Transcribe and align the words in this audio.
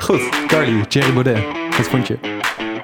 Goed, 0.00 0.46
Carly, 0.46 0.84
Thierry 0.88 1.12
Baudet. 1.12 1.44
Wat 1.76 1.88
vond 1.88 2.06
je? 2.06 2.18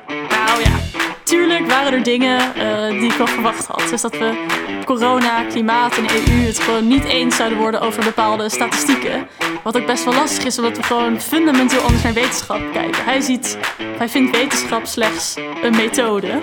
Nou 0.08 0.60
ja, 0.62 0.78
tuurlijk 1.22 1.66
waren 1.66 1.92
er 1.92 2.02
dingen 2.02 2.54
eh, 2.54 2.88
die 2.90 3.10
ik 3.10 3.16
wel 3.16 3.26
verwacht 3.26 3.66
had. 3.66 3.88
Dus 3.90 4.00
dat 4.00 4.18
we 4.18 4.44
corona, 4.84 5.42
klimaat 5.42 5.96
en 5.96 6.04
EU 6.04 6.46
het 6.46 6.58
gewoon 6.58 6.86
niet 6.88 7.04
eens 7.04 7.36
zouden 7.36 7.58
worden 7.58 7.80
over 7.80 8.04
bepaalde 8.04 8.48
statistieken. 8.48 9.28
Wat 9.62 9.76
ook 9.76 9.86
best 9.86 10.04
wel 10.04 10.14
lastig 10.14 10.44
is, 10.44 10.58
omdat 10.58 10.76
we 10.76 10.82
gewoon 10.82 11.20
fundamenteel 11.20 11.80
anders 11.80 12.02
naar 12.02 12.12
wetenschap 12.12 12.60
kijken. 12.72 13.04
Hij, 13.04 13.20
ziet, 13.20 13.58
hij 13.98 14.08
vindt 14.08 14.36
wetenschap 14.36 14.86
slechts 14.86 15.36
een 15.62 15.76
methode. 15.76 16.40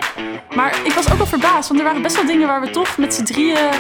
Maar 0.56 0.76
ik 0.84 0.92
was 0.92 1.12
ook 1.12 1.18
wel 1.18 1.26
verbaasd, 1.26 1.68
want 1.68 1.80
er 1.80 1.86
waren 1.86 2.02
best 2.02 2.16
wel 2.16 2.26
dingen 2.26 2.48
waar 2.48 2.62
we 2.62 2.70
toch 2.70 2.98
met 2.98 3.14
z'n 3.14 3.24
drieën 3.24 3.72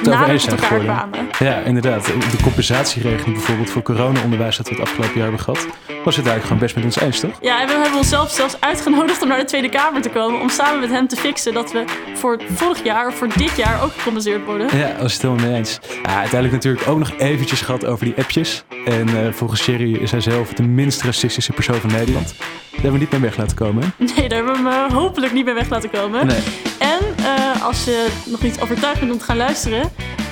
over 0.00 0.12
nader 0.12 0.28
eens 0.28 0.44
zijn 0.44 0.58
geworden. 0.58 1.08
Ja, 1.38 1.56
inderdaad. 1.56 2.04
De 2.06 2.42
compensatieregeling 2.42 3.34
bijvoorbeeld 3.34 3.70
voor 3.70 3.82
corona-onderwijs 3.82 4.56
dat 4.56 4.68
we 4.68 4.74
het 4.74 4.82
afgelopen 4.82 5.14
jaar 5.14 5.22
hebben 5.22 5.40
gehad, 5.40 5.66
was 6.04 6.16
het 6.16 6.26
eigenlijk 6.26 6.42
gewoon 6.42 6.58
best 6.58 6.74
met 6.74 6.84
ons 6.84 7.00
eens, 7.00 7.20
toch? 7.20 7.38
Ja, 7.40 7.60
en 7.60 7.66
we 7.66 7.72
hebben 7.72 7.98
onszelf 7.98 8.30
zelfs 8.30 8.60
uitgenodigd 8.60 9.22
om 9.22 9.28
naar 9.28 9.38
de 9.38 9.44
Tweede 9.44 9.68
Kamer 9.68 10.02
te 10.02 10.08
komen. 10.08 10.40
Om 10.40 10.48
samen 10.48 10.80
met 10.80 10.90
hem 10.90 11.08
te 11.08 11.16
fixen 11.16 11.54
dat 11.54 11.72
we 11.72 11.84
voor 12.14 12.40
vorig 12.54 12.84
jaar 12.84 13.06
of 13.06 13.14
voor 13.14 13.28
dit 13.36 13.56
jaar 13.56 13.82
ook 13.82 13.92
gecompenseerd 13.92 14.44
worden. 14.44 14.78
Ja, 14.78 14.92
dat 14.96 15.06
is 15.06 15.12
het 15.12 15.22
helemaal 15.22 15.46
mee 15.46 15.56
eens. 15.56 15.78
Ja, 16.02 16.18
uiteindelijk 16.18 16.52
natuurlijk 16.52 16.88
ook 16.88 16.98
nog 16.98 17.12
eventjes 17.18 17.60
gehad 17.60 17.86
over 17.86 18.04
die 18.04 18.14
appjes. 18.16 18.64
En 18.84 19.08
eh, 19.08 19.32
volgens 19.32 19.62
Sherry 19.62 19.94
is 19.94 20.10
hij 20.10 20.20
zelf 20.20 20.52
de 20.52 20.62
minst 20.62 21.02
racistische 21.02 21.52
persoon 21.52 21.80
van 21.80 21.90
Nederland. 21.90 22.34
Hebben 22.80 23.00
we 23.00 23.06
niet 23.06 23.10
mee 23.10 23.30
weg 23.30 23.36
laten 23.36 23.56
komen. 23.56 23.92
Nee, 23.96 24.28
daar 24.28 24.44
hebben 24.44 24.64
we 24.64 24.70
hem 24.70 24.88
eh, 24.88 24.92
hopelijk 24.92 25.32
niet 25.32 25.44
meer 25.44 25.54
weg 25.54 25.68
laten 25.68 25.90
komen. 25.90 26.26
Nee. 26.26 26.38
En 26.78 27.24
eh, 27.24 27.64
als 27.64 27.84
je 27.84 28.08
nog 28.24 28.42
niet 28.42 28.60
overtuigd 28.60 29.00
bent 29.00 29.12
om 29.12 29.18
te 29.18 29.24
gaan 29.24 29.36
luisteren, 29.36 29.80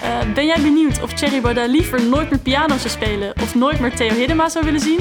eh, 0.03 0.33
ben 0.35 0.47
jij 0.47 0.61
benieuwd 0.63 1.03
of 1.03 1.13
Thierry 1.13 1.41
Baudet 1.41 1.71
liever 1.71 2.03
nooit 2.03 2.31
meer 2.31 2.39
piano 2.39 2.77
zou 2.77 2.89
spelen 2.89 3.33
of 3.43 3.55
nooit 3.55 3.81
meer 3.81 3.95
Theo 3.95 4.15
Hiddema 4.15 4.49
zou 4.49 4.65
willen 4.65 4.81
zien? 4.81 5.01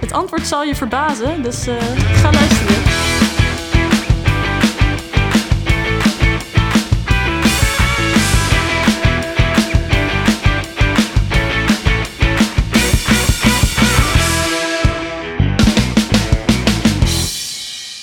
Het 0.00 0.12
antwoord 0.12 0.46
zal 0.46 0.64
je 0.64 0.74
verbazen, 0.74 1.42
dus 1.42 1.64
ga 2.22 2.30
luisteren. 2.32 2.83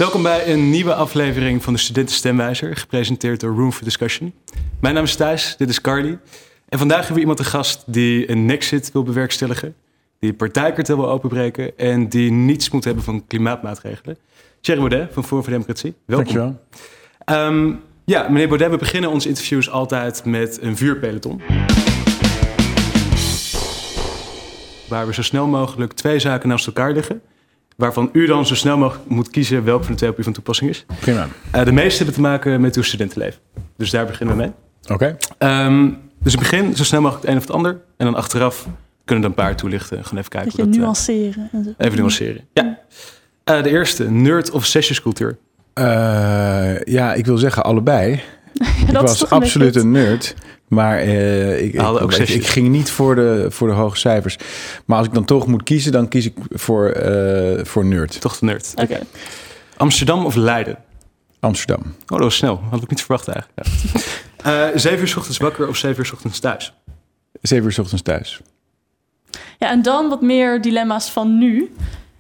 Welkom 0.02 0.24
bij 0.24 0.54
een 0.54 0.70
nieuwe 0.70 0.94
aflevering 0.94 1.64
van 1.64 1.74
de 1.74 1.80
Studenten 1.80 2.16
Stemwijzer, 2.16 2.76
gepresenteerd 2.76 3.40
door 3.40 3.56
Room 3.56 3.72
for 3.72 3.84
Discussion. 3.84 4.34
Mijn 4.80 4.94
naam 4.94 5.04
is 5.04 5.16
Thijs, 5.16 5.56
dit 5.58 5.70
is 5.70 5.82
Carly. 5.82 6.20
En 6.70 6.78
vandaag 6.78 6.98
hebben 6.98 7.14
we 7.16 7.20
iemand 7.20 7.38
te 7.38 7.44
gast 7.44 7.84
die 7.86 8.30
een 8.32 8.46
nexit 8.46 8.92
wil 8.92 9.04
bewerkstelligen, 9.04 9.76
die 10.20 10.34
partijkartel 10.34 10.96
wil 10.96 11.10
openbreken 11.10 11.78
en 11.78 12.10
die 12.10 12.32
niets 12.32 12.70
moet 12.70 12.84
hebben 12.84 13.04
van 13.04 13.28
klimaatmaatregelen. 13.28 14.18
Thierry 14.62 14.82
Baudet 14.82 15.14
van 15.14 15.24
Forum 15.24 15.44
voor 15.44 15.54
Democratie, 15.54 15.94
welkom. 16.06 16.34
Dankjewel. 16.36 16.66
Ehm, 17.26 17.74
ja, 18.06 18.30
meneer 18.30 18.48
Baudet, 18.48 18.70
we 18.70 18.78
beginnen 18.78 19.10
onze 19.10 19.28
interviews 19.28 19.70
altijd 19.70 20.26
met 20.26 20.62
een 20.62 20.78
vuurpeloton. 20.78 21.42
Waar 24.88 25.08
we 25.08 25.14
zo 25.14 25.22
snel 25.22 25.48
mogelijk 25.48 25.94
twee 25.94 26.20
zaken 26.20 26.50
naast 26.50 26.68
elkaar 26.68 26.94
leggen. 26.94 27.22
Waarvan 27.82 28.10
u 28.14 28.26
dan 28.26 28.46
zo 28.46 28.56
snel 28.56 28.78
mogelijk 28.78 29.10
moet 29.10 29.30
kiezen 29.30 29.64
welke 29.64 29.84
van 29.84 29.92
de 29.92 29.98
twee 29.98 30.10
op 30.10 30.20
u 30.20 30.24
van 30.24 30.34
toepassing 30.34 30.70
is. 30.70 30.86
Prima. 31.00 31.28
Eh, 31.52 31.66
de 31.66 31.72
meeste 31.72 31.98
hebben 31.98 32.16
te 32.16 32.22
maken 32.22 32.62
met 32.62 32.76
uw 32.76 32.84
studentenleven. 32.84 33.40
Dus 33.78 33.90
daar 33.90 34.06
beginnen 34.06 34.36
we 34.36 34.42
mee. 34.42 34.52
Oké. 34.88 35.18
Ehm, 35.38 35.90
dus 36.24 36.34
ik 36.34 36.40
begin 36.40 36.76
zo 36.76 36.84
snel 36.84 37.02
mogelijk 37.02 37.26
het 37.26 37.32
een 37.32 37.40
of 37.42 37.48
het 37.48 37.56
ander. 37.56 37.72
En 37.98 38.06
dan 38.06 38.16
achteraf 38.16 38.68
kunnen 39.06 39.24
we 39.24 39.32
er 39.32 39.40
een 39.40 39.46
paar 39.46 39.56
toelichten. 39.56 40.04
Gewoon 40.04 40.18
even 40.20 40.30
kijken. 40.30 40.52
Je 40.56 40.64
dat, 40.66 40.76
eh, 40.76 40.82
nuanceren. 40.82 41.50
en 41.52 41.64
zo. 41.64 41.74
even 41.78 41.98
nuanceren. 41.98 42.48
Ja. 42.54 42.80
Eh, 43.44 43.64
de 43.64 43.70
eerste, 43.70 44.12
nerd 44.12 44.52
of 44.52 44.66
sessiescultuur. 44.66 45.38
Eh, 45.74 46.80
ja, 46.84 47.14
ik 47.14 47.26
wil 47.26 47.38
zeggen 47.38 47.64
allebei. 47.64 48.12
ik 48.88 48.92
dat 48.92 49.04
is 49.04 49.20
was 49.20 49.30
absoluut 49.30 49.74
beetje 49.74 49.88
een 49.88 49.92
nerd. 49.92 50.36
Maar 50.72 50.98
eh, 50.98 51.64
ik, 51.64 51.74
ik, 51.74 51.82
ook 51.82 52.02
ik, 52.02 52.12
zesjes. 52.12 52.36
ik 52.36 52.48
ging 52.48 52.70
niet 52.70 52.92
voor 52.92 53.16
de, 53.16 53.46
voor 53.50 53.68
de 53.68 53.74
hoge 53.74 53.98
cijfers. 53.98 54.38
Maar 54.86 54.98
als 54.98 55.08
ik 55.08 55.14
dan 55.14 55.26
toch 55.26 55.48
moet 55.48 55.64
kiezen, 55.64 55.92
dan 55.92 56.08
kies 56.08 56.26
ik 56.26 56.34
voor, 56.50 56.90
eh, 56.90 57.66
voor 57.66 57.86
nerd. 57.86 58.22
Toch 58.22 58.40
de 58.40 58.46
nerd. 58.46 58.72
Oké. 58.76 59.00
Amsterdam 59.78 60.26
of 60.26 60.36
Leiden? 60.36 60.78
Amsterdam. 61.40 61.82
Oh, 61.86 62.08
dat 62.08 62.20
was 62.20 62.36
snel. 62.36 62.62
Had 62.70 62.82
ik 62.84 62.90
niet 62.90 63.00
verwacht 63.00 63.28
eigenlijk. 63.28 63.68
Ja. 63.94 64.00
Eh, 64.42 64.68
zeven 64.76 65.00
uur 65.00 65.08
's 65.08 65.16
ochtends 65.16 65.38
wakker 65.38 65.68
of 65.68 65.78
zeven 65.78 66.00
uur 66.00 66.06
's 66.06 66.12
ochtends 66.12 66.40
thuis? 66.40 66.74
Zeven 67.42 67.66
uur 67.66 67.72
's 67.72 67.78
ochtends 67.78 68.04
thuis. 68.04 68.42
Ja, 69.60 69.70
en 69.70 69.82
dan 69.82 70.10
wat 70.10 70.22
meer 70.22 70.62
dilemma's 70.62 71.10
van 71.10 71.38
nu. 71.38 71.72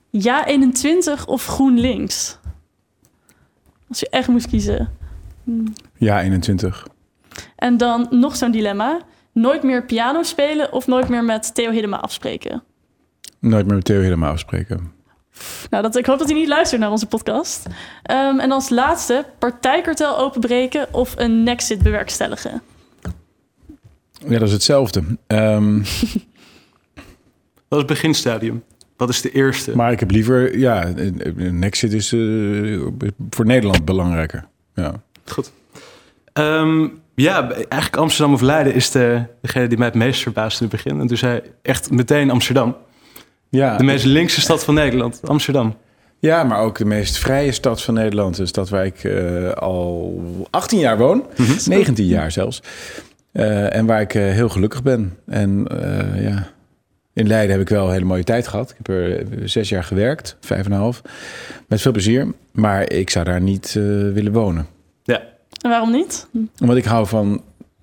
Ja 0.09 0.45
21 0.45 1.27
of 1.27 1.45
GroenLinks? 1.45 2.37
Als 3.89 3.99
je 3.99 4.09
echt 4.09 4.27
moest 4.27 4.47
kiezen. 4.47 4.89
Ja, 5.97 6.21
21. 6.21 6.87
En 7.55 7.77
dan 7.77 8.07
nog 8.09 8.35
zo'n 8.35 8.51
dilemma. 8.51 8.99
Nooit 9.33 9.63
meer 9.63 9.85
piano 9.85 10.23
spelen 10.23 10.73
of 10.73 10.87
nooit 10.87 11.09
meer 11.09 11.23
met 11.23 11.55
Theo 11.55 11.71
Hiddema 11.71 11.97
afspreken? 11.97 12.63
Nooit 13.39 13.65
meer 13.65 13.75
met 13.75 13.85
Theo 13.85 14.01
helemaal 14.01 14.31
afspreken. 14.31 14.91
Nou, 15.69 15.83
dat, 15.83 15.95
ik 15.95 16.05
hoop 16.05 16.19
dat 16.19 16.29
hij 16.29 16.37
niet 16.37 16.47
luistert 16.47 16.81
naar 16.81 16.91
onze 16.91 17.05
podcast. 17.05 17.65
Ehm, 18.03 18.39
en 18.39 18.51
als 18.51 18.69
laatste, 18.69 19.25
partijkartel 19.39 20.17
openbreken 20.17 20.93
of 20.93 21.13
een 21.17 21.43
nexit 21.43 21.83
bewerkstelligen? 21.83 22.61
Ja, 24.27 24.39
dat 24.39 24.47
is 24.47 24.53
hetzelfde. 24.53 25.03
Ehm, 25.27 25.77
Wat 27.67 27.79
is 27.79 27.85
het 27.87 27.87
beginstadium? 27.87 28.63
Wat 28.97 29.09
is 29.09 29.21
de 29.21 29.31
eerste? 29.31 29.75
maar 29.75 29.91
ik 29.91 29.99
heb 29.99 30.11
liever... 30.11 30.57
Ja, 30.57 30.87
een 30.87 31.41
een 31.45 31.59
Nexit 31.59 31.93
is 31.93 32.13
eh, 32.13 32.81
voor 33.29 33.45
Nederland 33.45 33.85
belangrijker. 33.85 34.47
Ja. 34.75 34.93
Goed. 35.25 35.51
Ehm, 36.33 36.87
ja, 37.21 37.51
eigenlijk 37.51 37.95
Amsterdam 37.95 38.33
of 38.33 38.41
Leiden 38.41 38.73
is 38.73 38.91
de, 38.91 39.23
degene 39.41 39.67
die 39.67 39.77
mij 39.77 39.87
het 39.87 39.95
meest 39.95 40.21
verbaasde 40.21 40.63
in 40.63 40.69
het 40.71 40.83
begin. 40.83 40.99
En 40.99 41.07
toen 41.07 41.17
zei 41.17 41.41
echt 41.61 41.91
meteen 41.91 42.29
Amsterdam. 42.29 42.75
Ja, 43.49 43.77
De 43.77 43.83
meest 43.83 44.05
linkse 44.05 44.41
stad 44.41 44.63
van 44.63 44.73
Nederland, 44.73 45.21
Amsterdam. 45.27 45.75
Ja, 46.19 46.43
maar 46.43 46.59
ook 46.59 46.77
de 46.77 46.85
meest 46.85 47.17
vrije 47.17 47.51
stad 47.51 47.81
van 47.81 47.93
Nederland. 47.93 48.37
Een 48.37 48.47
stad 48.47 48.69
waar 48.69 48.85
ik 48.85 49.03
eh, 49.03 49.51
al 49.51 50.21
18 50.49 50.79
jaar 50.79 50.97
woon. 50.97 51.25
19 51.65 52.05
jaar 52.05 52.31
zelfs. 52.31 52.61
Eh, 53.31 53.75
en 53.75 53.85
waar 53.85 54.01
ik 54.01 54.13
eh, 54.13 54.23
heel 54.23 54.49
gelukkig 54.49 54.83
ben. 54.83 55.17
En 55.25 55.67
ja, 56.15 56.47
in 57.13 57.27
Leiden 57.27 57.51
heb 57.51 57.61
ik 57.61 57.69
wel 57.69 57.85
een 57.85 57.93
hele 57.93 58.05
mooie 58.05 58.23
tijd 58.23 58.47
gehad. 58.47 58.69
Ik 58.69 58.75
heb 58.77 58.87
er 58.87 59.25
zes 59.49 59.69
jaar 59.69 59.83
gewerkt, 59.83 60.37
vijf 60.39 60.65
en 60.65 60.71
een 60.71 60.77
half. 60.77 61.01
Met 61.67 61.81
veel 61.81 61.91
plezier. 61.91 62.27
Maar 62.51 62.91
ik 62.91 63.09
zou 63.09 63.25
daar 63.25 63.41
niet 63.41 63.73
willen 64.13 64.31
wonen. 64.31 64.67
En 65.61 65.69
waarom 65.69 65.91
niet? 65.91 66.27
Omdat 66.61 66.77
ik 66.77 66.85
hou 66.85 67.07
van 67.07 67.41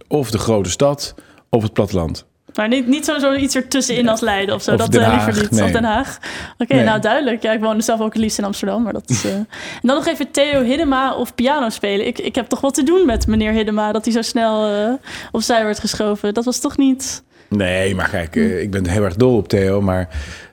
of 0.09 0.31
de 0.31 0.39
grote 0.39 0.71
stad 0.71 1.15
of 1.49 1.63
het 1.63 1.73
platteland. 1.73 2.27
Maar 2.55 2.69
niet, 2.69 2.87
niet 2.87 3.05
zo, 3.05 3.19
zo 3.19 3.35
iets 3.35 3.55
ertussenin 3.55 4.09
als 4.09 4.21
Leiden 4.21 4.55
of 4.55 4.63
zo. 4.63 4.71
Of 4.73 4.77
dat 4.79 4.93
Den 4.93 5.01
eh, 5.03 5.09
Haag, 5.09 5.25
liever 5.27 5.43
niet. 5.43 5.51
nee. 5.51 5.65
Of 5.65 5.71
Den 5.71 5.85
Haag. 5.85 6.19
Oké, 6.59 6.75
Nee. 6.75 6.85
nou 6.85 7.01
duidelijk. 7.01 7.43
Ja, 7.43 7.53
ik 7.53 7.61
woonde 7.61 7.83
zelf 7.83 8.01
ook 8.01 8.15
liefst 8.15 8.39
in 8.39 8.45
Amsterdam. 8.45 8.83
Maar 8.83 8.93
dat 8.93 9.11
is, 9.11 9.25
eh. 9.25 9.33
En 9.35 9.47
dan 9.83 9.97
nog 9.97 10.07
even 10.07 10.31
Theo 10.31 10.63
Hiddema 10.63 11.15
of 11.15 11.35
piano 11.35 11.69
spelen. 11.69 12.07
Ik, 12.07 12.19
ik 12.19 12.35
heb 12.35 12.47
toch 12.49 12.61
wat 12.61 12.75
te 12.75 12.83
doen 12.83 13.07
met 13.07 13.27
meneer 13.27 13.53
Hiddema. 13.53 13.93
Dat 13.93 14.05
hij 14.05 14.15
zo 14.15 14.23
snel 14.23 14.73
eh, 14.73 14.93
opzij 15.33 15.65
werd 15.65 15.79
geschoven. 15.79 16.35
Dat 16.35 16.45
was 16.45 16.59
toch 16.61 16.77
niet... 16.77 17.23
Nee, 17.49 17.95
maar 17.95 18.09
kijk, 18.09 18.35
ik 18.37 18.71
ben 18.71 18.87
heel 18.87 19.05
erg 19.05 19.17
dol 19.17 19.37
op 19.37 19.49
Theo. 19.49 19.81
Maar 19.81 20.09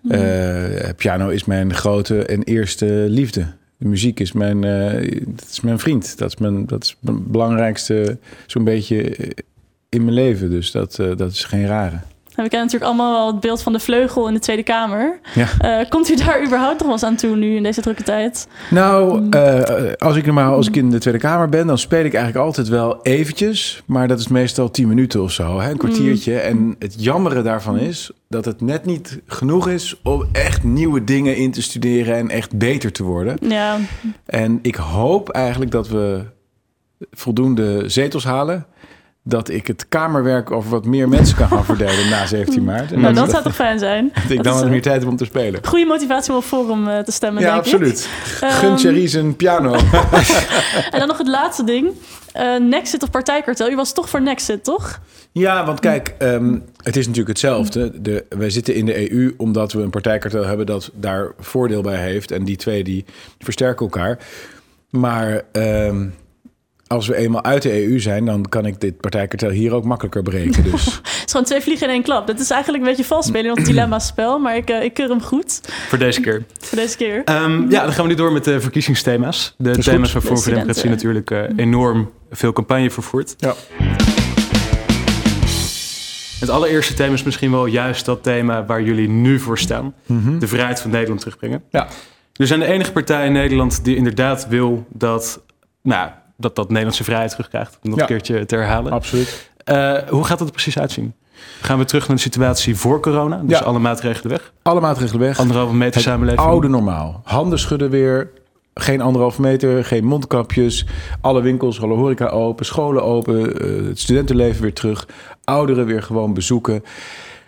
eh, 0.10 0.90
piano 0.96 1.30
is 1.30 1.46
mijn 1.46 1.74
grote 1.74 2.26
en 2.26 2.44
eerste 2.44 2.86
liefde. 3.10 3.46
Muziek 3.86 4.20
is 4.20 4.32
mijn, 4.32 4.64
eh, 4.64 5.22
dat 5.28 5.48
is 5.50 5.62
mijn 5.62 5.80
vriend. 5.80 6.18
Dat 6.18 6.28
is 6.28 6.38
mijn, 6.38 6.66
dat 6.66 6.84
is 6.84 6.98
mijn 7.00 7.32
belangrijkste, 7.32 8.18
zo'n 8.46 8.64
beetje 8.64 9.16
eh, 9.16 9.30
in 9.90 10.04
mijn 10.04 10.16
leven. 10.16 10.50
Dus 10.50 10.72
dat, 10.72 11.00
eh, 11.00 11.16
dat 11.16 11.32
is 11.32 11.44
geen 11.44 11.66
rare. 11.66 12.00
En 12.36 12.44
we 12.44 12.50
kennen 12.50 12.68
natuurlijk 12.68 12.84
allemaal 12.84 13.14
wel 13.14 13.28
het 13.28 13.40
beeld 13.40 13.62
van 13.62 13.74
de 13.74 13.80
vleugel 13.80 14.28
in 14.28 14.34
de 14.34 14.40
Tweede 14.40 14.64
Kamer. 14.64 15.20
Ja. 15.34 15.48
Eh, 15.60 15.90
komt 15.90 16.10
u 16.10 16.16
daar 16.16 16.44
überhaupt 16.46 16.78
nog 16.78 16.84
wel 16.84 16.92
eens 16.92 17.04
aan 17.04 17.16
toe 17.16 17.36
nu 17.36 17.56
in 17.56 17.64
deze 17.64 17.82
drukke 17.82 18.04
tijd? 18.04 18.48
Nou, 18.70 19.30
eh, 19.30 19.94
als 19.98 20.16
ik 20.16 20.26
normaal 20.26 20.56
als 20.56 20.68
ik 20.68 20.76
in 20.76 20.90
de 20.90 21.00
Tweede 21.00 21.20
Kamer 21.20 21.50
ben, 21.50 21.68
dan 21.68 21.78
speel 21.78 22.06
ik 22.06 22.14
eigenlijk 22.14 22.46
altijd 22.46 22.68
wel 22.68 23.00
eventjes. 23.02 23.84
Maar 23.86 24.08
dat 24.08 24.20
is 24.20 24.28
meestal 24.28 24.72
tien 24.72 24.88
minuten 24.88 25.24
of 25.24 25.32
zo, 25.32 25.60
hè, 25.60 25.70
een 25.72 25.78
kwartiertje. 25.78 26.40
En 26.40 26.76
het 26.80 27.04
jammere 27.04 27.42
daarvan 27.42 27.78
is 27.78 28.12
dat 28.30 28.46
het 28.46 28.62
net 28.62 28.86
niet 28.86 29.22
genoeg 29.28 29.70
is 29.70 30.00
om 30.04 30.26
echt 30.32 30.64
nieuwe 30.64 31.04
dingen 31.04 31.36
in 31.36 31.52
te 31.52 31.62
studeren 31.62 32.16
en 32.16 32.30
echt 32.30 32.58
beter 32.58 32.92
te 32.92 33.04
worden. 33.04 33.38
Ja, 33.42 33.78
En 34.26 34.60
ik 34.62 34.76
hoop 34.76 35.30
eigenlijk 35.30 35.72
dat 35.72 35.88
we 35.88 36.22
voldoende 37.12 37.90
zetels 37.90 38.24
halen. 38.24 38.66
Dat 39.28 39.50
ik 39.50 39.68
het 39.68 39.86
kamerwerk 39.90 40.52
over 40.52 40.70
wat 40.70 40.86
meer 40.86 41.10
mensen 41.10 41.38
kan 41.38 41.48
gaan 41.48 41.66
verdelen 41.76 42.10
na 42.10 42.26
17 42.26 42.64
maart. 42.64 42.92
En 42.92 43.00
Nou, 43.02 43.14
dat, 43.14 43.24
dat 43.24 43.32
zou 43.32 43.44
toch 43.44 43.56
fijn 43.56 43.80
zijn? 43.80 44.12
dat 44.22 44.30
ik 44.32 44.44
dan 44.44 44.54
wat 44.54 44.70
meer 44.70 44.82
tijd 44.82 45.00
heb 45.00 45.10
om 45.10 45.16
te 45.18 45.26
spelen. 45.26 45.60
Goede 45.66 45.86
motivatie 45.86 46.32
om 46.32 46.38
op 46.38 46.44
Forum 46.44 46.88
eh, 46.88 47.00
te 47.00 47.12
stemmen, 47.12 47.42
Ja, 47.42 47.48
denk 47.54 47.60
absoluut. 47.64 48.00
ik. 48.00 48.40
Gun 48.40 48.70
Ehm, 48.70 48.76
Thierry 48.76 49.08
zijn 49.08 49.36
piano. 49.36 49.74
En 50.92 51.00
dan 51.00 51.08
nog 51.08 51.18
het 51.18 51.28
laatste 51.28 51.64
ding. 51.64 51.90
Eh 52.32 52.56
Nexit 52.60 53.04
of 53.04 53.10
partijkartel. 53.10 53.70
Je 53.70 53.76
was 53.76 53.94
toch 53.94 54.10
voor 54.10 54.22
Nexit, 54.22 54.64
toch? 54.64 55.00
Ja, 55.32 55.66
want 55.66 55.80
kijk, 55.80 56.16
ehm, 56.18 56.58
het 56.84 56.96
is 56.96 57.02
natuurlijk 57.08 57.28
hetzelfde. 57.28 58.02
De, 58.02 58.26
wij 58.30 58.50
zitten 58.50 58.76
in 58.76 58.86
de 58.86 59.12
EU 59.12 59.34
omdat 59.38 59.74
we 59.74 59.82
een 59.82 59.90
partijkartel 59.90 60.46
hebben 60.46 60.66
dat 60.66 60.92
daar 60.94 61.32
voordeel 61.40 61.82
bij 61.82 61.96
heeft. 62.02 62.32
En 62.32 62.44
die 62.44 62.56
twee 62.56 62.84
die 62.84 63.06
versterken 63.40 63.86
elkaar. 63.86 64.18
Maar 64.90 65.42
ehm, 65.52 66.06
als 66.88 67.08
we 67.08 67.16
eenmaal 67.16 67.44
uit 67.44 67.62
de 67.62 67.84
EU 67.88 68.00
zijn, 68.00 68.26
dan 68.26 68.46
kan 68.50 68.66
ik 68.66 68.82
dit 68.82 68.98
partijkartel 69.00 69.50
hier 69.50 69.74
ook 69.74 69.84
makkelijker 69.84 70.24
breken. 70.24 70.64
Dus 70.64 70.86
Het 71.04 71.24
is 71.26 71.32
gewoon 71.32 71.46
twee 71.46 71.62
vliegen 71.62 71.88
in 71.88 71.94
één 71.94 72.04
klap. 72.04 72.28
Dat 72.28 72.40
is 72.40 72.50
eigenlijk 72.50 72.84
een 72.84 72.90
beetje 72.90 73.06
vals 73.06 73.26
spelen 73.26 73.50
in 73.50 73.56
dat 73.56 73.66
dilemma-spel. 73.66 74.40
Maar 74.40 74.56
ik, 74.56 74.70
eh, 74.70 74.84
ik 74.84 74.94
keur 74.94 75.10
hem 75.10 75.22
goed 75.22 75.60
Voor 75.88 75.98
deze 75.98 76.22
keer. 76.22 76.44
voor 76.60 76.78
deze 76.78 76.98
keer. 76.98 77.22
Ehm, 77.26 77.70
ja, 77.72 77.84
dan 77.84 77.94
gaan 77.94 78.04
we 78.04 78.10
nu 78.10 78.16
door 78.16 78.32
met 78.32 78.44
de 78.44 78.60
verkiezingsthema's. 78.62 79.54
De 79.58 79.72
thema's 79.78 80.12
goed. 80.12 80.14
waar 80.14 80.22
Forum 80.22 80.38
voor 80.38 80.44
De 80.44 80.50
Democratie 80.58 80.90
natuurlijk 80.90 81.32
eh, 81.32 81.44
enorm 81.56 82.12
veel 82.32 82.54
campagne 82.54 82.90
vervoert. 82.92 83.36
ja. 83.38 83.54
Het 86.40 86.50
allereerste 86.50 86.94
thema 86.94 87.14
is 87.14 87.24
misschien 87.24 87.52
wel 87.52 87.66
juist 87.66 88.06
dat 88.06 88.24
thema 88.24 88.66
waar 88.66 88.82
jullie 88.82 89.10
nu 89.10 89.40
voor 89.40 89.58
staan. 89.58 89.94
Mhm. 90.06 90.40
De 90.40 90.48
vrijheid 90.48 90.82
van 90.82 90.92
Nederland 90.92 91.20
terugbrengen. 91.20 91.64
ja. 91.70 91.88
We 92.34 92.46
zijn 92.46 92.60
de 92.60 92.66
enige 92.66 92.92
partij 92.92 93.26
in 93.26 93.32
Nederland 93.32 93.84
die 93.84 93.96
inderdaad 93.96 94.48
wil 94.48 94.86
dat, 94.90 95.42
nou, 95.82 96.10
dat, 96.38 96.56
dat 96.56 96.68
Nederlandse 96.68 97.04
vrijheid 97.04 97.30
terugkrijgt. 97.32 97.78
Om 97.84 97.94
Ja. 97.96 98.00
een 98.02 98.06
keertje 98.08 98.46
te 98.46 98.56
herhalen. 98.56 98.92
absoluut. 98.92 99.50
Eh, 99.64 99.94
hoe 100.10 100.24
gaat 100.24 100.38
dat 100.38 100.48
er 100.48 100.54
precies 100.54 100.80
uitzien? 100.80 101.14
Gaan 101.62 101.78
we 101.78 101.86
terug 101.86 102.08
naar 102.08 102.16
de 102.16 102.22
situatie 102.22 102.76
voor 102.76 103.00
corona? 103.02 103.42
Dus 103.46 103.60
Ja. 103.60 103.66
alle 103.66 103.80
maatregelen 103.80 104.32
weg? 104.32 104.54
Alle 104.62 104.82
maatregelen 104.82 105.22
weg. 105.22 105.40
Anderhalve 105.40 105.74
meter 105.76 105.94
Het 105.94 106.04
samenleving? 106.04 106.48
oude 106.48 106.68
normaal. 106.68 107.22
Handen 107.24 107.60
schudden 107.60 107.90
weer. 107.90 108.30
Geen 108.74 109.02
anderhalf 109.02 109.40
meter, 109.40 109.86
geen 109.86 110.06
mondkapjes. 110.06 110.86
Alle 111.22 111.42
winkels, 111.42 111.82
alle 111.82 111.96
horeca 111.96 112.28
open, 112.28 112.66
scholen 112.66 113.04
open. 113.04 113.60
eh, 113.60 113.88
het 113.88 114.00
studentenleven 114.00 114.62
weer 114.62 114.74
terug. 114.74 115.08
Ouderen 115.44 115.86
weer 115.86 116.04
gewoon 116.04 116.34
bezoeken. 116.34 116.84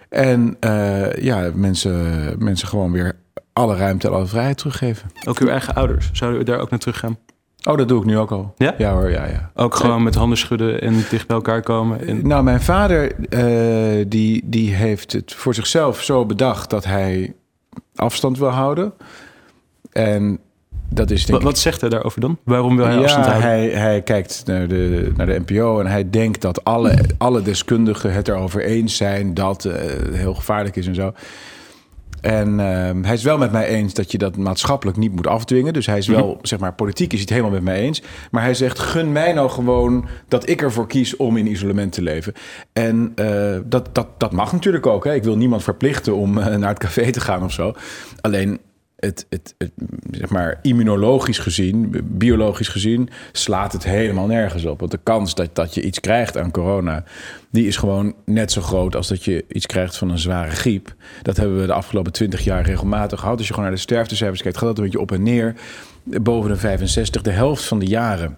En 0.10 0.58
eh, 0.60 1.14
ja, 1.14 1.52
mensen, 1.54 2.36
mensen 2.40 2.68
gewoon 2.68 2.92
weer 2.92 3.16
alle 3.54 3.76
ruimte 3.76 4.08
en 4.08 4.14
alle 4.14 4.26
vrijheid 4.26 4.58
teruggeven. 4.58 5.10
Ook 5.28 5.40
uw 5.40 5.48
eigen 5.48 5.74
ouders. 5.76 6.10
Zouden 6.14 6.40
we 6.40 6.46
daar 6.46 6.60
ook 6.60 6.70
naar 6.70 6.80
terug 6.80 7.00
gaan? 7.00 7.18
Oh, 7.68 7.78
dat 7.78 7.88
doe 7.88 8.00
ik 8.00 8.06
nu 8.06 8.18
ook 8.18 8.32
al. 8.32 8.54
Ja? 8.58 8.76
Ja 8.78 8.92
hoor, 8.92 9.10
ja, 9.10 9.26
ja. 9.26 9.52
Ook 9.56 9.76
gewoon 9.76 10.04
met 10.04 10.16
handen 10.16 10.38
schudden 10.38 10.82
en 10.82 10.94
dicht 11.10 11.28
bij 11.28 11.36
elkaar 11.36 11.62
komen? 11.62 12.08
En... 12.08 12.28
Nou, 12.28 12.44
mijn 12.44 12.62
vader 12.62 13.16
eh, 13.30 14.06
die, 14.08 14.42
die 14.46 14.74
heeft 14.74 15.12
het 15.12 15.34
voor 15.34 15.54
zichzelf 15.54 16.02
zo 16.04 16.26
bedacht 16.26 16.70
dat 16.70 16.86
hij 16.86 17.34
afstand 17.96 18.38
wil 18.38 18.50
houden. 18.50 18.94
En 19.92 20.40
dat 20.90 21.12
is 21.12 21.26
denk 21.26 21.42
Wat, 21.42 21.58
zegt 21.58 21.82
hij 21.82 21.90
daarover 21.90 22.22
dan? 22.22 22.38
Waarom 22.44 22.76
wil 22.76 22.86
hij 22.86 22.98
afstand 22.98 23.26
houden? 23.26 23.50
hij, 23.50 23.70
hij 23.70 24.02
kijkt 24.02 24.44
naar 24.46 24.68
de, 24.68 25.12
naar 25.16 25.26
de 25.26 25.42
NPO 25.46 25.80
en 25.80 25.88
hij 25.88 26.10
denkt 26.10 26.42
dat 26.42 26.64
alle, 26.64 27.00
alle 27.18 27.42
deskundigen 27.42 28.14
het 28.14 28.28
erover 28.28 28.64
eens 28.64 28.96
zijn 28.96 29.34
dat 29.34 29.64
het 29.64 30.16
heel 30.16 30.34
gevaarlijk 30.34 30.76
is 30.76 30.88
en 30.88 30.96
zo. 30.96 31.14
En 32.22 32.60
ehm, 32.60 33.04
hij 33.04 33.14
is 33.14 33.24
wel 33.24 33.38
met 33.38 33.52
mij 33.52 33.68
eens 33.68 33.94
dat 33.94 34.12
je 34.12 34.18
dat 34.18 34.38
maatschappelijk 34.38 34.98
niet 34.98 35.16
moet 35.16 35.28
afdwingen. 35.28 35.74
Dus 35.74 35.86
hij 35.86 35.98
is 35.98 36.08
wel, 36.08 36.40
zeg 36.42 36.60
maar, 36.60 36.74
politiek 36.74 37.14
is 37.14 37.20
hij 37.20 37.22
het 37.22 37.30
helemaal 37.30 37.52
met 37.52 37.64
mij 37.64 37.80
eens. 37.80 38.04
Maar 38.32 38.44
hij 38.44 38.54
zegt, 38.54 38.80
gun 38.80 39.12
mij 39.12 39.34
nou 39.34 39.50
gewoon 39.50 40.08
dat 40.28 40.50
ik 40.50 40.62
ervoor 40.62 40.88
kies 40.88 41.16
om 41.16 41.38
in 41.38 41.52
isolement 41.52 41.92
te 41.92 42.02
leven. 42.02 42.34
En 42.74 43.12
eh, 43.16 43.58
dat, 43.66 43.96
dat, 43.96 44.08
dat 44.18 44.32
mag 44.32 44.52
natuurlijk 44.52 44.86
ook. 44.86 45.04
Hè. 45.04 45.14
Ik 45.14 45.24
wil 45.24 45.38
niemand 45.38 45.64
verplichten 45.64 46.16
om 46.16 46.38
eh, 46.38 46.56
naar 46.56 46.70
het 46.70 46.80
café 46.80 47.12
te 47.12 47.20
gaan 47.20 47.44
of 47.44 47.52
zo. 47.52 47.74
Alleen, 48.22 48.60
het, 48.98 49.26
het, 49.30 49.56
het, 49.58 49.72
zeg 50.12 50.30
maar, 50.30 50.60
immunologisch 50.62 51.40
gezien, 51.40 51.96
biologisch 52.04 52.68
gezien, 52.68 53.10
slaat 53.32 53.74
het 53.74 53.84
helemaal 53.84 54.28
nergens 54.28 54.66
op. 54.66 54.80
Want 54.80 54.92
de 54.92 55.00
kans 55.04 55.36
dat, 55.36 55.56
dat 55.56 55.74
je 55.74 55.82
iets 55.82 56.00
krijgt 56.00 56.38
aan 56.38 56.52
corona, 56.52 57.04
die 57.52 57.68
is 57.68 57.78
gewoon 57.78 58.16
net 58.26 58.52
zo 58.52 58.62
groot 58.62 58.96
als 58.96 59.08
dat 59.08 59.24
je 59.24 59.46
iets 59.48 59.66
krijgt 59.66 59.98
van 59.98 60.10
een 60.10 60.20
zware 60.20 60.52
griep. 60.52 60.96
Dat 61.22 61.38
hebben 61.38 61.60
we 61.60 61.66
de 61.66 61.74
afgelopen 61.74 62.12
twintig 62.12 62.44
jaar 62.44 62.66
regelmatig 62.66 63.20
gehad. 63.20 63.38
Als 63.38 63.48
je 63.48 63.54
gewoon 63.54 63.70
naar 63.70 63.78
de 63.78 63.84
sterftecijfers 63.84 64.42
kijkt, 64.42 64.58
gaat 64.58 64.68
dat 64.68 64.78
een 64.78 64.84
beetje 64.84 65.00
op 65.00 65.12
en 65.12 65.24
neer. 65.24 65.56
Boven 66.04 66.50
de 66.50 66.58
65, 66.58 67.22
de 67.22 67.32
helft 67.32 67.64
van 67.64 67.80
de 67.80 67.88
jaren 67.88 68.38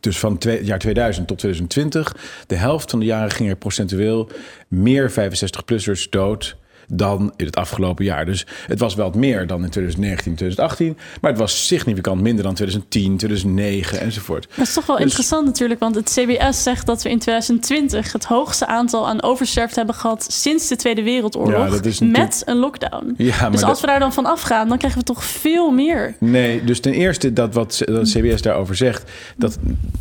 dus 0.00 0.18
van 0.18 0.38
twee, 0.38 0.64
jaar 0.64 0.78
2000 0.78 1.26
tot 1.26 1.38
2020, 1.38 2.16
de 2.46 2.54
helft 2.54 2.90
van 2.90 2.98
de 2.98 3.06
jaren 3.06 3.30
ging 3.30 3.48
er 3.48 3.56
procentueel 3.56 4.30
meer 4.68 5.10
65-plussers 5.10 6.08
dood 6.10 6.56
dan 6.88 7.32
in 7.36 7.46
het 7.46 7.56
afgelopen 7.56 8.04
jaar. 8.04 8.26
Dus 8.26 8.46
het 8.66 8.78
was 8.78 8.94
wel 8.94 9.04
wat 9.06 9.14
meer 9.14 9.46
dan 9.46 9.64
in 9.64 9.70
2019, 9.70 10.34
2018, 10.34 10.96
maar 11.20 11.30
het 11.30 11.40
was 11.40 11.66
significant 11.66 12.20
minder 12.20 12.44
dan 12.44 12.54
2010, 12.54 13.16
2009 13.16 14.00
enzovoort. 14.00 14.48
Dat 14.56 14.66
is 14.66 14.72
toch 14.74 14.86
wel 14.86 14.96
Dus- 14.96 15.04
interessant 15.04 15.46
natuurlijk, 15.46 15.80
want 15.80 15.94
het 15.94 16.10
CBS 16.20 16.62
zegt 16.62 16.86
dat 16.86 17.02
we 17.02 17.10
in 17.10 17.18
2020 17.18 18.12
het 18.12 18.24
hoogste 18.24 18.66
aantal 18.66 19.08
aan 19.08 19.22
oversterfte 19.22 19.76
hebben 19.78 19.94
gehad 19.94 20.26
sinds 20.32 20.68
de 20.68 20.76
Tweede 20.76 21.02
Wereldoorlog 21.02 21.52
Ja, 21.64 21.68
dat 21.70 21.84
is 21.86 21.98
natuurlijk- 21.98 22.28
met 22.28 22.42
een 22.46 22.56
lockdown. 22.56 23.14
Ja, 23.16 23.40
maar 23.40 23.50
dus 23.50 23.60
dat- 23.60 23.68
als 23.68 23.80
we 23.80 23.86
daar 23.86 24.00
dan 24.00 24.12
van 24.12 24.26
afgaan, 24.26 24.68
dan 24.68 24.78
krijgen 24.78 24.98
we 24.98 25.04
toch 25.06 25.24
veel 25.24 25.70
meer. 25.70 26.14
Nee, 26.20 26.64
dus 26.64 26.80
ten 26.80 26.92
eerste 26.92 27.32
dat 27.32 27.54
wat 27.54 27.82
dat 27.84 28.08
CBS 28.08 28.42
daarover 28.42 28.76
zegt, 28.76 29.10
dat, 29.36 29.58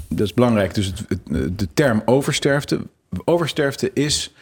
dat 0.09 0.25
is 0.27 0.33
belangrijk. 0.33 0.73
Dus 0.73 0.85
het, 0.85 1.03
het- 1.07 1.57
de 1.59 1.67
term 1.73 2.01
oversterfte. 2.05 2.79
Oversterfte 3.25 3.91
is 3.93 4.33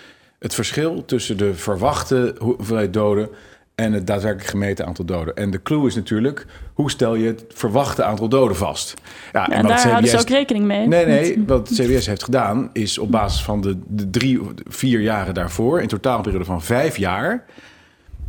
het 0.43 0.53
verschil 0.53 1.05
tussen 1.05 1.37
de 1.37 1.55
verwachte 1.55 2.35
hoeveelheid 2.39 2.93
doden 2.93 3.29
en 3.75 3.93
het 3.93 4.07
daadwerkelijk 4.07 4.49
gemeten 4.49 4.85
aantal 4.85 5.05
doden. 5.05 5.35
En 5.35 5.51
de 5.51 5.61
clue 5.61 5.87
is 5.87 5.95
natuurlijk, 5.95 6.45
hoe 6.73 6.91
stel 6.91 7.15
je 7.15 7.27
het 7.27 7.45
verwachte 7.47 8.03
aantal 8.03 8.29
doden 8.29 8.55
vast? 8.55 8.93
Ja, 9.31 9.49
en 9.49 9.61
wat 9.61 9.71
daar 9.71 9.87
houden 9.87 10.09
ze 10.09 10.19
ook 10.19 10.29
rekening 10.29 10.65
mee. 10.65 10.87
Nee, 10.87 11.05
nee. 11.05 11.43
Wat 11.47 11.69
het 11.69 11.77
CBS 11.77 12.05
heeft 12.05 12.23
gedaan 12.23 12.69
is 12.73 12.97
op 12.97 13.11
basis 13.11 13.43
van 13.43 13.61
de, 13.61 13.79
de 13.87 14.09
drie, 14.09 14.39
vier 14.67 14.99
jaren 14.99 15.33
daarvoor, 15.33 15.81
in 15.81 15.87
totaal 15.87 16.15
een 16.15 16.23
periode 16.23 16.45
van 16.45 16.61
vijf 16.61 16.97
jaar. 16.97 17.45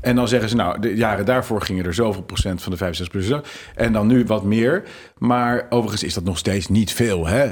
En 0.00 0.16
dan 0.16 0.28
zeggen 0.28 0.48
ze, 0.48 0.56
nou, 0.56 0.80
de 0.80 0.94
jaren 0.94 1.24
daarvoor 1.24 1.62
gingen 1.62 1.84
er 1.84 1.94
zoveel 1.94 2.22
procent 2.22 2.62
van 2.62 2.72
de 2.72 2.78
65 2.78 3.28
plus. 3.28 3.40
En 3.74 3.92
dan 3.92 4.06
nu 4.06 4.24
wat 4.24 4.44
meer. 4.44 4.82
Maar 5.18 5.66
overigens 5.70 6.02
is 6.02 6.14
dat 6.14 6.24
nog 6.24 6.38
steeds 6.38 6.68
niet 6.68 6.92
veel. 6.92 7.26
Hè? 7.26 7.44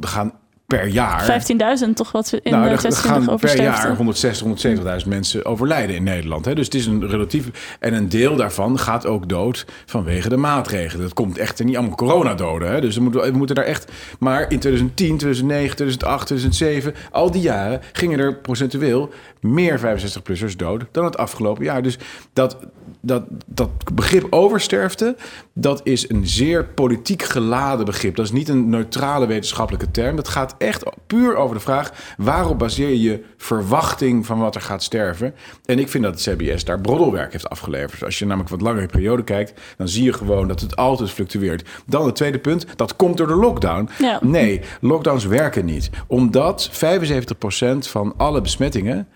Er 0.00 0.08
gaan 0.08 0.32
per 0.66 0.86
jaar. 0.86 1.42
15.000 1.86 1.92
toch 1.94 2.12
wat 2.12 2.30
we 2.30 2.40
in 2.42 2.52
nou, 2.52 2.68
er 2.68 2.80
26 2.80 3.24
gaan 3.24 3.38
per 3.38 3.62
jaar 3.62 3.96
160, 3.96 5.00
170.000 5.02 5.08
mensen 5.08 5.44
overlijden 5.44 5.96
in 5.96 6.02
Nederland. 6.02 6.44
Hè? 6.44 6.54
Dus 6.54 6.64
het 6.64 6.74
is 6.74 6.86
een 6.86 7.08
relatief. 7.08 7.76
En 7.80 7.94
een 7.94 8.08
deel 8.08 8.36
daarvan 8.36 8.78
gaat 8.78 9.06
ook 9.06 9.28
dood 9.28 9.66
vanwege 9.86 10.28
de 10.28 10.36
maatregelen. 10.36 11.02
Dat 11.02 11.14
komt 11.14 11.38
echt 11.38 11.64
niet 11.64 11.76
allemaal 11.76 11.96
coronadoden. 11.96 12.70
Hè? 12.70 12.80
Dus 12.80 12.96
we 12.96 13.02
moeten, 13.02 13.32
we 13.32 13.38
moeten 13.38 13.56
daar 13.56 13.64
echt. 13.64 13.92
Maar 14.18 14.40
in 14.40 14.58
2010, 14.58 15.06
2009, 15.06 15.76
2008, 15.76 16.26
2007, 16.26 16.94
al 17.10 17.30
die 17.30 17.42
jaren 17.42 17.80
gingen 17.92 18.18
er 18.18 18.36
procentueel 18.36 19.10
meer 19.40 19.80
65-plussers 19.80 20.56
dood 20.56 20.84
dan 20.92 21.04
het 21.04 21.16
afgelopen 21.16 21.64
jaar. 21.64 21.82
Dus 21.82 21.98
dat, 22.32 22.56
dat, 23.00 23.24
dat 23.46 23.70
begrip 23.94 24.26
oversterfte, 24.30 25.16
dat 25.52 25.80
is 25.84 26.10
een 26.10 26.26
zeer 26.26 26.64
politiek 26.64 27.22
geladen 27.22 27.84
begrip. 27.84 28.16
Dat 28.16 28.24
is 28.24 28.32
niet 28.32 28.48
een 28.48 28.68
neutrale 28.68 29.26
wetenschappelijke 29.26 29.90
term. 29.90 30.16
Dat 30.16 30.28
gaat 30.28 30.54
echt 30.58 30.84
puur 31.06 31.36
over 31.36 31.54
de 31.54 31.60
vraag... 31.60 32.14
waarop 32.16 32.58
baseer 32.58 32.88
je 32.88 33.00
je 33.00 33.24
verwachting 33.36 34.26
van 34.26 34.38
wat 34.38 34.54
er 34.54 34.60
gaat 34.60 34.82
sterven? 34.82 35.34
En 35.64 35.78
ik 35.78 35.88
vind 35.88 36.04
dat 36.04 36.24
het 36.24 36.36
CBS 36.36 36.64
daar 36.64 36.80
broddelwerk 36.80 37.32
heeft 37.32 37.48
afgeleverd. 37.48 38.04
Als 38.04 38.18
je 38.18 38.26
namelijk 38.26 38.50
wat 38.50 38.60
langere 38.60 38.86
periode 38.86 39.24
kijkt... 39.24 39.60
dan 39.76 39.88
zie 39.88 40.04
je 40.04 40.12
gewoon 40.12 40.48
dat 40.48 40.60
het 40.60 40.76
altijd 40.76 41.10
fluctueert. 41.10 41.68
Dan 41.86 42.06
het 42.06 42.14
tweede 42.14 42.38
punt, 42.38 42.66
dat 42.76 42.96
komt 42.96 43.16
door 43.16 43.26
de 43.26 43.34
lockdown. 43.34 43.88
Ja. 43.98 44.18
Nee, 44.22 44.60
lockdowns 44.80 45.24
werken 45.24 45.64
niet. 45.64 45.90
Omdat 46.06 46.70
75% 46.72 47.78
van 47.78 48.14
alle 48.16 48.40
besmettingen 48.40 49.08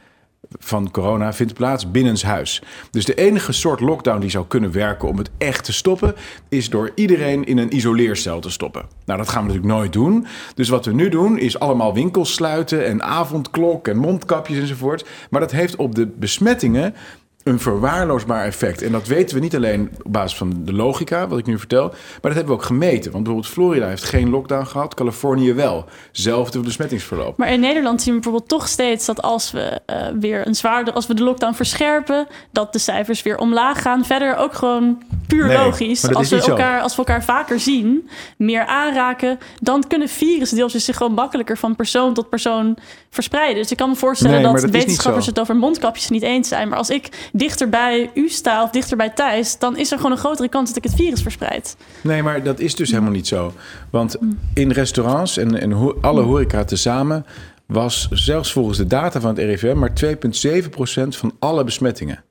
van 0.59 0.90
corona 0.90 1.33
vindt 1.33 1.54
plaats 1.54 1.90
binnenshuis. 1.90 2.62
Dus 2.90 3.04
de 3.04 3.14
enige 3.14 3.52
soort 3.52 3.80
lockdown 3.80 4.21
die 4.21 4.30
zou 4.30 4.47
kunnen 4.47 4.73
werken 4.73 5.09
om 5.09 5.19
het 5.19 5.30
echt 5.38 5.64
te 5.64 5.73
stoppen, 5.73 6.14
is 6.49 6.71
door 6.71 6.90
iedereen 6.95 7.45
in 7.45 7.59
een 7.59 7.76
isoleercel 7.76 8.40
te 8.40 8.50
stoppen. 8.50 8.85
Nou, 9.04 9.19
dat 9.19 9.28
gaan 9.28 9.42
we 9.42 9.49
natuurlijk 9.49 9.75
nooit 9.75 9.92
doen. 9.92 10.26
Dus 10.54 10.69
wat 10.69 10.85
we 10.85 10.92
nu 10.92 11.09
doen, 11.09 11.38
is 11.38 11.59
allemaal 11.59 11.95
winkels 11.95 12.35
sluiten 12.35 12.87
en 12.87 13.02
avondklok 13.02 13.88
en 13.88 13.97
mondkapjes 13.97 14.59
enzovoort. 14.59 15.09
Maar 15.30 15.40
dat 15.40 15.50
heeft 15.50 15.76
op 15.76 15.95
de 15.95 16.07
besmettingen 16.07 16.95
een 17.44 17.61
verwaarloosbaar 17.61 18.44
effect. 18.44 18.82
En 18.82 18.92
dat 18.92 19.06
weten 19.06 19.35
we 19.35 19.42
niet 19.42 19.56
alleen 19.56 19.90
op 20.02 20.12
basis 20.12 20.38
van 20.38 20.52
de 20.64 20.73
logica, 20.73 21.28
wat 21.28 21.38
ik 21.38 21.47
nu 21.47 21.59
vertel, 21.59 21.88
maar 21.88 22.20
dat 22.20 22.35
hebben 22.35 22.47
we 22.54 22.61
ook 22.61 22.64
gemeten. 22.64 23.12
Want 23.12 23.25
bijvoorbeeld 23.25 23.52
Florida 23.52 23.88
heeft 23.88 24.04
geen 24.04 24.30
lockdown 24.30 24.66
gehad, 24.66 24.94
Californië 24.94 25.52
wel. 25.52 25.85
Zelfde 26.12 26.59
besmettingsverloop. 26.59 27.37
Maar 27.37 27.52
in 27.52 27.61
Nederland 27.61 28.02
zien 28.02 28.14
we 28.14 28.20
bijvoorbeeld 28.20 28.50
toch 28.50 28.68
steeds 28.68 29.06
dat 29.06 29.23
als 29.23 29.50
we 29.50 29.80
eh, 29.87 29.97
weer 30.20 30.47
een 30.47 30.54
zwaarder, 30.54 30.94
als 30.94 31.06
we 31.06 31.14
de 31.14 31.23
lockdown 31.23 31.54
verscherpen, 31.54 32.26
dat 32.50 32.73
de 32.73 32.78
cijfers 32.78 33.23
weer 33.23 33.38
omlaag 33.38 33.82
gaan. 33.82 34.04
Verder 34.04 34.37
ook 34.37 34.54
gewoon 34.54 35.02
puur 35.26 35.47
Nee, 35.47 35.56
logisch. 35.56 36.14
Als 36.14 36.28
we, 36.28 36.40
zo. 36.40 36.50
elkaar, 36.50 36.80
als 36.80 36.92
we 36.92 36.99
elkaar 36.99 37.25
vaker 37.25 37.61
zien, 37.61 38.09
meer 38.37 38.66
aanraken, 38.66 39.38
dan 39.61 39.87
kunnen 39.87 40.09
virusdeeltjes 40.09 40.85
zich 40.85 40.97
gewoon 40.97 41.12
makkelijker 41.12 41.59
van 41.59 41.76
persoon 41.76 42.14
tot 42.14 42.28
persoon 42.28 42.76
verspreiden. 43.11 43.62
Dus 43.62 43.70
ik 43.70 43.76
kan 43.76 43.88
me 43.88 43.97
voorstellen 43.97 44.42
Nee, 44.42 44.52
dat, 44.52 44.61
dat 44.61 44.70
wetenschappers 44.70 45.26
het 45.26 45.40
over 45.40 45.56
mondkapjes 45.56 46.09
niet 46.09 46.23
eens 46.23 46.49
zijn. 46.49 46.68
Maar 46.68 46.78
als 46.78 46.90
ik 46.90 47.29
dichter 47.32 47.68
bij 47.68 48.10
u 48.14 48.28
sta 48.28 48.62
of 48.62 48.70
dichter 48.70 48.96
bij 48.96 49.10
Thijs, 49.10 49.58
dan 49.58 49.76
is 49.76 49.90
er 49.90 49.96
gewoon 49.96 50.12
een 50.12 50.18
grotere 50.18 50.49
kans 50.49 50.68
dat 50.68 50.76
ik 50.76 50.90
het 50.90 50.94
virus 50.94 51.22
verspreid. 51.22 51.76
Nee, 52.02 52.22
maar 52.22 52.42
dat 52.42 52.58
is 52.60 52.75
dus 52.75 52.90
helemaal 52.90 53.12
niet 53.12 53.26
zo. 53.28 53.52
Want 53.90 54.16
Mm. 54.20 54.38
in 54.54 54.70
restaurants 54.70 55.37
en, 55.37 55.60
en 55.60 55.72
ho- 55.72 55.99
alle 56.00 56.22
horeca 56.22 56.64
tezamen 56.64 57.26
was 57.66 58.08
zelfs 58.10 58.52
volgens 58.52 58.78
de 58.78 58.87
data 58.87 59.20
van 59.20 59.30
het 59.30 59.38
RIVM 59.38 59.78
maar 59.78 59.92
2,7% 59.94 61.16
van 61.16 61.32
alle 61.38 61.64
besmettingen. 61.64 62.22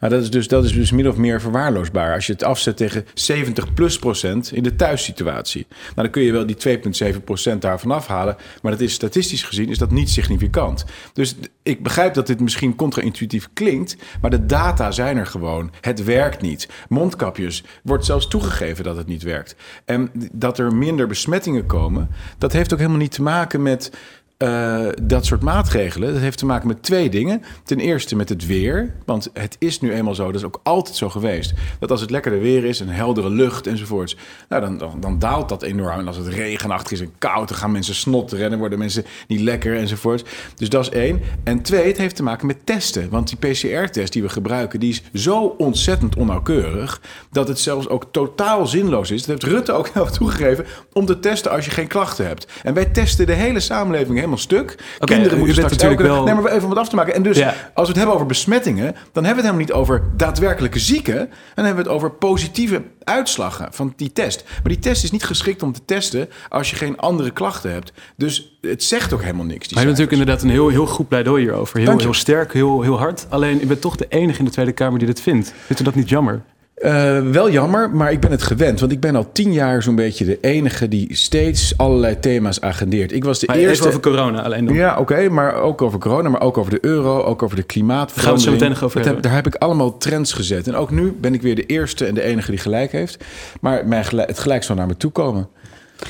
Nou, 0.00 0.12
dat, 0.12 0.22
is 0.22 0.30
dus, 0.30 0.48
dat 0.48 0.64
is 0.64 0.72
dus 0.72 0.90
min 0.90 1.08
of 1.08 1.16
meer 1.16 1.40
verwaarloosbaar 1.40 2.14
als 2.14 2.26
je 2.26 2.32
het 2.32 2.42
afzet 2.42 2.76
tegen 2.76 3.06
70 3.14 3.74
plus 3.74 3.98
procent 3.98 4.52
in 4.52 4.62
de 4.62 4.76
thuissituatie. 4.76 5.66
Nou, 5.68 5.94
dan 5.94 6.10
kun 6.10 6.22
je 6.22 6.32
wel 6.32 6.46
die 6.46 6.78
2,7 7.14 7.24
procent 7.24 7.62
daarvan 7.62 7.90
afhalen, 7.90 8.36
maar 8.62 8.72
dat 8.72 8.80
is 8.80 8.92
statistisch 8.92 9.42
gezien 9.42 9.68
is 9.68 9.78
dat 9.78 9.90
niet 9.90 10.10
significant. 10.10 10.84
Dus 11.12 11.36
ik 11.62 11.82
begrijp 11.82 12.14
dat 12.14 12.26
dit 12.26 12.40
misschien 12.40 12.74
contra-intuïtief 12.74 13.48
klinkt, 13.52 13.96
maar 14.20 14.30
de 14.30 14.46
data 14.46 14.90
zijn 14.90 15.16
er 15.16 15.26
gewoon. 15.26 15.70
Het 15.80 16.04
werkt 16.04 16.42
niet. 16.42 16.68
Mondkapjes 16.88 17.64
wordt 17.82 18.04
zelfs 18.04 18.28
toegegeven 18.28 18.84
dat 18.84 18.96
het 18.96 19.06
niet 19.06 19.22
werkt. 19.22 19.56
En 19.84 20.10
dat 20.32 20.58
er 20.58 20.74
minder 20.74 21.06
besmettingen 21.06 21.66
komen, 21.66 22.08
dat 22.38 22.52
heeft 22.52 22.72
ook 22.72 22.78
helemaal 22.78 23.00
niet 23.00 23.12
te 23.12 23.22
maken 23.22 23.62
met 23.62 23.90
eh, 24.36 24.86
dat 25.02 25.26
soort 25.26 25.42
maatregelen. 25.42 26.12
Dat 26.12 26.22
heeft 26.22 26.38
te 26.38 26.46
maken 26.46 26.68
met 26.68 26.82
twee 26.82 27.10
dingen. 27.10 27.42
Ten 27.64 27.80
eerste 27.80 28.16
met 28.16 28.28
het 28.28 28.46
weer. 28.46 28.94
Want 29.04 29.30
het 29.32 29.56
is 29.58 29.80
nu 29.80 29.92
eenmaal 29.92 30.14
zo, 30.14 30.26
dat 30.26 30.34
is 30.34 30.44
ook 30.44 30.60
altijd 30.62 30.96
zo 30.96 31.08
geweest. 31.08 31.52
Dat 31.78 31.90
als 31.90 32.00
het 32.00 32.10
lekkerder 32.10 32.40
weer 32.40 32.64
is, 32.64 32.80
een 32.80 32.88
heldere 32.88 33.30
lucht 33.30 33.66
enzovoorts. 33.66 34.16
Nou, 34.48 34.78
dan, 34.78 35.00
dan, 35.00 35.18
daalt 35.18 35.48
dat 35.48 35.62
enorm. 35.62 35.98
En 35.98 36.06
als 36.06 36.16
het 36.16 36.26
regenachtig 36.26 36.92
is 36.92 37.00
en 37.00 37.12
koud, 37.18 37.48
dan 37.48 37.58
gaan 37.58 37.72
mensen 37.72 37.94
snotteren. 37.94 38.50
Dan 38.50 38.58
worden 38.58 38.78
mensen 38.78 39.04
niet 39.28 39.40
lekker 39.40 39.76
enzovoorts. 39.76 40.24
Dus 40.56 40.68
dat 40.68 40.82
is 40.82 40.90
één. 40.90 41.20
En 41.44 41.62
twee, 41.62 41.86
het 41.86 41.98
heeft 41.98 42.16
te 42.16 42.22
maken 42.22 42.46
met 42.46 42.66
testen. 42.66 43.10
Want 43.10 43.28
die 43.28 43.50
PCR-test 43.50 44.12
die 44.12 44.22
we 44.22 44.28
gebruiken, 44.28 44.80
die 44.80 44.90
is 44.90 45.22
zo 45.22 45.54
ontzettend 45.58 46.16
onnauwkeurig. 46.16 47.00
Dat 47.30 47.48
het 47.48 47.58
zelfs 47.58 47.88
ook 47.88 48.04
totaal 48.10 48.66
zinloos 48.66 49.10
is. 49.10 49.24
Dat 49.24 49.28
heeft 49.28 49.54
Rutte 49.54 49.72
ook 49.72 49.88
wel 49.94 50.10
toegegeven. 50.10 50.66
Om 50.92 51.06
te 51.06 51.20
testen 51.20 51.50
als 51.50 51.64
je 51.64 51.70
geen 51.70 51.88
klachten 51.88 52.26
hebt. 52.26 52.46
En 52.62 52.74
wij 52.74 52.84
testen 52.84 53.26
de 53.26 53.32
hele 53.32 53.60
samenleving 53.60 54.24
helemaal 54.26 54.38
stuk. 54.38 54.74
Kinderen 54.98 55.38
moeten 55.38 55.54
straks 55.56 55.72
natuurlijk 55.72 56.00
elke- 56.00 56.12
wel- 56.12 56.24
Nee, 56.24 56.34
maar 56.34 56.52
even 56.52 56.62
om 56.64 56.70
het 56.70 56.78
af 56.78 56.88
te 56.88 56.96
maken. 56.96 57.14
En 57.14 57.22
dus 57.22 57.38
Ja. 57.38 57.46
als 57.48 57.56
we 57.74 57.86
het 57.86 57.96
hebben 57.96 58.14
over 58.14 58.26
besmettingen, 58.26 58.84
dan 58.84 58.94
hebben 58.94 59.22
we 59.22 59.28
het 59.28 59.36
helemaal 59.36 59.58
niet 59.58 59.72
over 59.72 60.02
daadwerkelijke 60.16 60.78
zieken. 60.78 61.16
Dan 61.54 61.64
hebben 61.64 61.74
we 61.84 61.90
het 61.90 61.98
over 61.98 62.10
positieve 62.10 62.82
uitslagen 63.04 63.68
van 63.70 63.92
die 63.96 64.12
test. 64.12 64.44
Maar 64.46 64.72
die 64.72 64.78
test 64.78 65.04
is 65.04 65.10
niet 65.10 65.24
geschikt 65.24 65.62
om 65.62 65.72
te 65.72 65.80
testen 65.84 66.28
als 66.48 66.70
je 66.70 66.76
geen 66.76 66.98
andere 66.98 67.30
klachten 67.30 67.72
hebt. 67.72 67.92
Dus 68.16 68.58
het 68.60 68.84
zegt 68.84 69.12
ook 69.12 69.22
helemaal 69.22 69.44
niks. 69.44 69.66
Die 69.66 69.74
Maar 69.76 69.82
je 69.84 69.88
hebt 69.88 69.98
natuurlijk 70.00 70.12
inderdaad 70.28 70.42
een 70.42 70.50
heel, 70.50 70.68
heel 70.68 70.86
goed 70.94 71.08
pleidooi 71.08 71.42
hierover. 71.42 71.78
Heel, 71.78 71.98
heel 71.98 72.14
sterk, 72.14 72.52
heel, 72.52 72.82
heel 72.82 72.98
hard. 72.98 73.26
Alleen, 73.28 73.60
u 73.62 73.66
bent 73.66 73.80
toch 73.80 73.96
de 73.96 74.06
enige 74.08 74.38
in 74.38 74.44
de 74.44 74.50
Tweede 74.50 74.72
Kamer 74.72 74.98
die 74.98 75.06
dit 75.08 75.20
vindt. 75.20 75.52
Vindt 75.66 75.80
u 75.82 75.84
dat 75.84 75.94
niet 75.94 76.08
jammer? 76.08 76.42
Eh, 76.76 77.20
wel 77.20 77.50
jammer, 77.50 77.90
maar 77.90 78.12
ik 78.12 78.20
ben 78.20 78.30
het 78.30 78.42
gewend. 78.42 78.80
Want 78.80 78.92
ik 78.92 79.00
ben 79.00 79.16
al 79.16 79.32
tien 79.32 79.52
jaar 79.52 79.82
zo'n 79.82 79.94
beetje 79.94 80.24
de 80.24 80.38
enige 80.40 80.88
die 80.88 81.16
steeds 81.16 81.74
allerlei 81.76 82.18
thema's 82.20 82.60
agendeert. 82.60 83.12
Ik 83.12 83.24
was 83.24 83.38
de 83.38 83.46
Maar 83.46 83.56
eerste. 83.56 83.70
eerst 83.70 83.86
over 83.86 84.00
corona 84.00 84.42
alleen 84.42 84.64
dan. 84.66 84.74
Ja, 84.74 84.98
oké, 84.98 85.28
maar 85.28 85.54
ook 85.54 85.82
over 85.82 85.98
corona, 85.98 86.28
maar 86.28 86.40
ook 86.40 86.58
over 86.58 86.70
de 86.70 86.78
euro, 86.80 87.22
ook 87.22 87.42
over 87.42 87.56
de 87.56 87.62
klimaatverandering. 87.62 88.14
Daar 88.14 88.24
gaan 88.24 88.34
we 88.34 88.40
zo 88.40 88.50
meteen 88.50 88.68
nog 88.68 88.82
over 88.82 88.96
heb, 88.96 89.04
hebben. 89.06 89.22
daar 89.22 89.34
heb 89.34 89.46
ik 89.46 89.54
allemaal 89.54 89.98
trends 89.98 90.32
gezet. 90.32 90.66
En 90.68 90.74
ook 90.74 90.90
nu 90.90 91.16
ben 91.20 91.34
ik 91.34 91.42
weer 91.42 91.54
de 91.54 91.66
eerste 91.66 92.04
en 92.06 92.14
de 92.14 92.22
enige 92.22 92.50
die 92.50 92.60
gelijk 92.60 92.92
heeft. 92.92 93.24
Maar 93.60 93.86
mijn 93.86 94.04
gelijk, 94.04 94.28
het 94.28 94.38
gelijk 94.38 94.62
zal 94.62 94.76
naar 94.76 94.86
me 94.86 94.96
toe 94.96 95.10
komen. 95.10 95.48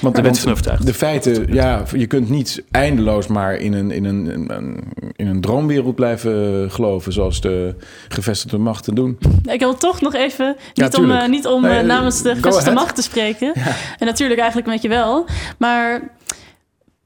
Want, 0.00 0.14
Daar 0.14 0.22
bent 0.22 0.24
want 0.24 0.38
u 0.38 0.40
van 0.40 0.50
overtuigd. 0.50 0.86
De 0.86 0.94
feiten, 0.94 1.54
ja, 1.54 1.84
je 1.96 2.06
kunt 2.06 2.28
niet 2.28 2.62
eindeloos 2.70 3.26
maar 3.26 3.54
in 3.54 3.72
een, 3.72 3.90
in 3.90 4.04
een, 4.04 4.30
in 4.30 4.50
een, 4.50 4.92
in 5.16 5.26
een 5.26 5.40
droomwereld 5.40 5.94
blijven 5.94 6.70
geloven, 6.70 7.12
zoals 7.12 7.40
de 7.40 7.74
gevestigde 8.08 8.58
machten 8.58 8.94
doen. 8.94 9.18
Ik 9.42 9.60
wil 9.60 9.74
toch 9.74 10.00
nog 10.00 10.14
even, 10.14 10.56
Ja, 10.72 10.84
niet 10.84 10.96
om, 10.96 11.10
eh, 11.10 11.28
niet 11.28 11.46
om 11.46 11.62
Nee, 11.62 11.70
eh, 11.70 11.78
eh, 11.78 11.86
namens 11.86 12.22
de 12.22 12.34
gevestigde 12.34 12.70
macht 12.70 12.94
te 12.94 13.02
spreken. 13.02 13.52
En 13.98 14.06
natuurlijk 14.06 14.40
eigenlijk 14.40 14.68
met 14.68 14.82
je 14.82 14.88
wel. 14.88 15.26
Maar 15.58 16.10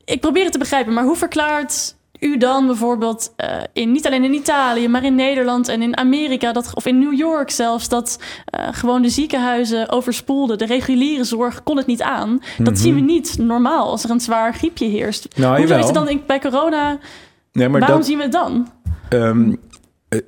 ik 0.05 0.21
probeer 0.21 0.43
het 0.43 0.53
te 0.53 0.59
begrijpen. 0.59 0.93
Maar 0.93 1.05
hoe 1.05 1.17
verklaart 1.17 1.95
u 2.21 2.37
dan 2.37 2.67
bijvoorbeeld, 2.67 3.33
eh, 3.37 3.49
in, 3.73 3.93
niet 3.93 4.07
alleen 4.07 4.25
in 4.25 4.35
Italië, 4.35 4.89
maar 4.89 5.05
in 5.05 5.15
Nederland 5.15 5.69
en 5.69 5.83
in 5.83 5.97
Amerika, 5.97 6.53
dat, 6.53 6.71
of 6.75 6.87
in 6.87 6.99
New 6.99 7.15
York 7.15 7.51
zelfs, 7.51 7.89
dat 7.89 8.19
eh, 8.45 8.69
gewoon 8.71 9.03
de 9.03 9.09
ziekenhuizen 9.09 9.91
overspoelden. 9.91 10.59
De 10.59 10.67
reguliere 10.67 11.25
zorg 11.25 11.63
kon 11.63 11.77
het 11.77 11.87
niet 11.87 12.03
aan. 12.03 12.41
Dat 12.59 12.79
zien 12.79 12.95
we 12.95 13.01
niet 13.01 13.39
normaal 13.39 13.91
als 13.91 14.05
er 14.05 14.11
een 14.11 14.21
zwaar 14.21 14.55
griepje 14.55 14.87
heerst. 14.87 15.29
Mhm. 15.31 15.41
Nou, 15.41 15.67
Hoe 15.67 15.79
is 15.79 15.85
het 15.85 15.95
dan 15.95 16.09
in- 16.09 16.23
bij 16.27 16.41
corona? 16.41 16.99
Nee, 17.53 17.69
maar 17.69 17.81
waarom 17.81 17.99
dat, 17.99 18.07
zien 18.07 18.17
we 18.17 18.23
het 18.23 18.33
dan? 18.33 18.69
Eh, 19.09 19.37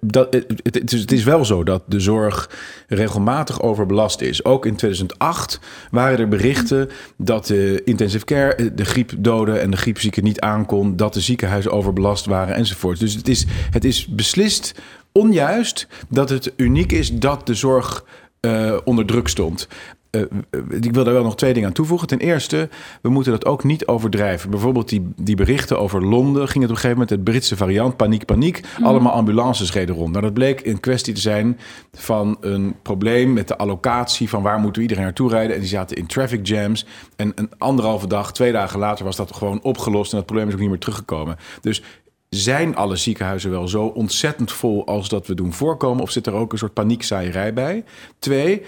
dat, 0.00 0.34
het, 0.34 0.60
het, 0.62 0.90
het 0.90 1.12
is, 1.12 1.24
wel 1.24 1.44
zo 1.44 1.64
dat 1.64 1.82
de 1.86 2.00
zorg 2.00 2.50
regelmatig 2.88 3.62
overbelast 3.62 4.20
is. 4.20 4.44
Ook 4.44 4.66
in 4.66 4.76
2008 4.76 5.60
waren 5.90 6.18
er 6.18 6.28
berichten 6.28 6.88
dat 7.16 7.46
de 7.46 7.82
intensive 7.84 8.24
care 8.24 8.54
eh, 8.54 8.66
de 8.74 8.84
griepdoden 8.84 9.60
en 9.60 9.70
de 9.70 9.76
griepzieken 9.76 10.24
niet 10.24 10.40
aankon, 10.40 10.96
dat 10.96 11.14
de 11.14 11.20
ziekenhuizen 11.20 11.72
overbelast 11.72 12.26
waren 12.26 12.54
enzovoort. 12.54 13.00
Dus 13.00 13.14
het 13.14 13.28
is, 13.28 13.46
het 13.70 13.84
is 13.84 14.06
beslist 14.06 14.74
onjuist 15.12 15.86
dat 16.08 16.28
het 16.28 16.52
uniek 16.56 16.92
is 16.92 17.12
dat 17.12 17.46
de 17.46 17.54
zorg 17.54 18.04
eh, 18.40 18.76
onder 18.84 19.06
druk 19.06 19.28
stond. 19.28 19.68
Eh, 20.12 20.23
ik 20.71 20.95
wil 20.95 21.04
daar 21.04 21.12
wel 21.12 21.23
nog 21.23 21.37
twee 21.37 21.52
dingen 21.52 21.69
aan 21.69 21.75
toevoegen. 21.75 22.09
Ten 22.09 22.19
eerste, 22.19 22.69
we 23.02 23.09
moeten 23.09 23.33
dat 23.33 23.45
ook 23.45 23.64
niet 23.64 23.87
overdrijven. 23.87 24.50
Bijvoorbeeld 24.50 24.88
die, 24.88 25.12
die 25.16 25.37
berichten 25.37 25.78
over 25.78 26.04
Londen. 26.04 26.49
Ging 26.49 26.62
het 26.62 26.71
op 26.73 26.76
een 26.76 26.83
gegeven 26.83 26.90
moment 26.90 27.11
het 27.11 27.25
Britse 27.25 27.57
variant, 27.57 27.97
paniek, 27.97 28.25
paniek. 28.25 28.61
Allemaal 28.83 29.12
ambulances 29.12 29.73
reden 29.73 29.95
rond. 29.95 30.11
Nou, 30.11 30.25
dat 30.25 30.35
bleek 30.35 30.66
een 30.66 30.81
kwestie 30.81 31.14
te 31.14 31.21
zijn 31.21 31.59
van 31.92 32.37
een 32.40 32.75
probleem 32.83 33.33
met 33.33 33.49
de 33.49 33.57
allocatie 33.57 34.28
van 34.28 34.42
waar 34.42 34.59
moeten 34.59 34.75
we 34.75 34.81
iedereen 34.81 35.04
naartoe 35.04 35.31
rijden. 35.31 35.54
En 35.54 35.61
die 35.61 35.69
zaten 35.69 35.97
in 35.97 36.07
traffic 36.07 36.47
jams. 36.47 36.87
En 37.16 37.33
een 37.35 37.50
anderhalve 37.59 38.07
dag, 38.07 38.33
twee 38.33 38.52
dagen 38.52 38.78
later 38.78 39.04
was 39.04 39.16
dat 39.16 39.35
gewoon 39.35 39.62
opgelost. 39.62 40.11
En 40.11 40.16
dat 40.16 40.26
probleem 40.26 40.49
is 40.49 40.54
ook 40.54 40.61
niet 40.61 40.69
meer 40.69 40.78
teruggekomen. 40.78 41.37
Dus 41.61 41.83
zijn 42.28 42.76
alle 42.76 42.97
ziekenhuizen 42.97 43.50
wel 43.50 43.69
zo 43.69 43.85
ontzettend 43.85 44.52
vol 44.52 44.87
als 44.87 45.09
dat 45.09 45.26
we 45.26 45.35
doen 45.35 45.52
voorkomen? 45.52 46.02
Of 46.02 46.11
zit 46.11 46.26
er 46.26 46.33
ook 46.33 46.52
een 46.52 46.59
soort 46.59 46.73
paniekzaaierij 46.73 47.52
bij? 47.52 47.85
Twee, 48.19 48.62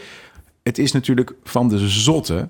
het 0.65 0.79
is 0.79 0.93
natuurlijk 0.93 1.35
van 1.43 1.69
de 1.69 1.89
zotte 1.89 2.49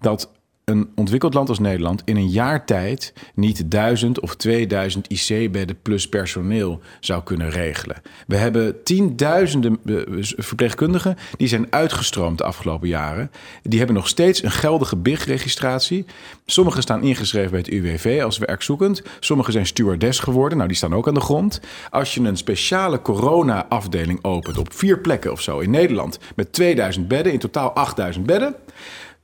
dat 0.00 0.32
een 0.64 0.90
ontwikkeld 0.94 1.34
land 1.34 1.48
als 1.48 1.58
Nederland 1.58 2.02
in 2.04 2.16
een 2.16 2.28
jaar 2.28 2.64
tijd 2.66 3.12
niet 3.34 3.70
1000 3.70 4.20
of 4.20 4.36
2000 4.36 5.06
IC-bedden 5.08 5.82
plus 5.82 6.08
personeel 6.08 6.80
zou 7.00 7.22
kunnen 7.22 7.50
regelen. 7.50 8.02
We 8.26 8.36
hebben 8.36 8.82
tienduizenden 8.82 9.78
eh, 9.86 9.96
verpleegkundigen 10.36 11.16
die 11.36 11.48
zijn 11.48 11.66
uitgestroomd 11.70 12.38
de 12.38 12.44
afgelopen 12.44 12.88
jaren. 12.88 13.30
Die 13.62 13.78
hebben 13.78 13.96
nog 13.96 14.08
steeds 14.08 14.42
een 14.42 14.50
geldige 14.50 14.96
BIG-registratie. 14.96 16.04
Sommigen 16.46 16.82
staan 16.82 17.02
ingeschreven 17.02 17.50
bij 17.50 17.60
het 17.60 17.68
UWV 17.68 18.20
als 18.22 18.38
werkzoekend. 18.38 19.02
Sommigen 19.20 19.52
zijn 19.52 19.66
stewardess 19.66 20.18
geworden. 20.18 20.56
Nou, 20.56 20.68
die 20.68 20.76
staan 20.76 20.94
ook 20.94 21.08
aan 21.08 21.14
de 21.14 21.20
grond. 21.20 21.60
Als 21.90 22.14
je 22.14 22.20
een 22.20 22.36
speciale 22.36 23.02
corona-afdeling 23.02 24.24
opent 24.24 24.58
op 24.58 24.72
vier 24.72 25.00
plekken 25.00 25.32
of 25.32 25.40
zo 25.40 25.58
in 25.58 25.70
Nederland 25.70 26.18
met 26.36 26.52
2000 26.52 27.08
bedden, 27.08 27.32
in 27.32 27.38
totaal 27.38 27.70
8000 27.70 28.26
bedden 28.26 28.54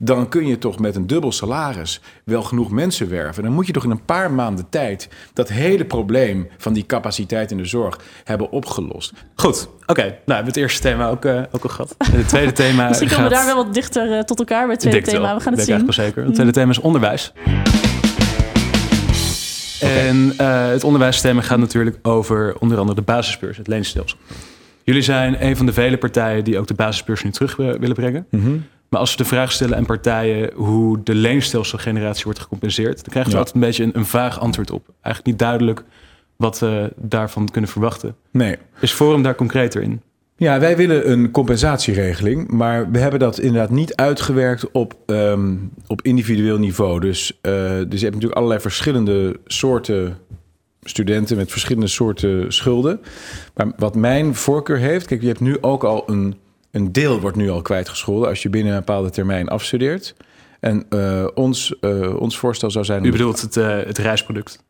dan 0.02 0.28
kun 0.28 0.46
je 0.46 0.58
toch 0.58 0.78
met 0.78 0.96
een 0.96 1.06
dubbel 1.06 1.32
salaris 1.32 2.00
wel 2.24 2.42
genoeg 2.42 2.70
mensen 2.70 3.08
werven. 3.08 3.42
Dan 3.42 3.52
moet 3.52 3.66
je 3.66 3.72
toch 3.72 3.84
in 3.84 3.90
een 3.90 4.04
paar 4.04 4.32
maanden 4.32 4.68
tijd 4.68 5.08
dat 5.32 5.48
hele 5.48 5.84
probleem 5.84 6.48
van 6.58 6.72
die 6.72 6.86
capaciteit 6.86 7.50
in 7.50 7.56
de 7.56 7.64
zorg 7.64 7.98
hebben 8.24 8.50
opgelost. 8.50 9.12
Goed, 9.34 9.68
oké. 9.86 10.02
Nou, 10.02 10.14
we 10.24 10.32
hebben 10.32 10.52
het 10.52 10.56
eerste 10.56 10.80
thema 10.80 11.08
ook, 11.08 11.24
eh, 11.24 11.42
ook 11.50 11.62
al 11.62 11.68
gehad. 11.68 11.94
Het 12.12 12.28
tweede 12.28 12.52
thema 12.52 12.88
Misschien 12.88 13.08
gaat... 13.08 13.16
komen 13.16 13.32
we 13.32 13.36
daar 13.36 13.54
wel 13.54 13.64
wat 13.64 13.74
dichter 13.74 14.12
eh, 14.12 14.22
tot 14.22 14.38
elkaar 14.38 14.62
bij 14.62 14.70
het 14.70 14.80
tweede 14.80 15.02
thema. 15.02 15.20
wel. 15.20 15.36
We 15.36 15.42
gaan 15.42 15.52
het 15.52 15.62
zien. 15.62 15.74
eigenlijk 15.74 15.96
wel 15.96 16.06
zeker. 16.06 16.24
Het 16.24 16.34
tweede 16.34 16.52
thema 16.52 16.70
is 16.70 16.78
onderwijs. 16.78 17.32
En 19.80 20.32
eh, 20.36 20.68
het 20.68 20.84
onderwijsthema 20.84 21.40
gaat 21.40 21.58
natuurlijk 21.58 21.98
over 22.02 22.56
onder 22.58 22.78
andere 22.78 22.98
de 22.98 23.04
basisbeurs, 23.04 23.56
het 23.56 23.66
leenstelsel. 23.66 24.18
Jullie 24.84 25.02
zijn 25.02 25.44
een 25.44 25.56
van 25.56 25.66
de 25.66 25.72
vele 25.72 25.98
partijen 25.98 26.44
die 26.44 26.58
ook 26.58 26.66
de 26.66 26.74
basisbeurs 26.74 27.22
nu 27.22 27.30
terug 27.30 27.56
willen 27.56 27.94
brengen. 27.94 28.26
Maar 28.90 29.00
als 29.00 29.10
we 29.10 29.16
de 29.16 29.24
vraag 29.24 29.52
stellen 29.52 29.76
aan 29.76 29.86
partijen 29.86 30.50
hoe 30.54 31.00
de 31.02 31.14
leenstelselgeneratie 31.14 32.24
wordt 32.24 32.38
gecompenseerd, 32.38 32.96
dan 32.96 33.08
krijgen 33.10 33.32
Ja. 33.32 33.38
altijd 33.38 33.54
een 33.54 33.60
beetje 33.60 33.84
een, 33.84 33.96
een 33.96 34.06
vaag 34.06 34.40
antwoord 34.40 34.70
op. 34.70 34.86
Eigenlijk 35.02 35.26
niet 35.26 35.38
duidelijk 35.38 35.84
wat 36.36 36.58
we 36.58 36.92
daarvan 36.96 37.48
kunnen 37.48 37.70
verwachten. 37.70 38.14
Nee. 38.30 38.56
Is 38.80 38.92
Forum 38.92 39.22
daar 39.22 39.34
concreter 39.34 39.82
in? 39.82 40.00
Ja, 40.36 40.60
wij 40.60 40.76
willen 40.76 41.10
een 41.10 41.30
compensatieregeling, 41.30 42.48
maar 42.50 42.90
we 42.90 42.98
hebben 42.98 43.20
dat 43.20 43.38
inderdaad 43.38 43.70
niet 43.70 43.94
uitgewerkt 43.96 44.70
op, 44.70 44.94
ehm, 45.06 45.54
op 45.86 46.02
individueel 46.02 46.58
niveau. 46.58 47.00
Dus, 47.00 47.38
eh, 47.40 47.52
dus 47.52 47.74
je 47.74 47.86
hebt 47.86 48.00
natuurlijk 48.14 48.34
allerlei 48.34 48.60
verschillende 48.60 49.40
soorten 49.46 50.18
studenten 50.82 51.36
met 51.36 51.50
verschillende 51.50 51.86
soorten 51.88 52.52
schulden. 52.52 53.00
Maar 53.54 53.72
wat 53.76 53.94
mijn 53.94 54.34
voorkeur 54.34 54.78
heeft, 54.78 55.06
kijk, 55.06 55.20
je 55.20 55.26
hebt 55.26 55.40
nu 55.40 55.56
ook 55.60 55.84
al 55.84 56.02
een 56.06 56.34
een 56.70 56.92
deel 56.92 57.20
wordt 57.20 57.36
nu 57.36 57.50
al 57.50 57.62
kwijtgescholden 57.62 58.28
als 58.28 58.42
je 58.42 58.50
binnen 58.50 58.72
een 58.72 58.78
bepaalde 58.78 59.10
termijn 59.10 59.48
afstudeert. 59.48 60.14
En 60.60 60.86
uh, 60.90 61.26
ons, 61.34 61.74
uh, 61.80 62.20
ons 62.20 62.38
voorstel 62.38 62.70
zou 62.70 62.84
zijn. 62.84 63.04
U 63.04 63.10
bedoelt 63.10 63.40
het, 63.40 63.56
uh, 63.56 63.78
het 63.78 63.98
reisproduct? 63.98 64.62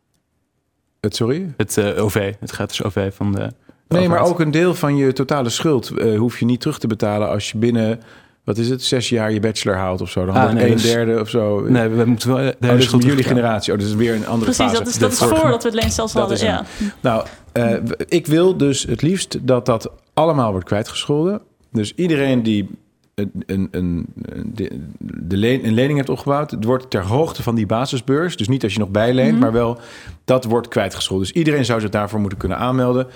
Het, 1.00 1.16
sorry? 1.16 1.54
Het 1.56 1.96
OV, 1.96 2.34
het 2.40 2.50
gratis 2.50 2.82
OV 2.82 3.14
van 3.14 3.32
de. 3.32 3.52
Nee, 3.88 4.08
maar 4.08 4.20
ook 4.20 4.40
een 4.40 4.50
deel 4.50 4.74
van 4.74 4.96
je 4.96 5.12
totale 5.12 5.48
schuld 5.48 5.88
hoef 6.16 6.38
je 6.38 6.44
niet 6.44 6.60
terug 6.60 6.78
te 6.78 6.86
betalen 6.86 7.28
als 7.28 7.50
je 7.50 7.58
binnen 7.58 8.00
wat 8.44 8.58
is 8.58 8.68
het, 8.68 8.82
zes 8.82 9.08
jaar 9.08 9.32
je 9.32 9.40
bachelor 9.40 9.76
haalt 9.76 10.00
of 10.00 10.10
zo. 10.10 10.24
Dan 10.24 10.34
ah, 10.34 10.52
nee, 10.52 10.64
een 10.64 10.72
dus, 10.72 10.82
derde 10.82 11.20
of 11.20 11.28
zo. 11.28 11.60
Nee, 11.60 11.88
we 11.88 12.04
moeten 12.04 12.34
wel 12.34 12.52
de 12.58 12.66
hele 12.66 12.92
oh, 12.94 13.00
jullie 13.00 13.24
generatie. 13.24 13.72
Oh, 13.72 13.78
dat 13.78 13.88
is 13.88 13.94
weer 13.94 14.14
een 14.14 14.26
andere 14.26 14.44
Precies, 14.44 14.64
fase. 14.64 14.78
dat 14.78 14.86
is, 14.86 14.98
dat 14.98 15.12
is 15.12 15.18
voordat 15.18 15.62
we 15.62 15.68
het 15.68 15.78
leenstelsel 15.78 16.20
hadden, 16.20 16.38
ja. 16.38 16.64
Nou, 17.00 17.26
uh, 17.52 17.76
ik 18.08 18.26
wil 18.26 18.56
dus 18.56 18.82
het 18.82 19.02
liefst 19.02 19.38
dat 19.46 19.66
dat 19.66 19.90
allemaal 20.14 20.50
wordt 20.50 20.66
kwijtgescholden. 20.66 21.40
Dus 21.72 21.94
iedereen 21.94 22.42
die 22.42 22.68
een, 23.14 23.44
een, 23.46 23.68
een, 23.70 24.06
de, 24.54 24.80
de 25.00 25.36
leen, 25.36 25.66
een 25.66 25.74
lening 25.74 25.98
hebt 25.98 26.10
opgebouwd, 26.10 26.50
het 26.50 26.64
wordt 26.64 26.90
ter 26.90 27.04
hoogte 27.04 27.42
van 27.42 27.54
die 27.54 27.66
basisbeurs. 27.66 28.36
Dus 28.36 28.48
niet 28.48 28.62
als 28.62 28.72
je 28.72 28.78
nog 28.78 28.90
bijleent, 28.90 29.32
mm 29.32 29.38
maar 29.40 29.52
wel 29.52 29.78
dat 30.24 30.44
wordt 30.44 30.68
kwijtgescholden. 30.68 31.26
Dus 31.26 31.36
iedereen 31.36 31.64
zou 31.64 31.80
zich 31.80 31.90
daarvoor 31.90 32.20
moeten 32.20 32.38
kunnen 32.38 32.58
aanmelden. 32.58 33.06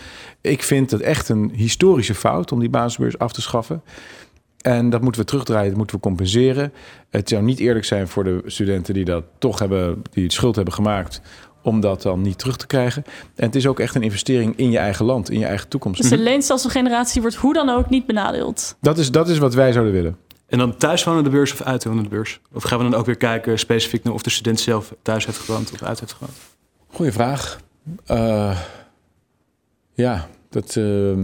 Ik 0.41 0.63
vind 0.63 0.91
het 0.91 1.01
echt 1.01 1.29
een 1.29 1.51
historische 1.55 2.15
fout 2.15 2.53
om 2.53 2.61
die 2.61 2.69
basisbeurs 2.69 3.19
af 3.19 3.33
te 3.33 3.43
schaffen. 3.43 3.83
En 4.61 4.91
dat 4.91 5.01
moeten 5.01 5.21
we 5.21 5.27
terugdraaien, 5.27 5.69
dat 5.69 5.77
moeten 5.77 5.97
we 5.97 6.03
compenseren. 6.03 6.73
Het 7.11 7.29
zou 7.29 7.43
niet 7.43 7.59
eerlijk 7.59 7.85
zijn 7.85 8.09
voor 8.09 8.25
de 8.25 8.43
studenten 8.47 8.95
die 8.95 9.05
dat 9.05 9.25
toch 9.39 9.59
hebben, 9.59 10.03
die 10.11 10.23
het 10.23 10.33
schuld 10.33 10.57
hebben 10.57 10.75
gemaakt, 10.75 11.21
om 11.65 11.81
dat 11.81 12.03
dan 12.03 12.21
niet 12.21 12.39
terug 12.39 12.57
te 12.57 12.67
krijgen. 12.67 13.05
En 13.35 13.47
het 13.47 13.55
is 13.55 13.67
ook 13.67 13.81
echt 13.81 13.95
een 13.95 14.03
investering 14.03 14.57
in 14.57 14.71
je 14.71 14.79
eigen 14.79 15.05
land, 15.05 15.31
in 15.31 15.39
je 15.39 15.47
eigen 15.47 15.69
toekomst. 15.69 16.01
Dus 16.01 16.11
de 16.11 16.19
leenstelselgeneratie 16.19 17.21
wordt 17.21 17.37
hoe 17.37 17.53
dan 17.53 17.69
ook 17.69 17.91
niet 17.91 18.07
benadeeld. 18.07 18.77
Dat 18.81 18.99
is, 18.99 19.11
dat 19.11 19.29
is 19.29 19.39
wat 19.39 19.55
wij 19.55 19.73
zouden 19.73 19.93
willen. 19.95 20.17
En 20.47 20.59
dan 20.59 20.77
thuiswonende 20.77 21.31
beurs 21.31 21.53
of 21.53 21.63
uitwonende 21.63 22.09
beurs? 22.09 22.41
Of 22.53 22.63
gaan 22.63 22.79
we 22.79 22.85
dan 22.85 22.95
ook 22.95 23.07
weer 23.07 23.17
kijken 23.17 23.59
specifiek 23.59 24.05
naar 24.05 24.15
of 24.15 24.23
de 24.23 24.31
student 24.31 24.61
zelf 24.61 24.95
thuis 25.03 25.27
heeft 25.27 25.39
gewoond 25.39 25.73
of 25.73 25.83
uit 25.83 26.01
heeft 26.01 26.13
gewoond? 26.13 26.33
Goeie 26.87 27.13
vraag. 27.13 27.59
Uh, 28.11 28.59
ja, 29.95 30.29
dat. 30.51 30.75
Uh, 30.75 31.15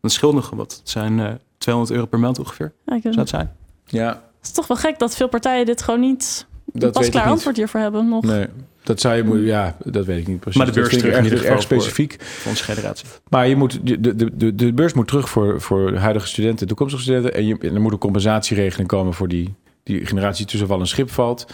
dan 0.00 0.10
scheelt 0.10 0.34
nog 0.34 0.50
wat. 0.50 0.76
Het 0.76 0.90
zijn 0.90 1.18
uh, 1.18 1.26
eh, 1.26 1.34
200 1.58 1.96
euro 1.96 2.08
per 2.08 2.18
maand 2.18 2.38
ongeveer. 2.38 2.72
Ja, 2.84 3.00
Zou 3.00 3.18
het 3.18 3.28
zijn? 3.28 3.56
Ja. 3.84 4.08
Het 4.08 4.46
is 4.46 4.52
toch 4.52 4.66
wel 4.66 4.76
gek 4.76 4.98
dat 4.98 5.16
veel 5.16 5.28
partijen 5.28 5.66
dit 5.66 5.82
gewoon 5.82 6.00
niet 6.00 6.46
dat 6.64 6.92
pas 6.92 7.08
klaar 7.08 7.26
antwoord 7.26 7.56
hiervoor 7.56 7.80
hebben 7.80 8.08
nog. 8.08 8.24
Nee, 8.24 8.46
dat 8.82 9.00
zou 9.00 9.16
je 9.16 9.22
moeten, 9.22 9.44
ja, 9.44 9.76
dat 9.84 10.06
weet 10.06 10.18
ik 10.18 10.26
niet 10.26 10.40
precies. 10.40 10.58
Maar 10.58 10.72
de 10.72 10.80
beurs 10.80 10.98
terug 10.98 11.14
erg, 11.14 11.44
erg 11.44 11.62
specifiek. 11.62 12.16
Voor 12.20 12.50
onze 12.50 12.64
generatie. 12.64 13.08
Maar 13.28 13.48
je 13.48 13.56
moet, 13.56 13.86
de, 13.86 14.00
de, 14.00 14.36
de, 14.36 14.54
de 14.54 14.72
beurs 14.72 14.92
moet 14.92 15.08
terug 15.08 15.28
voor, 15.28 15.60
voor 15.60 15.94
huidige 15.94 16.26
studenten, 16.26 16.66
toekomstige 16.66 17.02
studenten. 17.02 17.34
En, 17.34 17.46
je, 17.46 17.58
en 17.58 17.74
er 17.74 17.80
moet 17.80 17.92
een 17.92 17.98
compensatieregeling 17.98 18.88
komen 18.88 19.14
voor 19.14 19.28
die, 19.28 19.54
die 19.82 20.06
generatie 20.06 20.46
tussen 20.46 20.68
wal 20.68 20.80
een 20.80 20.86
schip 20.86 21.10
valt. 21.10 21.46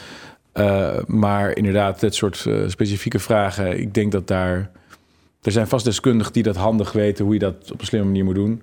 Uh, 0.55 0.97
maar 1.07 1.57
inderdaad, 1.57 2.01
dit 2.01 2.15
soort 2.15 2.45
uh, 2.49 2.69
specifieke 2.69 3.19
vragen, 3.19 3.81
ik 3.81 3.95
denk 3.95 4.13
dat 4.13 4.27
daar 4.27 4.71
er 5.43 5.53
zijn 5.53 5.67
vast 5.67 5.85
deskundigen 5.85 6.33
die 6.33 6.43
dat 6.43 6.57
handig 6.57 6.93
weten, 6.93 7.25
hoe 7.25 7.35
je 7.35 7.41
dat 7.41 7.71
op 7.73 7.81
een 7.81 7.87
slimme 7.87 8.07
manier 8.07 8.25
moet 8.25 8.35
doen. 8.35 8.63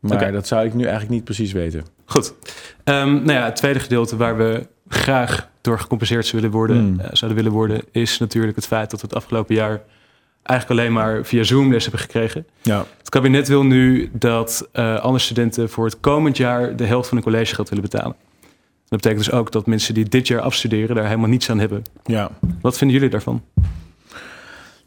Maar 0.00 0.32
dat 0.32 0.46
zou 0.46 0.66
ik 0.66 0.74
nu 0.74 0.82
eigenlijk 0.82 1.12
niet 1.12 1.24
precies 1.24 1.52
weten. 1.52 1.84
Goed. 2.04 2.34
Um, 2.84 3.12
nou 3.12 3.32
ja, 3.32 3.44
het 3.44 3.56
tweede 3.56 3.80
gedeelte 3.80 4.16
waar 4.16 4.36
we 4.36 4.66
graag 4.88 5.50
door 5.68 5.78
gecompenseerd 5.78 6.26
zouden 6.26 6.50
willen, 6.50 6.66
worden, 6.66 6.86
hmm. 6.86 7.00
uh, 7.00 7.06
zouden 7.12 7.42
willen 7.42 7.52
worden, 7.52 7.82
is 7.92 8.18
natuurlijk 8.18 8.56
het 8.56 8.66
feit 8.66 8.90
dat 8.90 9.00
we 9.00 9.06
het 9.06 9.16
afgelopen 9.16 9.54
jaar 9.54 9.80
eigenlijk 10.42 10.80
alleen 10.80 10.92
maar 10.92 11.24
via 11.24 11.42
Zoom 11.42 11.72
les 11.72 11.82
hebben 11.82 12.00
gekregen. 12.00 12.46
Ja. 12.62 12.84
Het 12.98 13.08
kabinet 13.08 13.48
wil 13.48 13.64
nu 13.64 14.10
dat 14.12 14.68
uh, 14.72 15.00
alle 15.00 15.18
studenten 15.18 15.70
voor 15.70 15.84
het 15.84 16.00
komend 16.00 16.36
jaar 16.36 16.76
de 16.76 16.84
helft 16.84 17.08
van 17.08 17.16
hun 17.16 17.26
collegegeld 17.26 17.68
willen 17.68 17.84
betalen. 17.84 18.16
Dat 18.88 19.00
betekent 19.00 19.24
dus 19.24 19.32
ook 19.32 19.52
dat 19.52 19.66
mensen 19.66 19.94
die 19.94 20.08
dit 20.08 20.26
jaar 20.26 20.40
afstuderen 20.40 20.96
daar 20.96 21.06
helemaal 21.06 21.28
niets 21.28 21.50
aan 21.50 21.58
hebben. 21.58 21.82
Ja. 22.04 22.30
Wat 22.60 22.78
vinden 22.78 22.96
jullie 22.96 23.10
daarvan? 23.10 23.42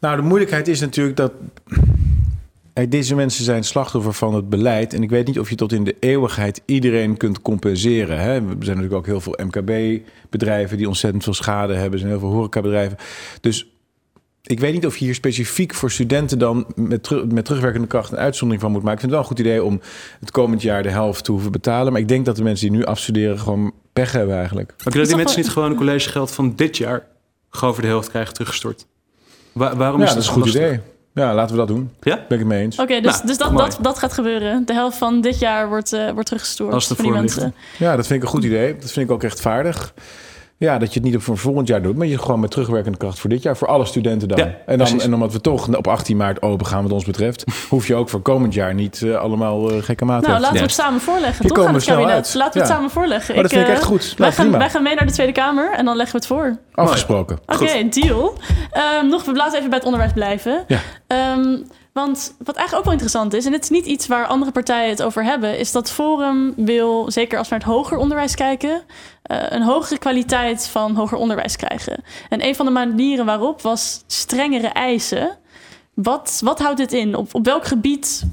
Nou, 0.00 0.16
de 0.16 0.22
moeilijkheid 0.22 0.68
is 0.68 0.80
natuurlijk 0.80 1.16
dat 1.16 1.32
deze 2.88 3.14
mensen 3.14 3.44
zijn 3.44 3.64
slachtoffer 3.64 4.12
van 4.12 4.34
het 4.34 4.48
beleid. 4.48 4.94
En 4.94 5.02
ik 5.02 5.10
weet 5.10 5.26
niet 5.26 5.38
of 5.38 5.50
je 5.50 5.54
tot 5.54 5.72
in 5.72 5.84
de 5.84 5.96
eeuwigheid 6.00 6.62
iedereen 6.64 7.16
kunt 7.16 7.42
compenseren. 7.42 8.18
Hè? 8.18 8.32
Er 8.34 8.40
zijn 8.40 8.58
natuurlijk 8.58 8.92
ook 8.92 9.06
heel 9.06 9.20
veel 9.20 9.38
MKB-bedrijven 9.44 10.76
die 10.76 10.88
ontzettend 10.88 11.24
veel 11.24 11.34
schade 11.34 11.72
hebben. 11.72 11.92
Er 11.92 11.98
zijn 11.98 12.10
heel 12.10 12.20
veel 12.20 12.32
horecabedrijven. 12.32 12.96
Dus 13.40 13.66
ik 14.42 14.60
weet 14.60 14.72
niet 14.72 14.86
of 14.86 14.96
je 14.96 15.04
hier 15.04 15.14
specifiek 15.14 15.74
voor 15.74 15.90
studenten 15.90 16.38
dan 16.38 16.66
met, 16.74 17.32
met 17.32 17.44
terugwerkende 17.44 17.86
kracht 17.86 18.12
een 18.12 18.18
uitzondering 18.18 18.62
van 18.62 18.72
moet 18.72 18.82
maken. 18.82 19.04
Ik 19.04 19.10
vind 19.10 19.12
het 19.12 19.20
wel 19.20 19.30
een 19.30 19.36
goed 19.36 19.46
idee 19.46 19.64
om 19.64 19.80
het 20.20 20.30
komend 20.30 20.62
jaar 20.62 20.82
de 20.82 20.90
helft 20.90 21.24
te 21.24 21.32
hoeven 21.32 21.52
betalen. 21.52 21.92
Maar 21.92 22.00
ik 22.00 22.08
denk 22.08 22.24
dat 22.24 22.36
de 22.36 22.42
mensen 22.42 22.68
die 22.68 22.78
nu 22.78 22.84
afstuderen 22.84 23.38
gewoon 23.38 23.72
pech 23.92 24.12
hebben 24.12 24.36
eigenlijk. 24.36 24.68
Maar 24.68 24.92
kunnen 24.92 25.08
die 25.08 25.16
mensen 25.16 25.40
niet 25.40 25.50
gewoon 25.50 25.70
een 25.70 25.76
collegegeld 25.76 26.30
van 26.30 26.52
dit 26.56 26.76
jaar 26.76 27.06
gewoon 27.50 27.74
voor 27.74 27.82
de 27.82 27.88
helft 27.88 28.08
krijgen 28.08 28.32
teruggestort? 28.32 28.86
waarom 29.52 30.00
ja, 30.00 30.06
is 30.06 30.14
dat, 30.14 30.26
een 30.26 30.32
goed 30.32 30.46
idee? 30.46 30.80
Ja, 31.14 31.34
laten 31.34 31.50
we 31.50 31.58
dat 31.58 31.68
doen. 31.68 31.90
Ja? 32.00 32.14
Ben 32.14 32.24
ik 32.28 32.38
het 32.38 32.46
mee 32.46 32.62
eens. 32.62 32.78
Oké, 32.78 33.00
dus, 33.00 33.12
nou, 33.12 33.26
dus 33.26 33.38
dat, 33.38 33.56
dat, 33.56 33.78
dat 33.80 33.98
gaat 33.98 34.12
gebeuren. 34.12 34.66
De 34.66 34.72
helft 34.72 34.98
van 34.98 35.20
dit 35.20 35.38
jaar 35.38 35.68
wordt, 35.68 35.92
uh, 35.92 36.10
wordt 36.10 36.26
teruggestoord 36.26 36.72
Als 36.72 36.86
voor 36.86 36.96
die 36.96 37.12
mensen. 37.12 37.54
Ja, 37.78 37.96
dat 37.96 38.06
vind 38.06 38.18
ik 38.18 38.24
een 38.24 38.34
goed 38.34 38.44
idee. 38.44 38.76
Dat 38.78 38.90
vind 38.92 39.06
ik 39.06 39.12
ook 39.12 39.22
rechtvaardig. 39.22 39.94
Ja, 40.62 40.78
dat 40.78 40.88
je 40.88 40.94
het 40.94 41.08
niet 41.08 41.16
op 41.16 41.22
voor 41.22 41.38
volgend 41.38 41.68
jaar 41.68 41.82
doet, 41.82 41.96
maar 41.96 42.06
je 42.06 42.18
gewoon 42.18 42.40
met 42.40 42.50
terugwerkende 42.50 42.98
kracht 42.98 43.18
voor 43.18 43.30
dit 43.30 43.42
jaar, 43.42 43.56
voor 43.56 43.68
alle 43.68 43.84
studenten 43.84 44.28
dan. 44.28 44.38
Ja, 44.38 44.54
en, 44.66 44.78
dan 44.78 45.00
en 45.00 45.14
omdat 45.14 45.32
we 45.32 45.40
toch 45.40 45.76
op 45.76 45.86
18 45.86 46.16
maart 46.16 46.42
open 46.42 46.66
gaan, 46.66 46.82
wat 46.82 46.92
ons 46.92 47.04
betreft, 47.04 47.44
hoef 47.68 47.86
je 47.86 47.94
ook 47.94 48.08
voor 48.08 48.20
komend 48.20 48.54
jaar 48.54 48.74
niet 48.74 49.00
uh, 49.00 49.16
allemaal 49.16 49.72
uh, 49.72 49.82
gekke 49.82 50.04
maatregelen. 50.04 50.40
Nou, 50.40 50.40
laten 50.40 50.56
we 50.56 50.62
het 50.62 50.72
samen 50.72 51.00
voorleggen, 51.00 51.46
toch? 51.46 51.66
Aan 51.66 51.74
het 51.74 51.84
kabinet. 51.84 52.34
Laten 52.34 52.52
we 52.52 52.58
het 52.58 52.68
samen 52.68 52.90
voorleggen. 52.90 53.34
Maar 53.34 53.42
dat 53.42 53.52
vind 53.52 53.66
ik 53.66 53.72
echt 53.72 53.84
goed. 53.84 54.14
Wij 54.16 54.32
gaan, 54.32 54.50
wij 54.50 54.70
gaan 54.70 54.82
mee 54.82 54.94
naar 54.94 55.06
de 55.06 55.12
Tweede 55.12 55.32
Kamer 55.32 55.72
en 55.72 55.84
dan 55.84 55.96
leggen 55.96 56.20
we 56.20 56.26
het 56.26 56.36
voor. 56.36 56.56
Afgesproken. 56.72 57.38
Oké, 57.46 57.62
okay, 57.62 57.88
deal. 57.88 58.38
Um, 59.02 59.08
nog, 59.08 59.24
we 59.24 59.32
laten 59.32 59.56
even 59.56 59.68
bij 59.68 59.78
het 59.78 59.86
onderwijs 59.86 60.12
blijven. 60.12 60.64
Ja. 60.66 60.80
Um, 61.36 61.66
want 61.92 62.34
wat 62.38 62.56
eigenlijk 62.56 62.76
ook 62.76 62.84
wel 62.84 62.92
interessant 62.92 63.34
is, 63.34 63.46
en 63.46 63.52
het 63.52 63.62
is 63.62 63.70
niet 63.70 63.86
iets 63.86 64.06
waar 64.06 64.26
andere 64.26 64.52
partijen 64.52 64.90
het 64.90 65.02
over 65.02 65.24
hebben, 65.24 65.58
is 65.58 65.72
dat 65.72 65.90
Forum 65.90 66.54
wil, 66.56 67.10
zeker 67.10 67.38
als 67.38 67.48
we 67.48 67.54
naar 67.54 67.64
het 67.64 67.74
hoger 67.74 67.96
onderwijs 67.96 68.34
kijken, 68.34 68.70
uh, 68.70 69.42
een 69.48 69.62
hogere 69.62 69.98
kwaliteit 69.98 70.68
van 70.68 70.94
hoger 70.94 71.18
onderwijs 71.18 71.56
krijgen. 71.56 72.04
En 72.28 72.46
een 72.46 72.54
van 72.54 72.66
de 72.66 72.72
manieren 72.72 73.24
waarop 73.24 73.62
was 73.62 74.02
strengere 74.06 74.68
eisen. 74.68 75.38
Wat, 75.94 76.40
wat 76.44 76.58
houdt 76.58 76.78
dit 76.78 76.92
in? 76.92 77.14
Op, 77.16 77.34
op 77.34 77.44
welk 77.44 77.66
gebied 77.66 78.24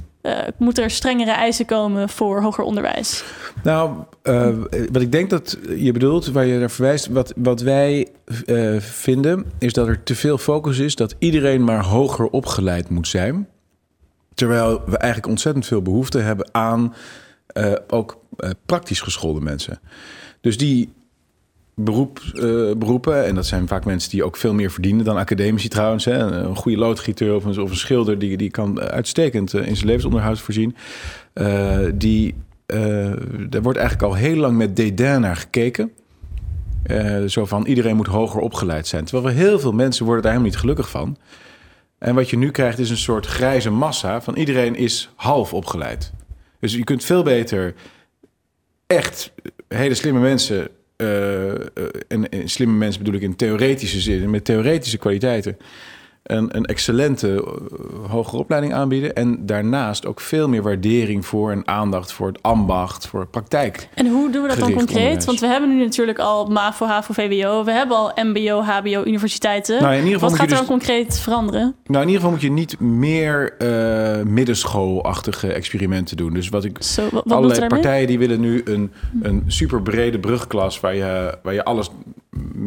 moeten 0.58 0.84
er 0.84 0.92
strengere 0.92 1.32
eisen 1.32 1.66
komen 1.66 2.10
voor 2.10 2.42
hoger 2.42 2.64
onderwijs? 2.64 3.24
Nou, 3.64 3.98
uh, 4.24 4.50
wat 4.92 5.02
ik 5.02 5.12
denk 5.12 5.30
dat 5.30 5.58
je 5.76 5.92
bedoelt, 5.92 6.28
waar 6.28 6.46
je 6.46 6.60
naar 6.60 6.72
verwijst, 6.72 7.08
wat, 7.08 7.34
wat 7.36 7.62
wij 7.62 8.08
uh, 8.46 8.80
vinden, 8.80 9.46
is 9.58 9.74
dat 9.74 9.88
er 9.88 10.04
te 10.04 10.16
veel 10.16 10.38
focus 10.38 10.78
is 10.78 10.96
dat 10.96 11.16
iedereen 11.20 11.64
maar 11.64 11.84
hoger 11.84 12.28
opgeleid 12.28 12.90
moet 12.90 13.08
zijn. 13.08 13.48
Terwijl 14.34 14.82
we 14.86 14.98
eigenlijk 14.98 15.32
ontzettend 15.32 15.66
veel 15.66 15.82
behoefte 15.82 16.20
hebben 16.20 16.50
aan 16.52 16.94
ook 17.88 18.18
praktisch 18.66 19.02
geschoolde 19.02 19.42
mensen. 19.42 19.80
Dus 20.42 20.58
die 20.58 20.94
beroep, 21.84 22.22
beroepen, 22.78 23.26
en 23.26 23.36
dat 23.36 23.46
zijn 23.46 23.68
vaak 23.68 23.86
mensen 23.86 24.10
die 24.10 24.24
ook 24.24 24.38
veel 24.38 24.54
meer 24.54 24.72
verdienen 24.72 25.06
dan 25.06 25.18
academici 25.18 25.68
trouwens. 25.68 26.06
Hè. 26.06 26.18
Een 26.18 26.56
goede 26.56 26.78
loodgieter 26.78 27.36
of 27.36 27.46
een, 27.46 27.62
of 27.62 27.70
een 27.70 27.78
schilder, 27.78 28.20
die, 28.20 28.38
die 28.38 28.52
kan 28.52 28.80
uitstekend 28.80 29.54
in 29.54 29.76
zijn 29.76 29.88
levensonderhoud 29.88 30.40
voorzien. 30.40 30.76
die 31.94 32.36
uh, 32.74 33.54
er 33.54 33.62
wordt 33.62 33.78
eigenlijk 33.78 34.08
al 34.08 34.16
heel 34.16 34.36
lang 34.36 34.58
met 34.58 34.76
dédain 34.76 35.22
naar 35.22 35.36
gekeken. 35.36 35.92
Zo 37.28 37.46
van 37.46 37.66
iedereen 37.66 37.96
moet 37.96 38.08
hoger 38.08 38.40
opgeleid 38.42 38.88
zijn. 38.88 39.06
Terwijl 39.06 39.36
we 39.36 39.42
heel 39.42 39.60
veel 39.60 39.72
mensen 39.72 40.06
worden 40.06 40.24
daar 40.24 40.32
helemaal 40.32 40.52
niet 40.52 40.62
gelukkig 40.62 40.90
van. 40.90 41.18
En 41.98 42.16
wat 42.16 42.30
je 42.30 42.38
nu 42.38 42.52
krijgt 42.52 42.80
is 42.80 42.90
een 42.90 42.98
soort 42.98 43.26
grijze 43.26 43.70
massa 43.70 44.22
van 44.22 44.36
iedereen 44.36 44.76
is 44.76 45.10
half 45.16 45.54
opgeleid. 45.54 46.12
Dus 46.60 46.74
je 46.74 46.84
kunt 46.84 47.04
veel 47.04 47.24
beter 47.24 47.74
echt 48.88 49.32
hele 49.68 49.94
slimme 49.94 50.20
mensen. 50.20 50.68
Uh, 51.02 51.52
en, 52.08 52.30
en, 52.30 52.50
slimme 52.50 52.78
mensen 52.78 53.04
bedoel 53.04 53.16
ik 53.16 53.22
in 53.22 53.36
theoretische 53.36 54.00
zin, 54.00 54.30
met 54.30 54.46
theoretische 54.46 54.98
kwaliteiten 54.98 55.58
een, 56.30 56.58
een 56.58 56.66
excellente 56.66 57.28
uh, 57.28 58.10
hogere 58.10 58.38
opleiding 58.38 58.74
aanbieden. 58.74 59.16
En 59.16 59.46
daarnaast 59.46 60.06
ook 60.06 60.20
veel 60.20 60.48
meer 60.48 60.62
waardering 60.62 61.26
voor 61.26 61.52
en 61.52 61.68
aandacht 61.68 62.12
voor 62.12 62.28
het 62.28 62.42
ambacht, 62.42 63.08
voor 63.08 63.28
praktijk. 63.28 63.90
En 63.94 64.08
hoe 64.08 64.32
doen 64.32 64.42
we 64.42 64.48
dat 64.48 64.60
dan 64.60 64.74
concreet? 64.74 65.26
Want 65.26 65.40
we 65.40 65.48
hebben 65.48 65.70
nu 65.70 65.84
natuurlijk 65.84 66.20
al 66.20 66.46
MAVO, 66.46 66.86
HAVO, 66.86 67.14
VWO. 67.14 67.64
We 67.64 67.72
hebben 67.72 67.98
al 67.98 68.12
MBO, 68.16 68.62
HBO, 68.62 69.04
universiteiten. 69.06 69.82
Nou, 69.82 69.94
in 69.94 69.98
ieder 69.98 70.14
geval 70.14 70.30
Wat 70.30 70.40
gaat 70.40 70.48
er 70.48 70.58
dus, 70.58 70.68
dan 70.68 70.78
concreet 70.78 71.20
veranderen? 71.20 71.76
Nou, 71.86 72.02
in 72.04 72.10
ieder 72.10 72.16
geval 72.16 72.32
moet 72.32 72.42
je 72.42 72.52
niet 72.52 72.80
meer 72.80 73.56
uh, 73.60 74.26
middenschoolachtige 74.26 75.54
experimenten 75.54 76.18
doen. 76.18 76.34
Dus 76.34 76.50
wat 76.50 76.64
ik. 76.64 76.84
Zo, 76.84 77.08
wat, 77.12 77.32
allerlei 77.32 77.68
partijen 77.68 78.08
die 78.08 78.20
willen 78.20 78.40
nu 78.40 78.62
een, 78.66 78.92
een 79.22 79.44
super 79.48 79.82
brede 79.82 80.20
brugklas 80.20 80.80
waar 80.80 80.96
je, 80.96 81.38
waar 81.44 81.54
je 81.54 81.64
alles 81.64 81.90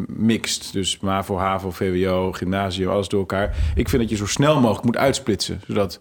mixt. 0.07 0.73
Dus 0.73 0.99
MAVO, 1.01 1.37
HAVO, 1.37 1.71
VWO, 1.71 2.33
gymnasium, 2.33 2.91
alles 2.91 3.09
door 3.09 3.21
elkaar. 3.21 3.52
Ik 3.75 3.89
vind 3.89 4.03
dat 4.03 4.11
je 4.11 4.17
zo 4.17 4.27
snel 4.27 4.61
mogelijk 4.61 4.85
moet 4.85 4.97
uitsplitsen. 4.97 5.61
Zodat 5.67 6.01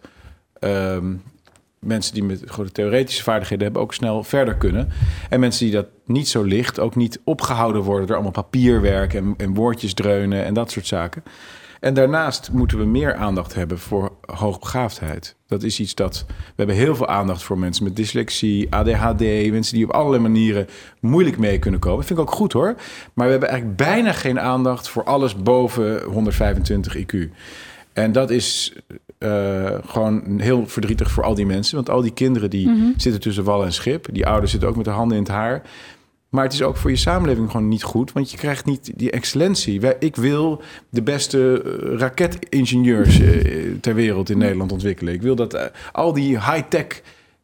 um, 0.60 1.22
mensen 1.80 2.14
die 2.14 2.24
met 2.24 2.44
grote 2.46 2.72
theoretische 2.72 3.24
vaardigheden 3.24 3.64
hebben 3.64 3.82
ook 3.82 3.94
snel 3.94 4.24
verder 4.24 4.56
kunnen. 4.56 4.90
En 5.30 5.40
mensen 5.40 5.66
die 5.66 5.76
dat 5.76 5.88
niet 6.06 6.28
zo 6.28 6.44
licht 6.44 6.80
ook 6.80 6.96
niet 6.96 7.20
opgehouden 7.24 7.82
worden 7.82 8.08
door 8.08 8.16
allemaal 8.16 8.44
papierwerk 8.44 9.14
en, 9.14 9.34
en 9.38 9.54
woordjes 9.54 9.94
dreunen 9.94 10.46
en 10.46 10.54
dat 10.54 10.72
soort 10.72 10.88
zaken. 10.88 11.24
En 11.82 11.94
daarnaast 11.94 12.50
moeten 12.52 12.78
we 12.78 12.86
meer 12.86 13.16
aandacht 13.16 13.54
hebben 13.54 13.80
voor 13.80 14.12
hoogbegaafdheid. 14.22 15.36
Dat 15.48 15.64
is 15.64 15.80
iets 15.80 15.96
dat. 15.96 16.26
We 16.28 16.54
hebben 16.56 16.76
heel 16.76 16.96
veel 16.96 17.08
aandacht 17.08 17.44
voor 17.44 17.58
mensen 17.58 17.84
met 17.84 17.96
dyslexie, 17.96 18.76
ADHD, 18.76 19.52
mensen 19.52 19.76
die 19.76 19.84
op 19.84 19.92
allerlei 19.92 20.22
manieren 20.22 20.68
moeilijk 21.00 21.38
mee 21.38 21.60
kunnen 21.60 21.80
komen. 21.80 21.98
Dat 21.98 22.08
vind 22.08 22.20
ik 22.20 22.26
ook 22.26 22.36
goed 22.36 22.54
hoor. 22.54 22.76
Maar 23.14 23.26
we 23.26 23.32
hebben 23.32 23.50
eigenlijk 23.50 23.78
bijna 23.78 24.12
geen 24.12 24.40
aandacht 24.40 24.90
voor 24.90 25.04
alles 25.04 25.36
boven 25.36 26.04
125 26.04 26.98
IQ. 26.98 27.30
En 27.94 28.12
dat 28.12 28.30
is 28.30 28.76
uh, 29.20 29.70
gewoon 29.86 30.40
heel 30.40 30.68
verdrietig 30.68 31.12
voor 31.12 31.24
al 31.24 31.36
die 31.36 31.46
mensen. 31.46 31.76
Want 31.76 31.90
al 31.90 32.02
die 32.02 32.14
kinderen 32.14 32.50
die 32.50 32.94
zitten 32.98 33.22
tussen 33.22 33.44
wal 33.44 33.66
en 33.66 33.74
schip. 33.74 34.08
Die 34.12 34.28
ouders 34.28 34.52
zitten 34.52 34.70
ook 34.70 34.76
met 34.76 34.86
de 34.86 34.92
handen 34.92 35.18
in 35.18 35.24
het 35.24 35.32
haar. 35.32 35.62
Maar 36.32 36.44
het 36.44 36.54
is 36.54 36.62
ook 36.62 36.78
voor 36.78 36.90
je 36.90 36.96
samenleving 36.96 37.52
gewoon 37.52 37.68
niet 37.68 37.84
goed, 37.84 38.12
want 38.12 38.32
je 38.32 38.38
krijgt 38.38 38.66
niet 38.66 38.92
die 38.96 39.12
excellentie. 39.12 39.98
Ik 40.00 40.16
wil 40.16 40.62
de 40.90 41.02
beste 41.02 41.62
eh, 41.62 41.98
raketingenieurs 41.98 43.20
eh, 43.20 43.72
ter 43.82 43.96
wereld 43.96 44.30
in 44.30 44.38
Nederland 44.38 44.72
ontwikkelen. 44.72 45.14
Ik 45.14 45.22
wil 45.22 45.36
dat 45.36 45.54
eh, 45.54 45.66
al 45.92 46.14
die 46.14 46.30
high-tech, 46.30 47.02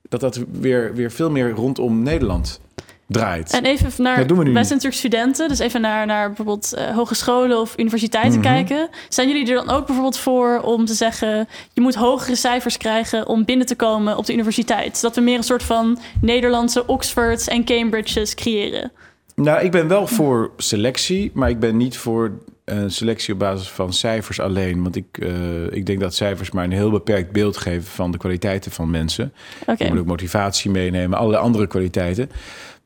dat 0.10 0.20
dat 0.20 0.44
weer, 0.52 0.94
weer 0.96 1.12
veel 1.12 1.32
meer 1.32 1.50
rondom 1.50 2.04
Nederland 2.04 2.60
draait. 3.08 3.52
En 3.52 3.66
even 3.66 4.04
naar, 4.04 4.16
wij 4.16 4.44
zijn 4.44 4.54
natuurlijk 4.54 4.94
studenten, 4.94 5.48
dus 5.48 5.60
even 5.60 5.82
naar, 5.82 6.06
naar 6.06 6.28
bijvoorbeeld 6.28 6.74
uh, 6.78 6.96
hogescholen 6.96 7.60
of 7.60 7.78
universiteiten 7.78 8.40
mhm. 8.40 8.48
kijken. 8.50 8.90
Zijn 9.10 9.28
jullie 9.28 9.50
er 9.50 9.66
dan 9.66 9.76
ook 9.76 9.86
bijvoorbeeld 9.86 10.18
voor 10.18 10.62
om 10.62 10.86
te 10.86 10.94
zeggen, 10.94 11.48
je 11.74 11.82
moet 11.82 11.96
hogere 11.96 12.36
cijfers 12.36 12.78
krijgen 12.78 13.28
om 13.28 13.46
binnen 13.46 13.66
te 13.66 13.76
komen 13.76 14.18
op 14.18 14.26
de 14.26 14.34
universiteit? 14.34 14.98
Zodat 14.98 15.16
we 15.16 15.22
meer 15.22 15.38
een 15.38 15.44
soort 15.44 15.64
van 15.64 16.00
Nederlandse 16.22 16.86
Oxfords 16.86 17.48
en 17.48 17.66
Cambridges 17.66 18.36
creëren? 18.36 18.92
Nou, 19.36 19.64
ik 19.64 19.72
ben 19.72 19.88
wel 19.88 20.08
voor 20.08 20.52
selectie, 20.58 21.32
maar 21.34 21.50
ik 21.50 21.60
ben 21.60 21.78
niet 21.78 21.98
voor 21.98 22.32
een 22.66 22.92
selectie 22.92 23.34
op 23.34 23.40
basis 23.40 23.70
van 23.70 23.94
cijfers 23.94 24.40
alleen. 24.40 24.84
Want 24.84 24.96
ik, 24.96 25.06
uh, 25.20 25.72
ik 25.72 25.86
denk 25.86 26.00
dat 26.00 26.16
cijfers 26.16 26.52
maar 26.52 26.64
een 26.64 26.72
heel 26.72 26.92
beperkt 26.92 27.32
beeld 27.32 27.58
geven 27.58 27.84
van 27.84 28.12
de 28.12 28.18
kwaliteiten 28.18 28.72
van 28.72 28.90
mensen. 28.90 29.34
Okay. 29.62 29.76
Je 29.78 29.90
moet 29.90 30.00
ook 30.00 30.06
motivatie 30.06 30.72
meenemen, 30.72 31.18
alle 31.18 31.38
andere 31.38 31.68
kwaliteiten. 31.68 32.30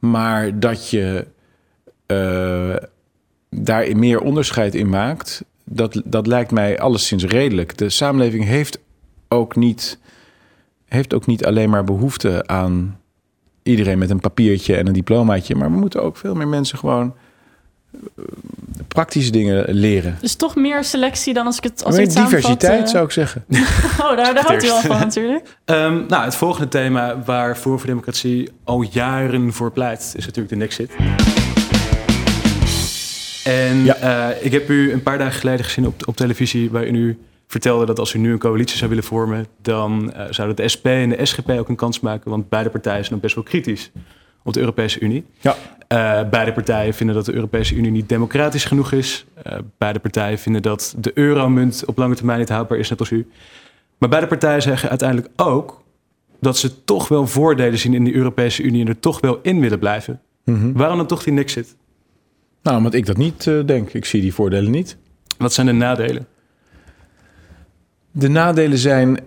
Maar 0.02 0.60
dat 0.60 0.90
je 0.90 1.28
uh, 2.08 2.76
daar 3.50 3.98
meer 3.98 4.20
onderscheid 4.20 4.76
in 4.76 4.90
maakt, 4.90 5.44
dat, 5.64 6.02
dat 6.06 6.28
lijkt 6.28 6.52
mij 6.52 6.80
alleszins 6.80 7.24
redelijk. 7.26 7.78
De 7.78 7.90
samenleving 7.90 8.44
heeft 8.44 8.80
ook 9.28 9.56
niet, 9.56 10.00
heeft 10.86 11.14
ook 11.14 11.26
niet 11.26 11.46
alleen 11.46 11.70
maar 11.70 11.84
behoefte 11.84 12.48
aan 12.48 13.00
iedereen 13.64 13.98
met 13.98 14.10
een 14.10 14.20
papiertje 14.20 14.76
en 14.76 14.88
een 14.88 14.94
diplomaatje. 14.94 15.56
Maar 15.56 15.72
we 15.72 15.78
moeten 15.78 16.04
ook 16.04 16.18
veel 16.18 16.36
meer 16.36 16.48
mensen 16.48 16.78
gewoon 16.78 17.16
praktische 18.88 19.32
dingen 19.32 19.74
leren. 19.74 20.18
Dus 20.22 20.36
toch 20.36 20.56
meer 20.56 20.84
selectie 20.84 21.34
dan 21.34 21.46
als 21.46 21.58
ik 21.58 21.64
het 21.64 21.84
als 21.84 21.96
meer 21.96 22.08
diversiteit 22.08 22.90
zou 22.90 23.06
ik 23.06 23.12
zeggen. 23.12 23.46
oh, 24.02 24.16
daar, 24.16 24.34
daar 24.34 24.46
houdt 24.46 24.64
u 24.64 24.68
wel 24.68 24.82
van 24.82 25.00
natuurlijk. 25.00 25.58
Um, 25.66 26.06
nou, 26.10 26.24
het 26.24 26.36
volgende 26.36 26.68
thema 26.68 27.22
waar 27.26 27.56
Forum 27.56 27.78
voor 27.78 27.88
Democratie 27.88 28.50
al 28.64 28.82
jaren 28.82 29.54
voor 29.54 29.72
pleit, 29.72 30.14
is 30.18 30.26
natuurlijk 30.26 30.50
de 30.50 30.56
Nexit. 30.56 30.92
En 33.44 33.84
ja. 33.84 34.30
uh, 34.32 34.46
ik 34.46 34.52
heb 34.52 34.70
u 34.70 34.92
een 34.92 35.04
paar 35.04 35.18
dagen 35.18 35.40
geleden 35.40 35.66
gezien 35.66 35.88
op, 35.88 36.08
op 36.08 36.16
televisie, 36.16 36.72
waarin 36.72 36.96
u 36.96 37.18
vertelde 37.48 37.86
dat 37.86 38.00
als 38.00 38.14
u 38.14 38.20
nu 38.20 38.32
een 38.32 38.40
coalitie 38.40 38.78
zou 38.78 38.90
willen 38.90 39.04
vormen, 39.04 39.46
dan 39.62 40.14
uh, 40.16 40.26
zouden 40.30 40.56
de 40.56 40.68
SP 40.74 40.86
en 40.86 41.10
de 41.10 41.26
SGP 41.26 41.50
ook 41.50 41.70
een 41.70 41.76
kans 41.76 42.00
maken, 42.00 42.30
want 42.30 42.50
beide 42.50 42.70
partijen 42.70 43.00
zijn 43.00 43.12
nog 43.12 43.22
best 43.22 43.36
wel 43.36 43.44
kritisch 43.44 43.92
op 44.44 44.54
de 44.54 44.60
Europese 44.60 45.00
Unie. 45.00 45.26
Ja. 45.40 45.56
Uh, 45.92 46.30
beide 46.30 46.54
partijen 46.54 46.94
vinden 46.94 47.16
dat 47.16 47.26
de 47.26 47.34
Europese 47.34 47.76
Unie 47.76 47.92
niet 47.92 48.10
democratisch 48.10 48.66
genoeg 48.66 48.92
is. 48.92 49.26
Uh, 49.48 49.54
beide 49.78 50.00
partijen 50.00 50.38
vinden 50.40 50.62
dat 50.62 50.96
de 50.98 51.12
euromunt 51.14 51.84
op 51.86 51.98
lange 51.98 52.16
termijn 52.16 52.40
niet 52.40 52.50
houdbaar 52.50 52.78
is, 52.78 52.90
net 52.90 53.00
als 53.00 53.10
u. 53.10 53.28
Maar 53.98 54.10
beide 54.10 54.28
partijen 54.28 54.62
zeggen 54.62 54.90
uiteindelijk 54.90 55.30
ook 55.36 55.84
dat 56.40 56.58
ze 56.58 56.84
toch 56.84 57.08
wel 57.08 57.28
voordelen 57.28 57.80
zien 57.80 57.94
in 57.94 58.04
de 58.04 58.14
Europese 58.14 58.64
Unie 58.64 58.82
en 58.82 58.88
er 58.88 59.00
toch 59.00 59.20
wel 59.22 59.40
in 59.42 59.60
willen 59.60 59.80
blijven. 59.80 60.22
Mm 60.46 60.74
Waarom 60.74 60.98
dan 60.98 61.08
toch 61.08 61.24
die 61.24 61.34
niks 61.34 61.54
zit? 61.54 61.76
Nou, 62.64 62.78
omdat 62.78 62.94
ik 62.94 63.06
dat 63.06 63.18
niet 63.18 63.46
uh, 63.46 63.66
denk. 63.66 63.94
Ik 63.94 64.06
zie 64.06 64.22
die 64.22 64.34
voordelen 64.34 64.72
niet. 64.72 64.98
Wat 65.38 65.54
zijn 65.54 65.68
de 65.68 65.74
nadelen? 65.74 66.28
De 68.12 68.28
nadelen 68.28 68.78
zijn 68.78 69.20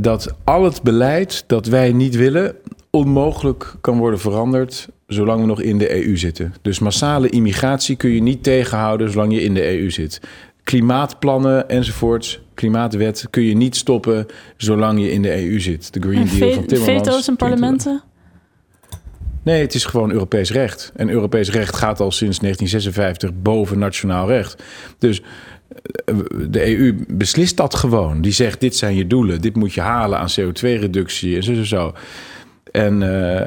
dat 0.00 0.34
al 0.44 0.64
het 0.64 0.82
beleid 0.82 1.44
dat 1.46 1.66
wij 1.66 1.92
niet 1.92 2.16
willen, 2.16 2.56
onmogelijk 2.90 3.74
kan 3.80 3.98
worden 3.98 4.20
veranderd 4.20 4.88
zolang 5.06 5.40
we 5.40 5.46
nog 5.46 5.60
in 5.60 5.78
de 5.78 6.06
EU 6.06 6.16
zitten. 6.16 6.54
Dus 6.62 6.78
massale 6.78 7.28
immigratie 7.28 7.96
kun 7.96 8.10
je 8.10 8.22
niet 8.22 8.42
tegenhouden 8.42 9.10
zolang 9.10 9.32
je 9.32 9.42
in 9.42 9.54
de 9.54 9.78
EU 9.78 9.90
zit. 9.90 10.20
Klimaatplannen 10.64 11.68
enzovoorts, 11.68 12.40
klimaatwet 12.54 13.26
kun 13.30 13.42
je 13.42 13.56
niet 13.56 13.76
stoppen 13.76 14.26
zolang 14.56 15.00
je 15.00 15.12
in 15.12 15.22
de 15.22 15.46
EU 15.46 15.60
zit. 15.60 15.92
De 15.92 16.00
Green 16.00 16.38
Deal 16.38 16.52
van 16.52 16.66
Timmermans. 16.66 17.06
Veto's 17.06 17.28
in 17.28 17.36
parlementen? 17.36 18.02
Nee, 19.42 19.60
het 19.60 19.74
is 19.74 19.84
gewoon 19.84 20.10
Europees 20.10 20.52
recht. 20.52 20.92
En 20.96 21.10
Europees 21.10 21.50
recht 21.50 21.76
gaat 21.76 22.00
al 22.00 22.10
sinds 22.10 22.38
1956 22.38 23.42
boven 23.42 23.78
nationaal 23.78 24.28
recht. 24.28 24.62
Dus 24.98 25.22
eh, 26.04 26.14
de 26.48 26.78
EU 26.78 27.04
beslist 27.08 27.56
dat 27.56 27.74
gewoon. 27.74 28.20
Die 28.20 28.32
zegt: 28.32 28.60
dit 28.60 28.76
zijn 28.76 28.94
je 28.94 29.06
doelen, 29.06 29.40
dit 29.40 29.56
moet 29.56 29.72
je 29.72 29.80
halen 29.80 30.18
aan 30.18 30.28
CO2-reductie 30.40 31.36
en 31.36 31.42
zo, 31.42 31.54
zo, 31.54 31.64
zo. 31.64 31.92
En 32.72 33.02
uh, 33.02 33.40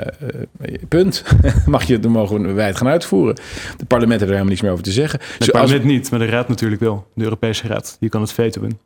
punt. 0.88 1.24
Mag 1.66 1.84
je, 1.84 2.00
dan 2.00 2.12
mogen 2.12 2.56
wij 2.56 2.68
het 2.68 2.78
gaan 2.78 2.88
uitvoeren. 2.88 3.36
De 3.78 3.86
parlement 3.86 4.20
heeft 4.20 4.22
er 4.22 4.28
helemaal 4.28 4.50
niets 4.50 4.62
meer 4.62 4.72
over 4.72 4.84
te 4.84 4.92
zeggen. 4.92 5.20
Het 5.40 5.52
parlement 5.52 5.84
niet, 5.84 6.12
maar 6.12 6.20
de 6.20 6.26
raad 6.26 6.48
natuurlijk 6.48 6.82
wel. 6.82 7.08
De 7.16 7.24
Europese 7.24 7.68
raad. 7.68 7.98
Die 8.00 8.10
kan 8.10 8.22
het 8.22 8.34
veto 8.34 8.62
doen. 8.62 8.80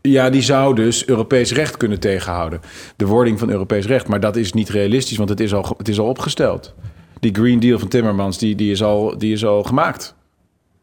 Ja, 0.00 0.30
die 0.30 0.42
zou 0.42 0.74
dus 0.74 1.06
Europees 1.06 1.52
recht 1.52 1.76
kunnen 1.76 2.00
tegenhouden. 2.00 2.60
De 2.96 3.06
wording 3.06 3.38
van 3.38 3.50
Europees 3.50 3.86
recht. 3.86 4.08
Maar 4.08 4.20
dat 4.20 4.36
is 4.36 4.52
niet 4.52 4.68
realistisch, 4.68 5.16
want 5.16 5.28
het 5.28 5.40
is 5.40 5.54
al, 5.54 5.74
het 5.78 5.88
is 5.88 5.98
al 5.98 6.06
opgesteld. 6.06 6.74
Die 7.20 7.34
Green 7.34 7.60
Deal 7.60 7.78
van 7.78 7.88
Timmermans, 7.88 8.38
die, 8.38 8.54
die, 8.54 8.70
is, 8.70 8.82
al, 8.82 9.18
die 9.18 9.32
is 9.32 9.44
al 9.44 9.62
gemaakt. 9.62 10.14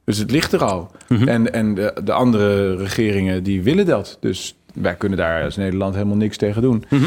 Dus 0.06 0.18
het 0.18 0.32
ligt 0.32 0.54
er 0.54 0.64
al. 0.64 0.92
Mhm. 1.08 1.28
En, 1.28 1.54
en 1.54 1.76
de, 1.76 2.02
de 2.04 2.12
andere 2.12 2.76
regeringen, 2.76 3.44
die 3.44 3.64
willen 3.64 3.86
dat. 3.86 4.18
Dus 4.20 4.56
wij 4.74 4.96
kunnen 4.96 5.18
daar 5.18 5.44
als 5.44 5.56
Nederland 5.56 5.94
helemaal 5.94 6.18
niks 6.18 6.38
tegen 6.38 6.62
doen. 6.62 6.84
Mhm. 6.90 7.04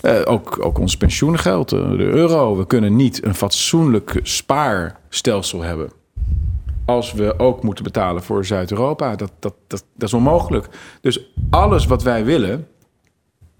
Eh, 0.00 0.20
ook, 0.24 0.64
ook 0.64 0.78
ons 0.78 0.96
pensioengeld, 0.96 1.72
eh, 1.72 1.90
de 1.90 2.04
euro. 2.04 2.56
We 2.56 2.66
kunnen 2.66 2.96
niet 2.96 3.24
een 3.24 3.34
fatsoenlijk 3.34 4.20
spaarstelsel 4.22 5.62
hebben. 5.62 5.90
Als 6.84 7.12
we 7.12 7.38
ook 7.38 7.62
moeten 7.62 7.84
betalen 7.84 8.22
voor 8.22 8.44
Zuid-Europa. 8.44 9.16
Dat, 9.16 9.32
dat, 9.38 9.54
dat, 9.66 9.84
dat 9.94 10.08
is 10.08 10.14
onmogelijk. 10.14 10.68
Dus 11.00 11.30
alles 11.50 11.86
wat 11.86 12.02
wij 12.02 12.24
willen, 12.24 12.66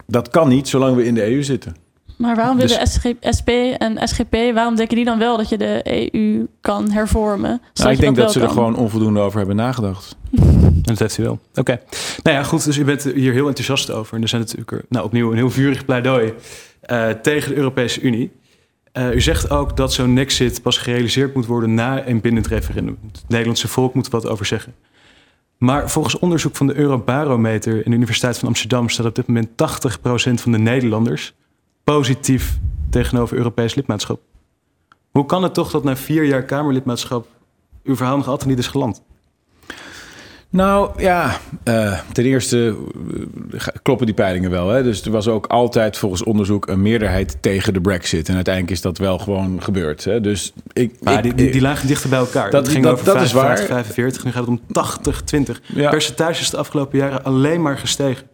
dat 0.06 0.28
kan 0.28 0.48
niet 0.48 0.68
zolang 0.68 0.96
we 0.96 1.04
in 1.04 1.14
de 1.14 1.24
EU 1.24 1.42
zitten. 1.42 1.76
Maar 2.20 2.36
waarom 2.36 2.56
willen 2.56 2.78
dus, 2.78 3.36
SP 3.38 3.48
en 3.78 4.08
SGP, 4.08 4.34
waarom 4.54 4.76
denken 4.76 4.96
die 4.96 5.04
dan 5.04 5.18
wel 5.18 5.36
dat 5.36 5.48
je 5.48 5.58
de 5.58 6.08
EU 6.12 6.46
kan 6.60 6.90
hervormen? 6.90 7.60
Nou, 7.74 7.90
ik 7.90 8.00
denk 8.00 8.16
dat, 8.16 8.32
ze 8.32 8.40
er 8.40 8.48
gewoon 8.48 8.76
onvoldoende 8.76 9.20
over 9.20 9.38
hebben 9.38 9.56
nagedacht. 9.56 10.16
dat 10.82 10.98
heeft 10.98 11.18
u 11.18 11.22
wel. 11.22 11.38
Oké. 11.54 11.80
Nou 12.22 12.36
ja, 12.36 12.42
goed. 12.42 12.64
Dus 12.64 12.78
u 12.78 12.84
bent 12.84 13.02
hier 13.02 13.32
heel 13.32 13.46
enthousiast 13.46 13.90
over. 13.90 14.16
En 14.16 14.22
er 14.22 14.28
zijn 14.28 14.40
natuurlijk 14.40 14.82
nou, 14.88 15.04
opnieuw 15.04 15.30
een 15.30 15.36
heel 15.36 15.50
vurig 15.50 15.84
pleidooi 15.84 16.34
uh, 16.90 17.08
tegen 17.08 17.50
de 17.50 17.56
Europese 17.56 18.00
Unie. 18.00 18.32
Uh, 18.92 19.14
u 19.14 19.20
zegt 19.20 19.50
ook 19.50 19.76
dat 19.76 19.92
zo'n 19.92 20.12
nexit 20.12 20.62
pas 20.62 20.78
gerealiseerd 20.78 21.34
moet 21.34 21.46
worden 21.46 21.74
na 21.74 22.06
een 22.06 22.20
bindend 22.20 22.46
referendum. 22.46 22.98
Het 23.12 23.24
Nederlandse 23.28 23.68
volk 23.68 23.94
moet 23.94 24.06
er 24.06 24.12
wat 24.12 24.26
over 24.26 24.46
zeggen. 24.46 24.74
Maar 25.58 25.90
volgens 25.90 26.18
onderzoek 26.18 26.56
van 26.56 26.66
de 26.66 26.74
Eurobarometer 26.74 27.74
in 27.84 27.90
de 27.90 27.96
Universiteit 27.96 28.38
van 28.38 28.48
Amsterdam 28.48 28.88
staat 28.88 29.06
op 29.06 29.14
dit 29.14 29.26
moment 29.26 29.48
80% 29.48 29.54
van 30.34 30.52
de 30.52 30.58
Nederlanders 30.58 31.34
positief 31.94 32.58
tegenover 32.90 33.36
Europees 33.36 33.74
lidmaatschap. 33.74 34.20
Hoe 35.10 35.26
kan 35.26 35.42
het 35.42 35.54
toch 35.54 35.70
dat 35.70 35.84
na 35.84 35.96
vier 35.96 36.24
jaar 36.24 36.42
Kamerlidmaatschap 36.42 37.26
uw 37.84 37.96
verhaal 37.96 38.16
nog 38.16 38.28
altijd 38.28 38.48
niet 38.48 38.58
is 38.58 38.66
geland? 38.66 39.02
Nou 40.50 40.90
ja, 41.02 41.38
uh, 41.64 42.00
ten 42.12 42.24
eerste 42.24 42.76
uh, 43.50 43.60
kloppen 43.82 44.06
die 44.06 44.14
peilingen 44.14 44.50
wel. 44.50 44.68
Hè? 44.68 44.82
Dus 44.82 45.02
er 45.02 45.10
was 45.10 45.28
ook 45.28 45.46
altijd 45.46 45.98
volgens 45.98 46.24
onderzoek 46.24 46.68
een 46.68 46.82
meerderheid 46.82 47.36
tegen 47.40 47.72
de 47.72 47.80
Brexit. 47.80 48.28
En 48.28 48.34
uiteindelijk 48.34 48.74
is 48.74 48.82
dat 48.82 48.98
wel 48.98 49.18
gewoon 49.18 49.62
gebeurd. 49.62 50.04
Hè? 50.04 50.20
Dus 50.20 50.52
ik, 50.72 50.94
maar 51.00 51.22
die, 51.22 51.34
die, 51.34 51.50
die, 51.50 51.60
lagen 51.60 51.86
dichter 51.86 52.10
bij 52.10 52.18
elkaar. 52.18 52.50
Dat, 52.50 52.68
ging 52.68 52.86
over 52.86 53.04
dat 53.04 53.14
55, 53.14 53.62
is 53.62 53.68
waar. 53.68 53.84
45, 53.84 54.24
nu 54.24 54.30
gaat 54.30 54.40
het 54.40 54.50
om 54.50 54.60
80, 54.72 55.22
20. 55.22 55.60
Ja. 55.66 55.90
Percentage 55.90 56.40
is 56.40 56.50
de 56.50 56.56
afgelopen 56.56 56.98
jaren 56.98 57.24
alleen 57.24 57.62
maar 57.62 57.78
gestegen. 57.78 58.26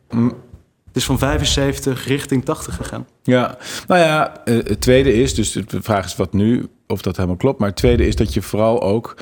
Is 0.96 1.04
van 1.04 1.18
75 1.18 2.06
richting 2.06 2.44
80 2.44 2.76
gegaan. 2.76 3.06
Ja, 3.22 3.56
nou 3.87 4.00
ja, 4.00 4.32
uh, 4.44 4.64
het 4.64 4.80
tweede 4.80 5.12
is, 5.12 5.35
dus 5.35 5.52
de 5.52 5.82
vraag 5.82 6.04
is 6.04 6.16
wat 6.16 6.32
nu, 6.32 6.66
of 6.87 7.02
dat 7.02 7.16
helemaal 7.16 7.37
klopt. 7.37 7.59
Maar 7.59 7.68
het 7.68 7.76
tweede 7.76 8.06
is 8.06 8.16
dat 8.16 8.35
je 8.35 8.42
vooral 8.42 8.82
ook 8.82 9.16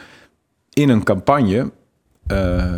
in 0.73 0.89
een 0.89 1.03
campagne 1.03 1.71
uh, 2.27 2.75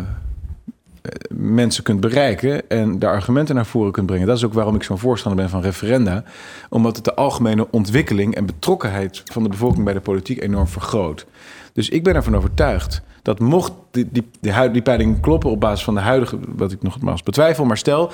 mensen 1.29 1.83
kunt 1.83 1.99
bereiken 1.99 2.69
en 2.69 2.99
daar 2.99 3.13
argumenten 3.13 3.55
naar 3.55 3.65
voren 3.65 3.91
kunt 3.91 4.05
brengen. 4.05 4.27
Dat 4.27 4.37
is 4.37 4.45
ook 4.45 4.53
waarom 4.53 4.75
ik 4.75 4.83
zo'n 4.83 4.97
voorstander 4.97 5.41
ben 5.41 5.49
van 5.49 5.61
referenda. 5.61 6.23
Omdat 6.69 6.95
het 6.95 7.05
de 7.05 7.15
algemene 7.15 7.67
ontwikkeling 7.71 8.35
en 8.35 8.45
betrokkenheid 8.45 9.23
van 9.25 9.43
de 9.43 9.49
bevolking 9.49 9.83
bij 9.83 9.93
de 9.93 9.99
politiek 9.99 10.41
enorm 10.41 10.67
vergroot. 10.67 11.25
Dus 11.73 11.89
ik 11.89 12.03
ben 12.03 12.15
ervan 12.15 12.35
overtuigd 12.35 13.01
dat 13.21 13.39
mocht 13.39 13.71
die, 13.91 14.07
die, 14.11 14.29
die, 14.39 14.71
die 14.71 14.81
peiling 14.81 15.19
kloppen 15.21 15.49
op 15.49 15.59
basis 15.59 15.83
van 15.83 15.93
de 15.93 15.99
huidige, 15.99 16.37
wat 16.55 16.71
ik 16.71 16.81
nogmaals 16.81 17.23
betwijfel, 17.23 17.65
maar 17.65 17.77
stel, 17.77 18.11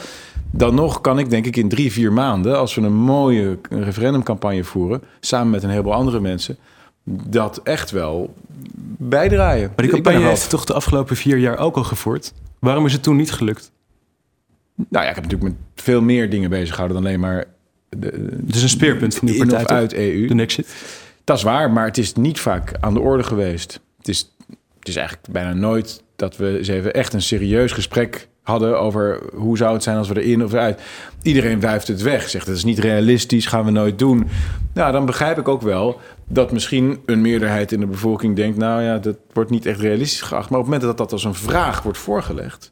dan 0.55 0.75
nog 0.75 1.01
kan 1.01 1.19
ik 1.19 1.29
denk 1.29 1.45
ik 1.45 1.55
in 1.55 1.69
drie, 1.69 1.91
vier 1.91 2.13
maanden, 2.13 2.57
als 2.57 2.75
we 2.75 2.81
een 2.81 2.93
mooie 2.93 3.57
referendumcampagne 3.69 4.63
voeren, 4.63 5.01
samen 5.19 5.49
met 5.49 5.63
een 5.63 5.69
heleboel 5.69 5.93
andere 5.93 6.19
mensen, 6.19 6.57
dat 7.03 7.59
echt 7.63 7.91
wel 7.91 8.33
bijdraaien. 8.97 9.67
Maar 9.67 9.85
die 9.85 9.93
campagne 9.93 10.27
heeft 10.27 10.49
toch 10.49 10.65
de 10.65 10.73
afgelopen 10.73 11.15
vier 11.15 11.37
jaar 11.37 11.57
ook 11.57 11.75
al 11.75 11.83
gevoerd? 11.83 12.33
Waarom 12.59 12.85
is 12.85 12.93
het 12.93 13.03
toen 13.03 13.15
niet 13.15 13.31
gelukt? 13.31 13.71
Nou 14.75 15.03
ja, 15.03 15.09
ik 15.09 15.15
heb 15.15 15.23
natuurlijk 15.23 15.51
met 15.51 15.83
veel 15.83 16.01
meer 16.01 16.29
dingen 16.29 16.49
bezig 16.49 16.69
gehouden 16.69 16.97
dan 16.97 17.05
alleen 17.05 17.19
maar... 17.19 17.45
De, 17.89 18.41
het 18.45 18.55
is 18.55 18.63
een 18.63 18.69
speerpunt 18.69 19.15
van 19.15 19.27
die 19.27 19.37
partij, 19.37 19.61
of 19.61 19.67
uit 19.67 19.93
EU. 19.93 20.27
De 20.27 20.33
Nexit. 20.33 20.75
Dat 21.23 21.37
is 21.37 21.43
waar, 21.43 21.71
maar 21.71 21.85
het 21.85 21.97
is 21.97 22.13
niet 22.13 22.39
vaak 22.39 22.71
aan 22.79 22.93
de 22.93 22.99
orde 22.99 23.23
geweest. 23.23 23.79
Het 23.97 24.07
is, 24.07 24.33
het 24.79 24.87
is 24.87 24.95
eigenlijk 24.95 25.27
bijna 25.31 25.53
nooit 25.53 26.03
dat 26.15 26.37
we 26.37 26.57
eens 26.57 26.67
even 26.67 26.93
echt 26.93 27.13
een 27.13 27.21
serieus 27.21 27.71
gesprek 27.71 28.27
hadden 28.43 28.79
over 28.79 29.19
hoe 29.33 29.57
zou 29.57 29.73
het 29.73 29.83
zijn 29.83 29.97
als 29.97 30.07
we 30.07 30.21
erin 30.21 30.43
of 30.43 30.53
eruit. 30.53 30.81
Iedereen 31.21 31.59
wuift 31.59 31.87
het 31.87 32.01
weg, 32.01 32.29
zegt 32.29 32.47
het 32.47 32.55
is 32.55 32.63
niet 32.63 32.79
realistisch, 32.79 33.45
gaan 33.45 33.65
we 33.65 33.71
nooit 33.71 33.99
doen. 33.99 34.27
Nou, 34.73 34.91
dan 34.91 35.05
begrijp 35.05 35.37
ik 35.37 35.47
ook 35.47 35.61
wel 35.61 35.99
dat 36.27 36.51
misschien 36.51 37.01
een 37.05 37.21
meerderheid 37.21 37.71
in 37.71 37.79
de 37.79 37.85
bevolking 37.85 38.35
denkt... 38.35 38.57
nou 38.57 38.81
ja, 38.81 38.97
dat 38.97 39.17
wordt 39.33 39.49
niet 39.49 39.65
echt 39.65 39.79
realistisch 39.79 40.21
geacht. 40.21 40.49
Maar 40.49 40.59
op 40.59 40.65
het 40.65 40.73
moment 40.73 40.81
dat 40.81 40.97
dat 40.97 41.11
als 41.11 41.23
een 41.23 41.49
vraag 41.49 41.81
wordt 41.81 41.97
voorgelegd... 41.97 42.71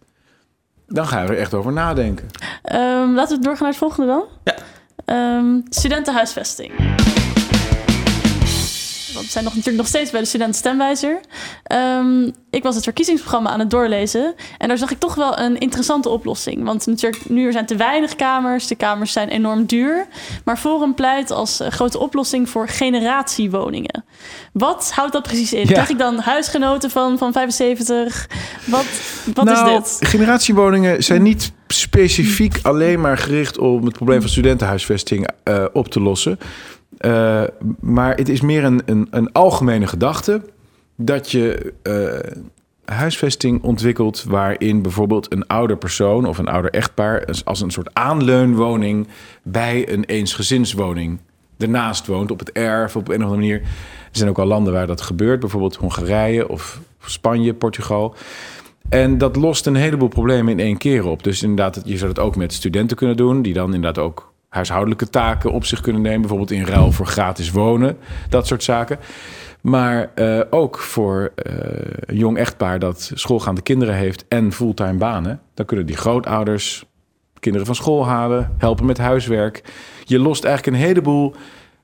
dan 0.88 1.08
ga 1.08 1.22
je 1.22 1.28
er 1.28 1.38
echt 1.38 1.54
over 1.54 1.72
nadenken. 1.72 2.28
Um, 2.74 3.16
laten 3.16 3.38
we 3.38 3.44
doorgaan 3.44 3.64
naar 3.64 3.70
het 3.70 3.78
volgende 3.78 4.08
dan. 4.08 4.24
Ja. 4.44 5.38
Um, 5.38 5.64
studentenhuisvesting 5.70 6.72
want 9.22 9.34
we 9.34 9.40
zijn 9.40 9.44
nog, 9.44 9.56
natuurlijk 9.56 9.84
nog 9.84 9.88
steeds 9.88 10.12
bij 10.12 10.20
de 10.20 10.26
student 10.26 10.56
stemwijzer. 10.56 11.20
Um, 11.98 12.32
ik 12.50 12.64
was 12.64 12.76
het 12.76 12.84
verkiezingsprogramma 12.84 13.50
aan 13.50 13.60
het 13.60 13.70
doorlezen. 13.70 14.36
En 14.58 14.68
daar 14.68 14.78
zag 14.78 14.92
ik 14.92 15.00
toch 15.00 15.16
wel 15.16 15.40
een 15.40 15.58
interessante 15.58 16.10
oplossing. 16.10 16.64
Want 16.64 16.86
natuurlijk, 16.86 17.30
nu 17.30 17.46
er 17.46 17.52
zijn 17.52 17.66
te 17.66 17.76
weinig 17.76 18.16
kamers. 18.16 18.68
De 18.68 18.76
kamers 18.76 19.12
zijn 19.12 19.30
enorm 19.30 19.66
duur. 19.66 20.08
Maar 20.46 20.58
Forum 20.58 20.94
pleit 20.94 21.32
als 21.32 21.62
uh, 21.62 21.68
grote 21.68 22.00
oplossing 22.00 22.50
voor 22.50 22.68
generatiewoningen. 22.68 24.04
Wat 24.54 24.92
houdt 24.96 25.14
dat 25.14 25.24
precies 25.24 25.54
in? 25.54 25.60
Ja. 25.60 25.66
Krijg 25.66 25.90
ik 25.90 25.98
dan 25.98 26.20
huisgenoten 26.20 26.90
van, 26.90 27.18
van 27.18 27.32
75? 27.32 28.30
Wat, 28.66 28.86
wat 29.34 29.46
nou, 29.46 29.82
is 29.82 29.98
dit? 29.98 30.10
Generatiewoningen 30.10 31.04
zijn 31.04 31.22
niet 31.22 31.52
specifiek 31.68 32.60
alleen 32.62 33.02
maar 33.02 33.18
gericht 33.18 33.58
om 33.58 33.86
het 33.86 33.94
probleem 33.94 34.22
van 34.22 34.30
studentenhuisvesting 34.30 35.30
uh, 35.44 35.66
op 35.74 35.88
te 35.88 36.00
lossen. 36.00 36.40
Uh, 37.06 37.44
maar 37.80 38.16
het 38.16 38.30
is 38.30 38.42
meer 38.42 38.64
een, 38.64 38.82
een, 38.86 39.08
een 39.12 39.32
algemene 39.32 39.88
gedachte 39.88 40.42
dat 40.96 41.32
je 41.32 41.74
uh, 41.84 42.42
huisvesting 42.86 43.64
ontwikkelt 43.64 44.24
waarin 44.24 44.82
bijvoorbeeld 44.82 45.34
een 45.34 45.48
ouder 45.48 45.78
persoon 45.78 46.26
of 46.26 46.38
een 46.38 46.48
ouder 46.48 46.72
echtpaar 46.72 47.42
als 47.46 47.62
een 47.62 47.72
soort 47.72 47.94
aanleunwoning 47.94 49.08
bij 49.44 49.92
een 49.92 50.04
eensgezinswoning 50.04 51.20
ernaast 51.58 52.08
woont 52.08 52.32
op 52.32 52.40
het 52.40 52.52
erf 52.52 52.96
op 52.96 53.08
een 53.08 53.16
of 53.16 53.22
andere 53.24 53.40
manier. 53.40 53.62
Er 53.62 54.18
zijn 54.18 54.30
ook 54.30 54.40
al 54.40 54.46
landen 54.46 54.74
waar 54.74 54.88
dat 54.88 55.02
gebeurt, 55.02 55.40
bijvoorbeeld 55.40 55.76
Hongarije 55.76 56.50
of 56.50 56.82
Spanje, 57.06 57.54
Portugal. 57.54 58.16
En 58.90 59.18
dat 59.18 59.36
lost 59.36 59.66
een 59.66 59.76
heleboel 59.76 60.08
problemen 60.08 60.52
in 60.52 60.66
één 60.66 60.78
keer 60.78 61.06
op. 61.06 61.24
Dus 61.24 61.44
inderdaad, 61.44 61.82
je 61.86 61.98
zou 61.98 62.10
het 62.10 62.20
ook 62.20 62.36
met 62.36 62.54
studenten 62.54 62.98
kunnen 62.98 63.18
doen, 63.18 63.42
die 63.42 63.54
dan 63.54 63.74
inderdaad 63.74 64.04
ook 64.04 64.31
huishoudelijke 64.52 65.10
taken 65.10 65.52
op 65.52 65.66
zich 65.66 65.82
kunnen 65.82 66.02
nemen. 66.02 66.20
Bijvoorbeeld 66.20 66.52
in 66.52 66.66
ruil 66.66 66.92
voor 66.92 67.06
gratis 67.06 67.52
wonen, 67.52 67.98
dat 68.30 68.48
soort 68.48 68.64
zaken. 68.64 69.00
Maar 69.62 70.12
uh, 70.16 70.42
ook 70.50 70.78
voor 70.78 71.32
uh, 71.36 71.54
een 72.00 72.18
jong 72.18 72.38
echtpaar 72.38 72.80
dat 72.80 73.12
schoolgaande 73.14 73.62
kinderen 73.62 73.96
heeft 73.96 74.26
en 74.28 74.52
fulltime 74.52 74.98
banen. 74.98 75.42
Dan 75.54 75.66
kunnen 75.66 75.86
die 75.86 75.96
grootouders 75.96 76.86
kinderen 77.40 77.68
van 77.68 77.76
school 77.76 78.06
halen, 78.06 78.56
helpen 78.58 78.86
met 78.86 78.98
huiswerk. 78.98 79.64
Je 80.04 80.20
lost 80.20 80.44
eigenlijk 80.44 80.78
een 80.78 80.84
heleboel 80.84 81.36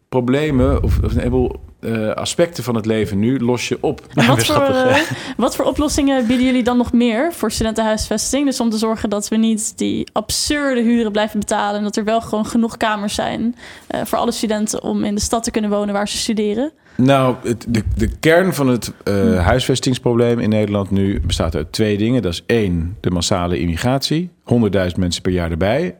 problemen 0.10 0.84
of, 0.84 1.00
of 1.04 1.12
een 1.12 1.18
heleboel 1.18 1.56
uh, 1.80 2.10
aspecten 2.10 2.64
van 2.64 2.76
het 2.76 2.86
leven 2.86 3.20
nu 3.20 3.40
los 3.40 3.68
je 3.68 3.78
op. 3.82 4.02
wat, 4.14 4.46
voor, 4.46 4.70
uh, 4.70 4.98
wat 5.38 5.56
voor 5.56 5.66
oplossingen 5.66 6.28
bieden 6.28 6.46
jullie 6.46 6.64
dan 6.64 6.78
nog 6.78 6.94
meer 6.94 7.34
voor 7.34 7.52
studentenhuisvesting? 7.52 8.46
Dus 8.46 8.60
om 8.60 8.70
te 8.70 8.78
zorgen 8.78 9.10
dat 9.10 9.28
we 9.28 9.36
niet 9.36 9.78
die 9.78 10.08
absurde 10.14 10.82
huren 10.82 11.12
blijven 11.12 11.40
betalen... 11.40 11.78
en 11.78 11.84
dat 11.84 11.96
er 11.96 12.04
wel 12.04 12.22
gewoon 12.22 12.46
genoeg 12.46 12.78
kamers 12.78 13.16
zijn 13.16 13.56
uh, 13.96 14.02
voor 14.06 14.18
alle 14.18 14.32
studenten... 14.32 14.84
om 14.84 15.04
in 15.04 15.16
de 15.16 15.22
stad 15.22 15.44
te 15.44 15.52
kunnen 15.52 15.70
wonen 15.70 15.94
waar 15.94 16.08
ze 16.08 16.18
studeren? 16.18 16.72
Nou, 16.96 17.36
het, 17.44 17.66
de, 17.68 17.84
de 17.96 18.10
kern 18.20 18.54
van 18.54 18.68
het 18.68 18.94
huisvestingsprobleem 19.38 20.40
in 20.40 20.50
Nederland 20.50 20.92
nu 20.92 21.22
bestaat 21.22 21.56
uit 21.56 21.72
twee 21.72 21.98
dingen. 21.98 22.22
Dat 22.22 22.34
is 22.34 22.44
één, 22.46 22.98
de 23.00 23.10
massale 23.10 23.60
immigratie. 23.60 24.30
100.000 24.30 24.96
mensen 24.96 25.22
per 25.22 25.32
jaar 25.32 25.52
erbij. 25.52 25.96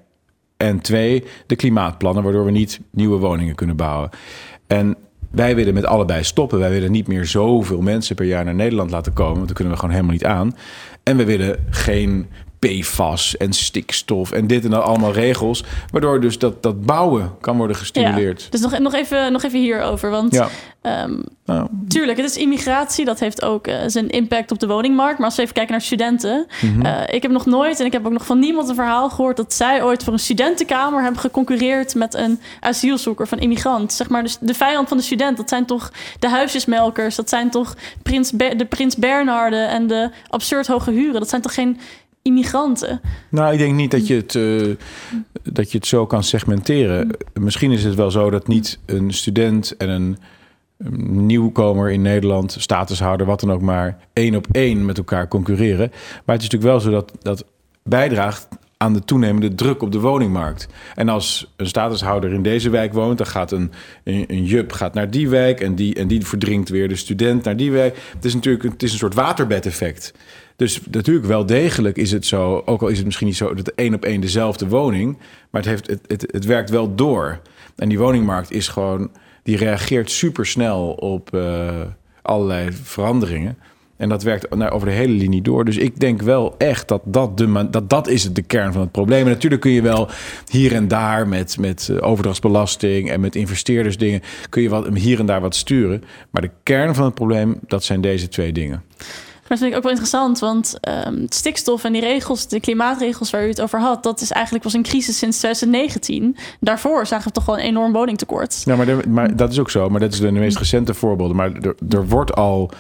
En 0.58 0.82
twee, 0.82 1.24
de 1.46 1.56
klimaatplannen, 1.56 2.24
waardoor 2.24 2.46
we 2.46 2.52
niet 2.52 2.80
nieuwe 2.92 3.18
woningen 3.18 3.56
kunnen 3.56 3.76
bouwen. 3.76 4.10
En 4.68 4.96
wij 5.32 5.56
willen 5.56 5.74
met 5.74 5.86
allebei 5.86 6.24
stoppen. 6.24 6.60
Wij 6.60 6.70
willen 6.70 6.92
niet 6.92 7.08
meer 7.08 7.26
zoveel 7.26 7.82
mensen 7.82 8.16
per 8.16 8.26
jaar 8.26 8.46
naar 8.46 8.56
Nederland 8.56 8.92
laten 8.92 9.14
komen. 9.14 9.36
Want 9.36 9.48
dat 9.48 9.56
kunnen 9.56 9.74
we 9.74 9.80
gewoon 9.80 9.96
helemaal 9.96 10.16
niet 10.16 10.26
aan. 10.26 10.56
En 11.04 11.18
we 11.18 11.26
willen 11.26 11.66
geen 11.70 12.28
PFAS 12.60 13.38
en 13.38 13.54
stikstof 13.54 14.32
en 14.32 14.48
dit 14.48 14.64
en 14.64 14.70
dat 14.70 14.84
allemaal 14.84 15.14
regels. 15.14 15.64
Waardoor 15.92 16.22
dus 16.22 16.40
dat, 16.40 16.64
dat 16.64 16.86
bouwen 16.86 17.36
kan 17.42 17.58
worden 17.58 17.76
gestimuleerd. 17.76 18.42
Ja, 18.42 18.48
dus 18.50 18.62
nog, 18.62 18.80
nog, 18.80 18.94
even, 18.94 19.32
nog 19.32 19.44
even 19.44 19.60
hierover. 19.60 20.10
Want 20.10 20.34
ja. 20.34 20.50
um, 21.04 21.24
nou. 21.46 21.68
tuurlijk, 21.88 22.18
het 22.18 22.30
is 22.30 22.38
immigratie. 22.38 23.06
Dat 23.06 23.20
heeft 23.20 23.44
ook 23.44 23.68
uh, 23.68 23.76
zijn 23.88 24.10
impact 24.10 24.52
op 24.52 24.60
de 24.60 24.68
woningmarkt. 24.68 25.18
Maar 25.18 25.28
als 25.28 25.36
we 25.36 25.42
even 25.42 25.54
kijken 25.54 25.72
naar 25.72 25.82
studenten. 25.82 26.48
Mm 26.62 26.74
-hmm. 26.74 26.86
uh, 26.86 27.02
ik 27.08 27.22
heb 27.22 27.32
nog 27.32 27.46
nooit, 27.46 27.80
en 27.80 27.86
ik 27.86 27.92
heb 27.92 28.06
ook 28.06 28.12
nog 28.12 28.26
van 28.26 28.40
niemand 28.40 28.70
een 28.70 28.76
verhaal 28.76 29.10
gehoord... 29.10 29.38
dat 29.38 29.54
zij 29.54 29.84
ooit 29.84 30.04
voor 30.04 30.14
een 30.14 30.20
studentenkamer 30.20 31.04
hebben 31.04 31.22
geconcurreerd... 31.22 31.96
met 31.96 32.14
een 32.14 32.40
asielzoeker 32.60 33.28
van 33.28 33.40
immigrant. 33.40 33.94
Zeg 33.94 34.10
maar, 34.10 34.24
dus 34.24 34.38
de 34.40 34.54
vijand 34.54 34.88
van 34.88 34.98
de 34.98 35.04
student, 35.04 35.38
dat 35.38 35.50
zijn 35.50 35.66
toch 35.66 35.92
de 36.20 36.30
huisjesmelkers... 36.30 37.16
dat 37.16 37.30
zijn 37.30 37.50
toch 37.50 37.76
prins 38.04 38.32
de 38.32 38.66
Prins 38.70 38.96
Bernharden 38.96 39.70
en 39.70 39.88
de 39.88 40.10
absurd 40.28 40.68
hoge 40.68 40.92
huren. 40.92 41.20
Dat 41.20 41.30
zijn 41.30 41.42
toch 41.42 41.54
geen 41.54 41.80
immigranten. 42.28 43.02
Nou, 43.30 43.54
ik 43.54 43.60
denk 43.60 43.76
niet 43.76 43.92
dat 43.92 44.08
je 44.08 44.16
het, 44.16 44.34
uh, 44.34 44.76
dat 45.44 45.72
je 45.72 45.78
het 45.78 45.88
zo 45.88 46.06
kan 46.06 46.24
segmenteren. 46.24 47.10
Misschien 47.34 47.72
is 47.72 47.84
het 47.84 47.96
wel 47.96 48.12
zo 48.12 48.30
dat 48.30 48.48
niet 48.48 48.80
een 48.86 49.14
student 49.14 49.78
en 49.78 49.90
een, 49.90 50.18
een 50.78 51.26
nieuwkomer 51.26 51.92
in 51.92 52.02
Nederland, 52.02 52.56
statushouder, 52.60 53.26
wat 53.26 53.40
dan 53.40 53.52
ook 53.52 53.62
maar, 53.62 53.98
één 54.14 54.36
op 54.36 54.48
één 54.52 54.86
met 54.86 54.98
elkaar 54.98 55.28
concurreren. 55.28 55.90
Maar 56.26 56.36
het 56.36 56.44
is 56.44 56.50
natuurlijk 56.50 56.64
wel 56.64 56.80
zo 56.80 56.92
dat 56.92 57.12
dat 57.22 57.46
bijdraagt 57.84 58.48
aan 58.78 58.94
de 58.94 59.04
toenemende 59.04 59.56
druk 59.56 59.82
op 59.82 59.92
de 59.92 60.00
woningmarkt. 60.00 60.68
En 60.96 61.10
als 61.10 61.54
een 61.56 61.68
statushouder 61.68 62.34
in 62.34 62.44
deze 62.44 62.70
wijk 62.70 62.94
woont, 62.94 63.18
dan 63.18 63.28
gaat 63.28 63.52
een, 63.52 63.72
een, 64.04 64.26
een 64.28 64.46
jup 64.46 64.72
gaat 64.72 64.94
naar 64.94 65.10
die 65.10 65.30
wijk 65.30 65.62
en 65.62 65.76
die, 65.76 65.96
en 65.96 66.08
die 66.08 66.26
verdringt 66.26 66.70
weer 66.70 66.88
de 66.88 66.96
student 66.96 67.44
naar 67.44 67.58
die 67.58 67.72
wijk. 67.72 67.98
Het 68.14 68.26
is 68.26 68.34
natuurlijk 68.34 68.64
het 68.64 68.84
is 68.84 68.92
een 68.92 68.98
soort 68.98 69.14
waterbedeffect. 69.14 70.14
Dus 70.58 70.82
natuurlijk 70.92 71.26
wel 71.26 71.46
degelijk 71.46 71.98
is 71.98 72.12
het 72.12 72.26
zo, 72.26 72.62
ook 72.66 72.82
al 72.82 72.88
is 72.88 72.98
het 72.98 73.06
misschien 73.06 73.28
niet 73.28 73.38
zo 73.38 73.54
dat 73.54 73.68
één 73.68 73.94
op 73.94 74.06
één 74.06 74.22
dezelfde 74.22 74.68
woning, 74.68 75.18
maar 75.50 75.62
het, 75.62 75.70
heeft, 75.70 75.88
het, 75.88 76.02
het, 76.08 76.32
het 76.32 76.46
werkt 76.46 76.70
wel 76.70 76.96
door. 76.96 77.40
En 77.76 77.90
die 77.90 78.00
woningmarkt 78.00 78.52
is 78.52 78.68
gewoon, 78.68 79.12
die 79.44 79.58
reageert 79.58 80.12
supersnel 80.12 80.92
op 80.92 81.30
uh, 81.34 81.70
allerlei 82.22 82.72
veranderingen. 82.72 83.58
En 83.98 84.10
dat 84.10 84.24
werkt 84.24 84.72
over 84.72 84.88
de 84.88 84.94
hele 84.94 85.14
linie 85.14 85.42
door. 85.42 85.66
Dus 85.66 85.78
ik 85.78 86.00
denk 86.00 86.22
wel 86.22 86.56
echt 86.58 86.88
dat 86.88 87.02
dat, 87.06 87.38
de, 87.38 87.68
dat, 87.70 87.90
dat 87.90 88.08
is 88.08 88.34
de 88.34 88.42
kern 88.42 88.74
van 88.74 88.82
het 88.82 88.92
probleem. 88.92 89.26
En 89.26 89.32
natuurlijk 89.32 89.62
kun 89.62 89.72
je 89.72 89.82
wel 89.82 90.10
hier 90.50 90.74
en 90.74 90.88
daar 90.88 91.28
met, 91.28 91.58
met 91.60 91.90
eh, 91.90 92.08
overdrachtsbelasting 92.08 93.10
en 93.10 93.20
met 93.20 93.36
investeerdersdingen... 93.36 94.22
kun 94.50 94.62
je 94.62 94.70
wat, 94.70 94.88
hier 94.88 95.20
en 95.20 95.26
daar 95.26 95.42
wat 95.42 95.56
sturen. 95.56 96.04
Maar 96.32 96.42
de 96.42 96.52
kern 96.64 96.96
van 96.96 97.06
het 97.06 97.14
probleem, 97.14 97.60
dat 97.68 97.84
zijn 97.84 98.02
deze 98.02 98.28
twee 98.28 98.52
dingen. 98.52 98.84
Dat 99.48 99.58
vind 99.58 99.72
ik 99.72 99.78
ook 99.78 99.84
wel 99.84 99.92
interessant, 99.92 100.40
want 100.40 100.78
um, 101.08 101.26
stikstof 101.30 101.84
en 101.84 101.92
die 101.92 102.02
regels, 102.02 102.48
de 102.48 102.60
klimaatregels 102.60 103.30
waar 103.30 103.46
u 103.46 103.48
het 103.48 103.62
over 103.62 103.80
had, 103.80 104.04
dat 104.04 104.22
is 104.22 104.32
eigenlijk 104.32 104.64
was 104.64 104.74
een 104.74 104.84
crisis 104.84 105.18
sinds 105.18 105.38
2019. 105.38 106.36
Daarvoor 106.60 107.06
zagen 107.06 107.28
we 107.28 107.34
toch 107.34 107.46
wel 107.46 107.58
een 107.58 107.64
enorm 107.64 107.94
woningtekort. 107.94 108.62
Ja, 108.66 108.76
maar, 108.76 108.86
de, 108.86 109.00
maar 109.10 109.36
dat 109.36 109.52
is 109.52 109.60
ook 109.60 109.70
zo. 109.70 109.90
Maar 109.90 110.00
dat 110.00 110.14
is 110.14 110.20
de, 110.20 110.32
meest 110.32 110.58
recente 110.58 110.94
voorbeelden. 110.94 111.36
Maar 111.36 111.52
er, 111.52 111.76
er 111.90 112.08
wordt 112.08 112.34
al 112.36 112.72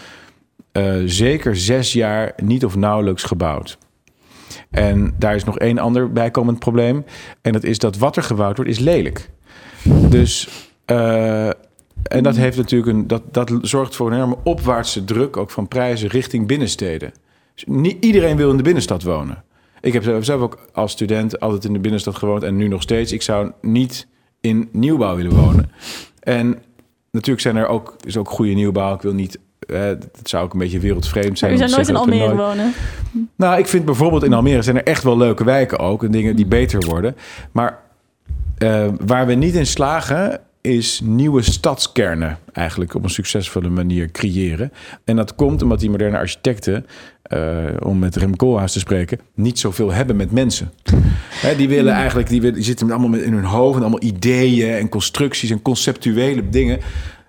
uh, 0.73 0.95
zeker 1.05 1.55
zes 1.55 1.93
jaar 1.93 2.33
niet 2.43 2.65
of 2.65 2.75
nauwelijks 2.75 3.23
gebouwd. 3.23 3.77
En 4.71 5.13
daar 5.17 5.35
is 5.35 5.43
nog 5.43 5.59
één 5.59 5.77
ander 5.77 6.11
bijkomend 6.11 6.59
probleem. 6.59 7.05
En 7.41 7.53
dat 7.53 7.63
is 7.63 7.77
dat 7.77 7.97
wat 7.97 8.15
er 8.15 8.23
gebouwd 8.23 8.55
wordt, 8.55 8.71
is 8.71 8.79
lelijk. 8.79 9.29
Dus 10.09 10.47
uh, 10.91 11.49
en 12.07 12.23
dat, 12.23 12.35
heeft 12.35 12.57
natuurlijk 12.57 12.91
een, 12.91 13.07
dat, 13.07 13.21
dat 13.31 13.51
zorgt 13.61 13.95
voor 13.95 14.07
een 14.07 14.13
enorme 14.13 14.37
opwaartse 14.43 15.03
druk, 15.03 15.37
ook 15.37 15.51
van 15.51 15.67
prijzen 15.67 16.09
richting 16.09 16.47
binnensteden. 16.47 17.13
Dus 17.53 17.63
niet 17.67 18.05
iedereen 18.05 18.37
wil 18.37 18.51
in 18.51 18.57
de 18.57 18.63
binnenstad 18.63 19.03
wonen. 19.03 19.43
Ik 19.81 19.93
heb 19.93 20.23
zelf 20.23 20.41
ook 20.41 20.59
als 20.73 20.91
student 20.91 21.39
altijd 21.39 21.65
in 21.65 21.73
de 21.73 21.79
binnenstad 21.79 22.15
gewoond 22.15 22.43
en 22.43 22.55
nu 22.55 22.67
nog 22.67 22.81
steeds. 22.81 23.11
Ik 23.11 23.21
zou 23.21 23.51
niet 23.61 24.07
in 24.41 24.69
nieuwbouw 24.71 25.15
willen 25.15 25.35
wonen. 25.35 25.71
En 26.19 26.57
natuurlijk 27.11 27.41
zijn 27.41 27.55
er 27.55 27.67
ook, 27.67 27.95
is 28.03 28.17
ook 28.17 28.29
goede 28.29 28.53
nieuwbouw. 28.53 28.95
Ik 28.95 29.01
wil 29.01 29.13
niet, 29.13 29.39
dat 29.59 30.07
zou 30.23 30.45
ook 30.45 30.53
een 30.53 30.59
beetje 30.59 30.79
wereldvreemd 30.79 31.37
zijn. 31.37 31.51
u 31.51 31.53
om 31.53 31.59
zou 31.67 31.71
nooit 31.71 31.87
in 31.87 31.95
Almere 31.95 32.29
er 32.29 32.35
wonen. 32.35 32.73
nou, 33.35 33.59
ik 33.59 33.67
vind 33.67 33.85
bijvoorbeeld 33.85 34.23
in 34.23 34.33
Almere 34.33 34.61
zijn 34.61 34.75
er 34.75 34.83
echt 34.83 35.03
wel 35.03 35.17
leuke 35.17 35.43
wijken 35.43 35.79
ook. 35.79 36.03
En 36.03 36.11
dingen 36.11 36.35
die 36.35 36.45
beter 36.45 36.85
worden. 36.85 37.15
Maar 37.51 37.79
eh, 38.57 38.87
waar 39.05 39.25
we 39.25 39.33
niet 39.33 39.55
in 39.55 39.67
slagen 39.67 40.39
is 40.67 41.01
nieuwe 41.03 41.41
stadskernen 41.41 42.37
eigenlijk 42.53 42.93
op 42.93 43.03
een 43.03 43.09
succesvolle 43.09 43.69
manier 43.69 44.11
creëren. 44.11 44.71
En 45.03 45.15
dat 45.15 45.35
komt 45.35 45.61
omdat 45.61 45.79
die 45.79 45.89
moderne 45.89 46.17
architecten, 46.17 46.85
eh, 47.21 47.65
om 47.79 47.99
met 47.99 48.15
Rem 48.15 48.35
Koolhaas 48.35 48.73
te 48.73 48.79
spreken, 48.79 49.19
niet 49.33 49.59
zoveel 49.59 49.91
hebben 49.91 50.15
met 50.15 50.31
mensen. 50.31 50.71
Hè, 51.29 51.55
die 51.55 51.67
willen 51.67 51.93
eigenlijk, 51.93 52.29
die, 52.29 52.41
willen, 52.41 52.55
die 52.55 52.63
zitten 52.63 52.91
allemaal 52.91 53.09
met 53.09 53.21
in 53.21 53.33
hun 53.33 53.43
hoofd 53.43 53.75
en 53.75 53.81
allemaal 53.81 54.03
ideeën 54.03 54.73
en 54.73 54.89
constructies 54.89 55.49
en 55.49 55.61
conceptuele 55.61 56.49
dingen. 56.49 56.79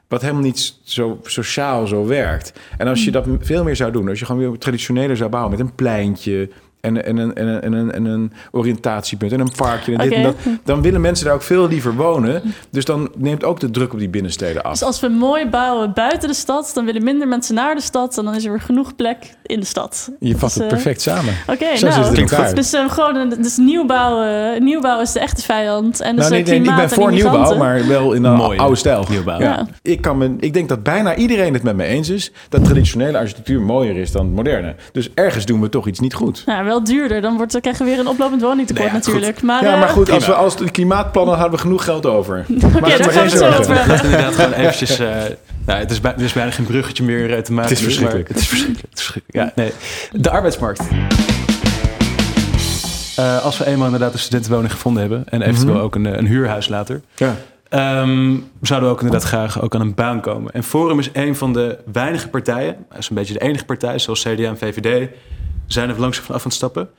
Wat 0.09 0.20
helemaal 0.20 0.42
niet 0.42 0.74
zo 0.83 1.20
sociaal 1.22 1.87
zo 1.87 2.07
werkt. 2.07 2.53
En 2.79 2.87
als 2.87 3.05
je 3.05 3.11
dat 3.11 3.27
veel 3.40 3.64
meer 3.64 3.77
zou 3.77 3.92
doen, 3.92 4.09
als 4.09 4.18
je 4.18 4.24
gewoon 4.24 4.40
weer 4.40 4.59
traditioneler 4.59 5.16
zou 5.16 5.31
bouwen 5.31 5.51
met 5.51 5.61
een 5.61 5.74
pleintje. 5.74 6.48
En, 6.96 7.05
en, 7.05 7.16
een, 7.16 7.35
en, 7.35 7.46
een, 7.46 7.61
en, 7.62 7.72
een, 7.72 7.92
en 7.92 8.05
een 8.05 8.33
oriëntatiepunt 8.51 9.33
en 9.33 9.40
een 9.40 9.53
parkje 9.57 9.92
en 9.92 9.98
dit 9.98 10.12
en 10.12 10.27
Oké. 10.27 10.35
dat. 10.44 10.55
Dan 10.64 10.83
willen 10.83 11.01
mensen 11.01 11.24
daar 11.27 11.35
ook 11.35 11.42
veel 11.42 11.68
liever 11.68 11.94
wonen. 11.94 12.42
Dus 12.70 12.85
dan 12.85 13.11
neemt 13.16 13.44
ook 13.44 13.61
de 13.61 13.70
druk 13.70 13.92
op 13.92 13.98
die 13.98 14.09
binnensteden 14.09 14.62
af. 14.62 14.70
Dus 14.72 14.83
als 14.83 15.01
we 15.01 15.09
mooi 15.09 15.46
bouwen 15.48 15.92
buiten 15.94 16.29
de 16.29 16.35
stad, 16.35 16.70
dan 16.74 16.85
willen 16.85 17.05
minder 17.05 17.29
mensen 17.29 17.55
naar 17.55 17.74
de 17.74 17.81
stad. 17.81 18.18
En 18.18 18.24
dan 18.24 18.35
is 18.35 18.44
er 18.44 18.51
weer 18.51 18.61
genoeg 18.61 18.96
plek 18.96 19.16
in 19.42 19.61
de 19.61 19.66
stad. 19.66 20.11
Je 20.18 20.33
vat 20.33 20.40
Dus, 20.40 20.55
het 20.55 20.62
eh, 20.62 20.68
perfect 20.68 21.01
samen. 21.01 21.35
Oké, 21.46 21.64
nou. 21.81 22.14
het. 22.16 22.57
Dus, 22.57 22.72
eh, 22.72 22.90
gewoon, 22.90 23.16
een- 23.16 23.42
dus 23.42 23.57
nieuwbouw, 23.57 24.22
eh, 24.22 24.61
nieuwbouw 24.61 25.01
is 25.01 25.12
de 25.12 25.20
echte 25.20 25.42
vijand. 25.42 26.01
En 26.01 26.16
dus 26.16 26.29
Nou, 26.29 26.35
nee, 26.42 26.42
nee, 26.44 26.59
ik 26.59 26.64
ben 26.64 26.79
en 26.79 26.90
voor 26.90 27.12
nieuwbouw, 27.12 27.57
maar 27.57 27.87
wel 27.87 28.12
in 28.12 28.24
een 28.24 28.35
Mooie 28.37 28.59
oude 28.59 28.77
stijl. 28.77 29.05
nieuwbouw. 29.09 29.38
Ja. 29.40 29.44
Ja. 29.48 29.66
Ik, 29.83 30.01
kan 30.01 30.18
me, 30.18 30.37
ik 30.40 30.53
denk 30.53 30.68
dat 30.68 30.83
bijna 30.83 31.14
iedereen 31.16 31.53
het 31.55 31.62
met 31.62 31.77
me 31.77 31.85
eens 31.85 32.09
is... 32.09 32.33
dat 32.48 32.64
traditionele 32.64 33.18
architectuur 33.18 33.61
mooier 33.61 33.96
is 33.96 34.12
dan 34.12 34.33
moderne. 34.33 34.74
Dus 34.92 35.11
ergens 35.14 35.44
doen 35.46 35.61
we 35.61 35.68
toch 35.68 35.87
iets 35.87 36.01
niet 36.01 36.14
goed. 36.14 36.42
Nou, 36.46 36.64
wel 36.64 36.78
duurder. 36.83 37.21
Dan 37.21 37.37
wordt, 37.37 37.53
dan 37.53 37.61
krijgen 37.61 37.85
we 37.85 37.91
weer 37.91 38.01
een 38.01 38.07
oplopend 38.09 38.43
woningtekort 38.43 38.91
Nou 38.93 38.99
ja, 39.03 39.07
natuurlijk. 39.07 39.35
goed. 39.38 39.43
Maar, 39.47 39.64
ja, 39.64 39.73
eh, 39.73 39.79
maar 39.81 39.88
goed, 39.88 40.11
als 40.11 40.27
we 40.27 40.35
als 40.35 40.57
de 40.57 40.71
klimaatplannen 40.71 41.35
hadden 41.35 41.53
we 41.55 41.59
genoeg 41.59 41.85
geld 41.85 42.07
over. 42.07 42.38
Oké, 42.49 42.71
daar 42.71 42.81
maar 42.81 42.91
gaan 43.11 43.23
we 43.25 43.29
zo 43.31 43.47
over 43.49 43.55
hebben. 43.55 43.77
Laten 43.77 43.97
we 43.97 44.03
inderdaad 44.05 44.35
gewoon 44.35 44.53
eventjes... 44.53 44.99
eh, 44.99 45.09
nou, 45.67 45.79
het 45.81 45.91
is, 45.91 46.01
bij- 46.01 46.14
er 46.17 46.23
is 46.23 46.33
bijna 46.33 46.51
geen 46.51 46.67
bruggetje 46.67 47.05
meer 47.05 47.35
eh, 47.35 47.41
te 47.43 47.53
maken. 47.53 47.69
Het 47.71 47.79
is 47.79 47.85
verschrikkelijk. 47.85 48.29
maar 48.29 48.37
Het 48.37 48.43
is 48.43 48.49
verschrikkelijk. 48.49 48.91
Het 48.91 48.99
is 48.99 49.05
verschrikkelijk. 49.07 49.55
Ja, 49.57 49.62
nee. 49.62 49.73
De 50.23 50.31
arbeidsmarkt. 50.31 50.81
Eh, 53.17 53.45
als 53.45 53.59
we 53.59 53.67
eenmaal 53.67 53.85
inderdaad 53.85 54.12
een 54.12 54.19
studentenwoning 54.19 54.73
gevonden 54.73 55.01
hebben... 55.03 55.25
en 55.29 55.43
eventueel 55.43 55.75
Mhm. 55.75 55.83
ook 55.85 55.95
een, 55.95 56.07
eh, 56.07 56.17
een 56.19 56.27
huurhuis 56.27 56.69
later... 56.69 57.01
Ja. 57.17 57.35
ehm, 57.69 58.37
zouden 58.62 58.88
we 58.88 58.95
ook 58.95 59.03
inderdaad 59.03 59.29
graag 59.29 59.62
ook 59.62 59.75
aan 59.75 59.81
een 59.81 59.95
baan 59.95 60.21
komen. 60.21 60.53
En 60.53 60.62
Forum 60.62 60.99
is 60.99 61.11
een 61.12 61.37
van 61.37 61.53
de 61.53 61.79
weinige 61.93 62.29
partijen... 62.29 62.77
dat 62.88 62.99
is 62.99 63.09
een 63.09 63.14
beetje 63.14 63.33
de 63.33 63.41
enige 63.41 63.64
partij, 63.64 63.99
zoals 63.99 64.23
CDA 64.23 64.43
en 64.49 64.59
VVD... 64.59 65.09
zijn 65.72 65.88
er 65.88 66.00
langzaam 66.00 66.24
van 66.24 66.35
af 66.35 66.40
aan 66.40 66.46
het 66.46 66.57
stappen... 66.57 66.90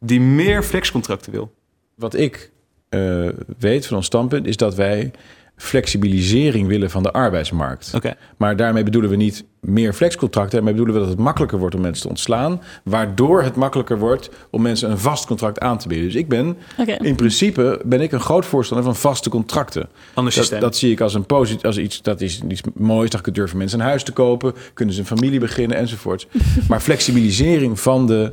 die 0.00 0.20
meer 0.20 0.62
flexcontracten 0.62 1.32
wil. 1.32 1.54
Wat 1.94 2.14
ik 2.14 2.50
eh, 2.88 3.28
weet 3.58 3.86
van 3.86 3.96
ons 3.96 4.06
standpunt 4.06 4.46
is 4.46 4.56
dat 4.56 4.74
wij 4.74 5.10
flexibilisering 5.58 6.68
willen 6.68 6.90
van 6.90 7.02
de 7.02 7.12
arbeidsmarkt. 7.12 7.92
Oké. 7.94 8.14
Maar 8.36 8.56
daarmee 8.56 8.82
bedoelen 8.82 9.10
we 9.10 9.16
niet 9.16 9.44
meer 9.60 9.92
flexcontracten. 9.92 10.54
Daarmee 10.54 10.72
bedoelen 10.72 10.94
we 10.94 11.00
dat 11.00 11.10
het 11.16 11.24
makkelijker 11.24 11.58
wordt 11.58 11.74
om 11.74 11.80
mensen 11.80 12.02
te 12.02 12.08
ontslaan. 12.08 12.62
Waardoor 12.84 13.42
het 13.42 13.56
makkelijker 13.56 13.98
wordt 13.98 14.30
om 14.50 14.62
mensen 14.62 14.90
een 14.90 14.98
vast 14.98 15.26
contract 15.26 15.60
aan 15.60 15.78
te 15.78 15.88
bieden. 15.88 16.06
Dus 16.06 16.14
ik 16.14 16.28
ben 16.28 16.56
in 16.98 17.14
principe 17.14 17.80
ben 17.84 18.00
ik 18.00 18.12
een 18.12 18.20
groot 18.20 18.46
voorstander 18.46 18.86
van 18.86 18.96
vaste 18.96 19.30
contracten. 19.30 19.88
Ander 20.14 20.34
Dat, 20.34 20.42
systeem. 20.42 20.60
dat 20.60 20.76
zie 20.76 20.90
ik 20.92 21.00
als 21.00 21.14
een 21.14 21.26
positie, 21.26 21.64
als 21.64 21.78
iets 21.78 22.02
dat 22.02 22.20
is 22.20 22.40
iets 22.48 22.60
moois. 22.74 23.10
Dat 23.10 23.28
durven 23.32 23.58
mensen 23.58 23.80
een 23.80 23.86
huis 23.86 24.02
te 24.02 24.12
kopen, 24.12 24.54
kunnen 24.74 24.94
ze 24.94 25.00
een 25.00 25.06
familie 25.06 25.40
beginnen 25.40 25.76
enzovoort. 25.76 26.26
maar 26.68 26.80
flexibilisering 26.80 27.80
van 27.80 28.06
de 28.06 28.32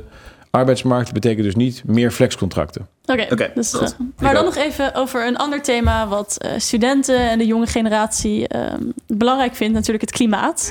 arbeidsmarkt 0.56 1.12
betekent 1.12 1.44
dus 1.44 1.54
niet 1.54 1.82
meer 1.86 2.10
flexcontracten. 2.10 2.88
Oké, 3.04 3.26
Oké, 3.30 3.50
dus, 3.54 3.72
eh, 3.72 3.88
maar 4.18 4.34
dan 4.34 4.44
nog 4.44 4.56
even 4.56 4.94
over 4.94 5.26
een 5.26 5.36
ander 5.36 5.62
thema 5.62 6.08
wat 6.08 6.36
eh, 6.36 6.52
studenten 6.56 7.18
en 7.18 7.38
de 7.38 7.46
jonge 7.46 7.66
generatie 7.66 8.48
ehm, 8.48 8.82
belangrijk 9.06 9.54
vindt, 9.54 9.74
natuurlijk 9.74 10.00
het 10.00 10.12
klimaat. 10.12 10.70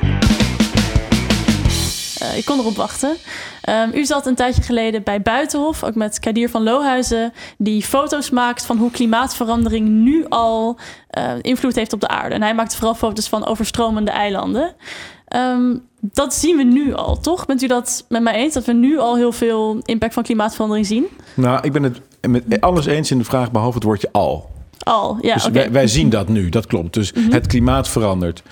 Eh, 2.26 2.38
ik 2.38 2.45
kon 2.45 2.60
erop 2.60 2.76
wachten. 2.76 3.17
Ehm, 3.62 3.89
u 3.93 4.06
zat 4.06 4.26
een 4.26 4.36
tijdje 4.36 4.62
geleden 4.62 5.04
bij 5.04 5.21
Buitenhof, 5.21 5.84
ook 5.84 5.95
met 5.95 6.19
Kadir 6.19 6.50
van 6.50 6.63
Lohuizen, 6.63 7.34
die 7.58 7.84
foto's 7.84 8.30
maakt 8.30 8.65
van 8.65 8.78
hoe 8.78 8.91
klimaatverandering 8.91 9.88
nu 9.88 10.26
al 10.30 10.80
eh, 11.10 11.34
invloed 11.41 11.76
heeft 11.76 11.93
op 11.93 12.00
de 12.00 12.08
aarde. 12.08 12.36
En 12.36 12.41
hij 12.41 12.56
maakt 12.56 12.76
vooral 12.76 12.95
foto's 12.95 13.30
van 13.30 13.45
overstromende 13.45 14.12
eilanden. 14.12 14.76
Ehm, 15.36 15.78
dat 16.00 16.34
zien 16.34 16.58
we 16.58 16.63
nu 16.63 16.93
al, 16.93 17.19
toch? 17.19 17.45
Bent 17.45 17.62
u 17.62 17.67
dat 17.67 18.06
met 18.10 18.21
mij 18.21 18.34
eens? 18.34 18.54
Dat 18.54 18.65
we 18.65 18.74
nu 18.74 19.00
al 19.00 19.15
heel 19.15 19.32
veel 19.32 19.80
impact 19.84 20.13
van 20.13 20.24
klimaatverandering 20.24 20.86
zien? 20.86 21.06
Nou, 21.34 21.60
ik 21.62 21.71
ben 21.71 21.84
het 21.84 22.02
met 22.28 22.62
alles 22.62 22.86
eens 22.86 23.12
in 23.12 23.17
de 23.17 23.24
vraag, 23.24 23.52
behalve 23.52 23.76
het 23.76 23.84
woordje 23.84 24.10
al. 24.12 24.50
Al, 24.80 25.17
ja, 25.21 25.34
dus. 25.34 25.43
Mhm. 25.43 25.54
wij, 25.54 25.71
wij 25.71 25.88
zien 25.88 26.10
dat 26.10 26.28
nu, 26.28 26.50
dat 26.50 26.65
klopt. 26.65 26.93
Dus 26.93 27.13
het 27.30 27.48
klimaat 27.48 27.89
verandert. 27.89 28.43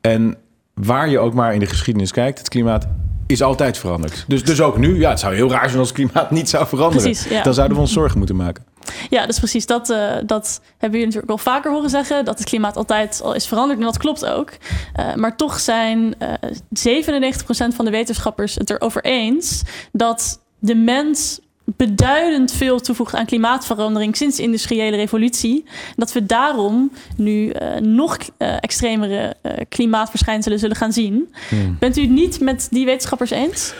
En 0.00 0.36
waar 0.74 1.08
je 1.08 1.18
ook 1.18 1.34
maar 1.34 1.54
in 1.54 1.60
de 1.60 1.66
geschiedenis 1.66 2.12
kijkt, 2.12 2.38
het 2.38 2.48
klimaat 2.48 2.86
is 3.26 3.42
altijd 3.42 3.78
veranderd. 3.78 4.24
Dus, 4.28 4.44
dus 4.44 4.60
ook 4.60 4.78
nu, 4.78 4.98
ja, 4.98 5.10
het 5.10 5.20
zou 5.20 5.34
heel 5.34 5.50
raar 5.50 5.68
zijn 5.68 5.78
als 5.78 5.88
het 5.88 5.96
klimaat 5.96 6.30
niet 6.30 6.48
zou 6.48 6.66
veranderen. 6.66 7.02
Precies, 7.02 7.30
ja. 7.30 7.42
Dan 7.42 7.54
zouden 7.54 7.76
we 7.76 7.82
ons 7.82 7.92
zorgen 7.92 8.18
moeten 8.18 8.36
maken. 8.36 8.64
Ja, 9.10 9.26
dus 9.26 9.38
precies. 9.38 9.66
Dat, 9.66 9.90
eh, 9.90 10.16
dat 10.26 10.60
hebben 10.70 10.98
jullie 10.98 11.14
natuurlijk 11.14 11.32
al 11.32 11.52
vaker 11.52 11.70
horen 11.70 11.90
zeggen. 11.90 12.24
Dat 12.24 12.38
het 12.38 12.48
klimaat 12.48 12.76
altijd 12.76 13.20
al 13.24 13.34
is 13.34 13.46
veranderd. 13.46 13.78
En 13.78 13.84
dat 13.84 13.98
klopt 13.98 14.26
ook. 14.26 14.50
Eh, 14.92 15.14
maar 15.14 15.36
toch 15.36 15.60
zijn 15.60 16.14
eh 16.18 16.32
97% 16.70 17.74
van 17.74 17.84
de 17.84 17.90
wetenschappers 17.90 18.54
het 18.54 18.70
erover 18.70 19.04
eens 19.04 19.62
dat 19.92 20.40
de 20.58 20.74
mens 20.74 21.40
beduidend 21.76 22.52
veel 22.52 22.80
toevoegt 22.80 23.14
aan 23.14 23.26
klimaatverandering 23.26 24.16
sinds 24.16 24.36
de 24.36 24.42
industriële 24.42 24.96
revolutie. 24.96 25.64
En 25.66 25.94
dat 25.96 26.12
we 26.12 26.26
daarom 26.26 26.92
nu 27.16 27.50
eh, 27.50 27.76
nog 27.76 28.16
eh, 28.36 28.56
extremere 28.60 29.36
eh, 29.42 29.52
klimaatverschijnselen 29.68 30.58
zullen 30.58 30.76
gaan 30.76 30.92
zien. 30.92 31.34
Bent 31.78 31.96
u 31.96 32.00
het 32.00 32.10
niet 32.10 32.40
met 32.40 32.68
die 32.70 32.84
wetenschappers 32.84 33.30
eens? 33.30 33.74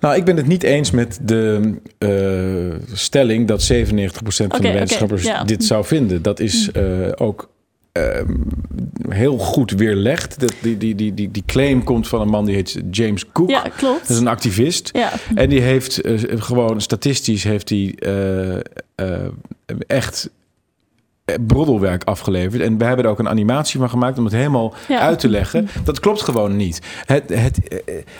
Nou, 0.00 0.16
ik 0.16 0.24
ben 0.24 0.36
het 0.36 0.46
niet 0.46 0.62
eens 0.62 0.90
met 0.90 1.18
de 1.22 1.74
eh, 1.98 2.96
stelling 2.96 3.46
dat 3.46 3.72
97% 3.72 3.76
van 4.20 4.60
de 4.60 4.72
wetenschappers 4.72 5.22
ja. 5.22 5.44
dit 5.44 5.64
zou 5.64 5.84
vinden. 5.84 6.22
Dat 6.22 6.40
is 6.40 6.70
eh, 6.72 6.82
ook 7.14 7.50
ehm, 7.92 8.34
heel 9.08 9.38
goed 9.38 9.70
weerlegd. 9.70 10.40
Dat, 10.40 10.54
die, 10.62 10.76
die, 10.76 10.94
die, 10.94 11.14
die, 11.14 11.30
die 11.30 11.42
claim 11.46 11.84
komt 11.84 12.08
van 12.08 12.20
een 12.20 12.28
man 12.28 12.44
die 12.44 12.54
heet 12.54 12.80
James 12.90 13.32
Cook. 13.32 13.50
Ja, 13.50 13.62
klopt. 13.76 14.00
Dat 14.00 14.10
is 14.10 14.18
een 14.18 14.28
activist. 14.28 14.90
Ja, 14.92 15.12
En 15.34 15.48
die 15.48 15.60
heeft 15.60 16.00
eh, 16.00 16.14
gewoon 16.36 16.80
statistisch 16.80 17.44
heeft 17.44 17.70
eh, 17.70 18.56
echt 19.86 20.30
broddelwerk 21.46 22.04
afgeleverd. 22.04 22.62
En 22.62 22.78
we 22.78 22.84
hebben 22.84 23.04
er 23.04 23.10
ook 23.10 23.18
een 23.18 23.28
animatie 23.28 23.80
van 23.80 23.90
gemaakt 23.90 24.18
om 24.18 24.24
het 24.24 24.32
helemaal 24.32 24.74
Ja. 24.88 25.00
uit 25.00 25.18
te 25.18 25.28
leggen. 25.28 25.68
Dat 25.84 26.00
klopt 26.00 26.22
gewoon 26.22 26.56
niet. 26.56 26.80
Het, 27.04 27.28
het, 27.28 27.58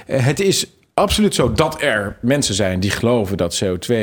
het 0.07 0.41
is 0.41 0.67
absoluut 0.99 1.35
zo 1.35 1.53
dat 1.53 1.83
er 1.83 2.17
mensen 2.21 2.55
zijn 2.55 2.81
die 2.81 2.91
geloven 2.91 3.37
dat 3.37 3.63
CO2 3.65 3.95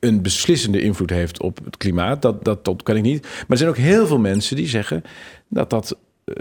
een 0.00 0.22
beslissende 0.22 0.80
invloed 0.80 1.10
heeft 1.10 1.40
op 1.40 1.58
het 1.64 1.76
klimaat. 1.76 2.22
Dat, 2.22 2.44
dat, 2.44 2.64
dat 2.64 2.82
kan 2.82 2.96
ik 2.96 3.02
niet. 3.02 3.22
Maar 3.22 3.44
er 3.48 3.56
zijn 3.56 3.68
ook 3.70 3.76
heel 3.76 4.06
veel 4.06 4.18
mensen 4.18 4.56
die 4.56 4.68
zeggen 4.68 5.02
dat 5.48 5.70
dat 5.70 5.96
eh, 6.24 6.34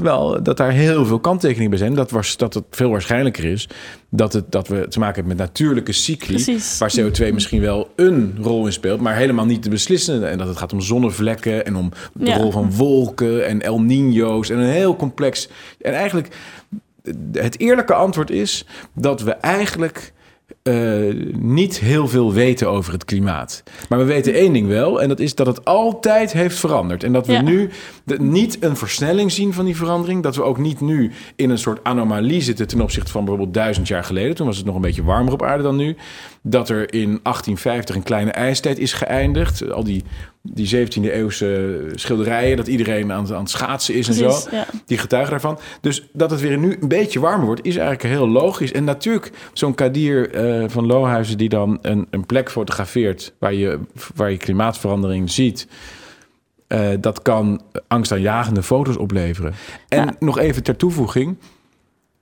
wel 0.00 0.42
dat 0.42 0.56
daar 0.56 0.70
heel 0.72 1.04
veel 1.04 1.18
kanttekeningen 1.20 1.70
bij 1.70 1.78
zijn. 1.78 1.94
Dat, 1.94 2.10
was, 2.10 2.36
dat 2.36 2.54
het 2.54 2.64
veel 2.70 2.90
waarschijnlijker 2.90 3.44
is 3.44 3.68
dat, 4.08 4.32
het, 4.32 4.52
dat 4.52 4.68
we 4.68 4.88
te 4.88 4.98
maken 4.98 5.14
hebben 5.14 5.36
met 5.36 5.46
natuurlijke 5.46 5.92
cycli. 5.92 6.34
Precies. 6.34 6.78
Waar 6.78 6.92
CO2 7.00 7.32
misschien 7.32 7.60
wel 7.60 7.90
een 7.96 8.38
rol 8.40 8.66
in 8.66 8.72
speelt, 8.72 9.00
maar 9.00 9.16
helemaal 9.16 9.46
niet 9.46 9.62
de 9.62 9.70
beslissende. 9.70 10.26
En 10.26 10.38
dat 10.38 10.48
het 10.48 10.56
gaat 10.56 10.72
om 10.72 10.80
zonnevlekken 10.80 11.66
en 11.66 11.76
om 11.76 11.90
de 12.14 12.26
Ja. 12.26 12.36
rol 12.36 12.50
van 12.50 12.72
wolken 12.72 13.46
en 13.46 13.62
El 13.62 13.80
Niño's 13.82 14.50
en 14.50 14.58
een 14.58 14.70
heel 14.72 14.96
complex. 14.96 15.48
En 15.80 15.92
eigenlijk 15.92 16.36
het 17.32 17.58
eerlijke 17.60 17.94
antwoord 17.94 18.30
is 18.30 18.66
dat 18.94 19.22
we 19.22 19.30
eigenlijk 19.32 20.12
eh, 20.62 20.74
niet 21.38 21.78
heel 21.78 22.08
veel 22.08 22.32
weten 22.32 22.68
over 22.68 22.92
het 22.92 23.04
klimaat. 23.04 23.62
Maar 23.88 23.98
we 23.98 24.04
weten 24.04 24.34
één 24.34 24.52
ding 24.52 24.68
wel, 24.68 25.02
en 25.02 25.08
dat 25.08 25.20
is 25.20 25.34
dat 25.34 25.46
het 25.46 25.64
altijd 25.64 26.32
heeft 26.32 26.58
veranderd. 26.58 27.04
En 27.04 27.12
dat 27.12 27.26
we 27.26 27.32
Ja. 27.32 27.40
nu 27.42 27.70
de- 28.04 28.20
niet 28.20 28.56
een 28.62 28.76
versnelling 28.76 29.32
zien 29.32 29.52
van 29.52 29.64
die 29.64 29.76
verandering. 29.76 30.22
Dat 30.22 30.36
we 30.36 30.42
ook 30.42 30.58
niet 30.58 30.80
nu 30.80 31.10
in 31.36 31.50
een 31.50 31.58
soort 31.58 31.84
anomalie 31.84 32.40
zitten 32.40 32.66
ten 32.68 32.80
opzichte 32.80 33.10
van 33.12 33.24
bijvoorbeeld 33.24 33.54
duizend 33.54 33.88
jaar 33.88 34.04
geleden. 34.04 34.34
Toen 34.34 34.46
was 34.46 34.56
het 34.56 34.66
nog 34.66 34.74
een 34.74 34.80
beetje 34.80 35.04
warmer 35.04 35.32
op 35.32 35.42
aarde 35.42 35.62
dan 35.62 35.76
nu. 35.76 35.96
Dat 36.42 36.68
er 36.68 36.92
in 36.92 37.20
1850 37.22 37.94
een 37.94 38.02
kleine 38.02 38.30
ijstijd 38.30 38.78
is 38.78 38.92
geëindigd. 38.92 39.70
Al 39.72 39.84
die 39.84 40.04
die 40.42 40.76
17e 40.88 41.00
eeuwse 41.12 41.80
schilderijen, 41.94 42.56
dat 42.56 42.66
iedereen 42.66 43.12
aan, 43.12 43.32
aan 43.34 43.40
het 43.40 43.50
schaatsen 43.50 43.94
is 43.94 44.08
en 44.08 44.14
zo. 44.14 44.38
ja. 44.50 44.66
Die 44.86 44.98
getuigen 44.98 45.30
daarvan. 45.30 45.58
Dus 45.80 46.08
dat 46.12 46.30
het 46.30 46.40
weer 46.40 46.58
nu 46.58 46.76
een 46.80 46.88
beetje 46.88 47.20
warmer 47.20 47.46
wordt, 47.46 47.64
is 47.64 47.76
eigenlijk 47.76 48.14
heel 48.14 48.28
logisch. 48.28 48.72
En 48.72 48.84
natuurlijk, 48.84 49.30
zo'n 49.52 49.74
Kadir 49.74 50.30
eh, 50.30 50.64
van 50.68 50.86
Lohuizen 50.86 51.38
die 51.38 51.48
dan 51.48 51.78
een, 51.82 52.06
een 52.10 52.26
plek 52.26 52.50
fotografeert 52.50 53.34
waar 53.38 53.54
je, 53.54 53.78
waar 54.14 54.30
je 54.30 54.36
klimaatverandering 54.36 55.30
ziet. 55.30 55.66
eh, 56.66 56.88
dat 57.00 57.22
kan 57.22 57.62
angstaanjagende 57.88 58.62
foto's 58.62 58.96
opleveren. 58.96 59.54
En 59.88 60.04
Ja. 60.04 60.14
nog 60.18 60.38
even 60.38 60.62
ter 60.62 60.76
toevoeging. 60.76 61.36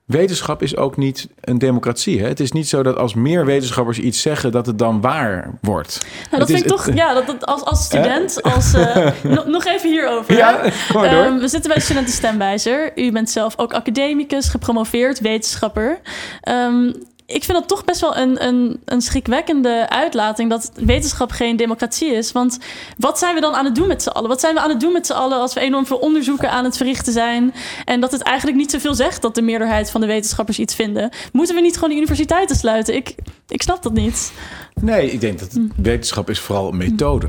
Wetenschap 0.05 0.61
is 0.61 0.75
ook 0.77 0.97
niet 0.97 1.27
een 1.41 1.57
democratie. 1.57 2.21
Hè? 2.21 2.27
Het 2.27 2.39
is 2.39 2.51
niet 2.51 2.67
zo 2.69 2.83
dat 2.83 2.97
als 2.97 3.13
meer 3.13 3.45
wetenschappers 3.45 3.99
iets 3.99 4.21
zeggen, 4.21 4.51
dat 4.51 4.65
het 4.65 4.79
dan 4.79 5.01
waar 5.01 5.57
wordt. 5.61 5.99
Nou, 6.01 6.15
Het 6.29 6.39
dat 6.39 6.49
is- 6.49 6.55
vind 6.55 6.65
ik 6.65 6.71
toch, 6.71 6.85
het- 6.85 6.95
ja, 6.97 7.13
dat, 7.13 7.25
dat 7.27 7.45
als, 7.45 7.63
als 7.63 7.83
student, 7.85 8.41
als, 8.43 8.73
eh, 8.73 9.07
nog- 9.35 9.45
nog 9.45 9.65
even 9.65 9.89
hierover. 9.89 10.33
Ja. 10.37 10.61
Ehm, 10.93 11.37
we 11.37 11.47
zitten 11.47 11.69
bij 11.69 11.77
de 11.77 11.83
Studentenstemwijzer. 11.83 12.91
U 12.95 13.11
bent 13.11 13.29
zelf 13.29 13.53
ook 13.57 13.73
academicus, 13.73 14.47
gepromoveerd, 14.47 15.19
wetenschapper. 15.19 15.99
Ehm, 16.41 16.93
ik 17.33 17.43
vind 17.43 17.57
dat 17.57 17.67
toch 17.67 17.85
best 17.85 18.01
wel 18.01 18.17
een, 18.17 18.45
een, 18.45 18.81
een 18.85 19.01
schrikwekkende 19.01 19.89
uitlating 19.89 20.49
dat 20.49 20.71
wetenschap 20.75 21.31
geen 21.31 21.55
democratie 21.55 22.13
is. 22.13 22.31
Want 22.31 22.57
wat 22.97 23.19
zijn 23.19 23.35
we 23.35 23.41
dan 23.41 23.53
aan 23.53 23.65
het 23.65 23.75
doen 23.75 23.87
met 23.87 24.03
z'n 24.03 24.09
allen? 24.09 24.29
Wat 24.29 24.39
zijn 24.39 24.53
we 24.53 24.59
aan 24.61 24.69
het 24.69 24.79
doen 24.79 24.91
met 24.91 25.05
z'n 25.05 25.13
allen 25.13 25.37
als 25.37 25.53
we 25.53 25.59
enorm 25.59 25.85
veel 25.85 25.97
onderzoeken 25.97 26.51
aan 26.51 26.63
het 26.63 26.77
verrichten 26.77 27.13
zijn? 27.13 27.53
En 27.85 27.99
dat 27.99 28.11
het 28.11 28.21
eigenlijk 28.21 28.57
niet 28.57 28.71
zoveel 28.71 28.93
zegt 28.93 29.21
dat 29.21 29.35
de 29.35 29.41
meerderheid 29.41 29.91
van 29.91 30.01
de 30.01 30.07
wetenschappers 30.07 30.59
iets 30.59 30.75
vinden. 30.75 31.09
Moeten 31.31 31.55
we 31.55 31.61
niet 31.61 31.75
gewoon 31.75 31.89
de 31.89 31.95
universiteiten 31.95 32.55
sluiten? 32.55 32.95
Ik, 32.95 33.15
ik 33.47 33.61
snap 33.61 33.83
dat 33.83 33.93
niet. 33.93 34.33
Nee, 34.81 35.11
ik 35.11 35.21
denk 35.21 35.39
dat 35.39 35.59
wetenschap 35.75 36.29
is 36.29 36.39
vooral 36.39 36.67
een 36.67 36.77
methode. 36.77 37.27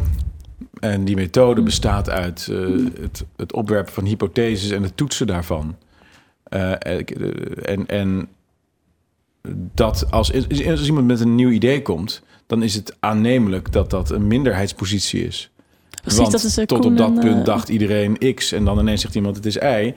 En 0.81 1.05
die 1.05 1.17
methode 1.17 1.63
bestaat 1.63 2.11
uit 2.11 2.49
eh, 2.51 2.59
het, 3.01 3.25
het 3.37 3.53
opwerpen 3.53 3.93
van 3.93 4.05
hypotheses 4.05 4.71
en 4.71 4.83
het 4.83 4.97
toetsen 4.97 5.27
daarvan. 5.27 5.77
Eh, 6.43 6.73
eh, 6.73 7.05
en, 7.63 7.87
en 7.87 8.29
dat 9.75 10.07
als, 10.11 10.33
als 10.67 10.87
iemand 10.87 11.07
met 11.07 11.21
een 11.21 11.35
nieuw 11.35 11.51
idee 11.51 11.83
komt, 11.83 12.23
dan 12.47 12.63
is 12.63 12.75
het 12.75 12.97
aannemelijk 13.01 13.73
dat 13.73 13.91
dat 13.91 14.11
een 14.11 14.27
minderheidspositie 14.27 15.27
is. 15.27 15.51
Precies, 16.03 16.21
Want 16.21 16.33
dat 16.33 16.45
is 16.45 16.55
tot 16.55 16.79
Koen 16.79 16.91
op 16.91 16.97
dat 16.97 17.09
en, 17.09 17.21
punt 17.21 17.39
eh, 17.39 17.45
dacht 17.45 17.69
iedereen 17.69 18.35
X 18.35 18.53
en 18.53 18.65
dan 18.65 18.79
ineens 18.79 19.01
zegt 19.01 19.15
iemand 19.15 19.37
het 19.37 19.47
is 19.47 19.57
Y. 19.57 19.95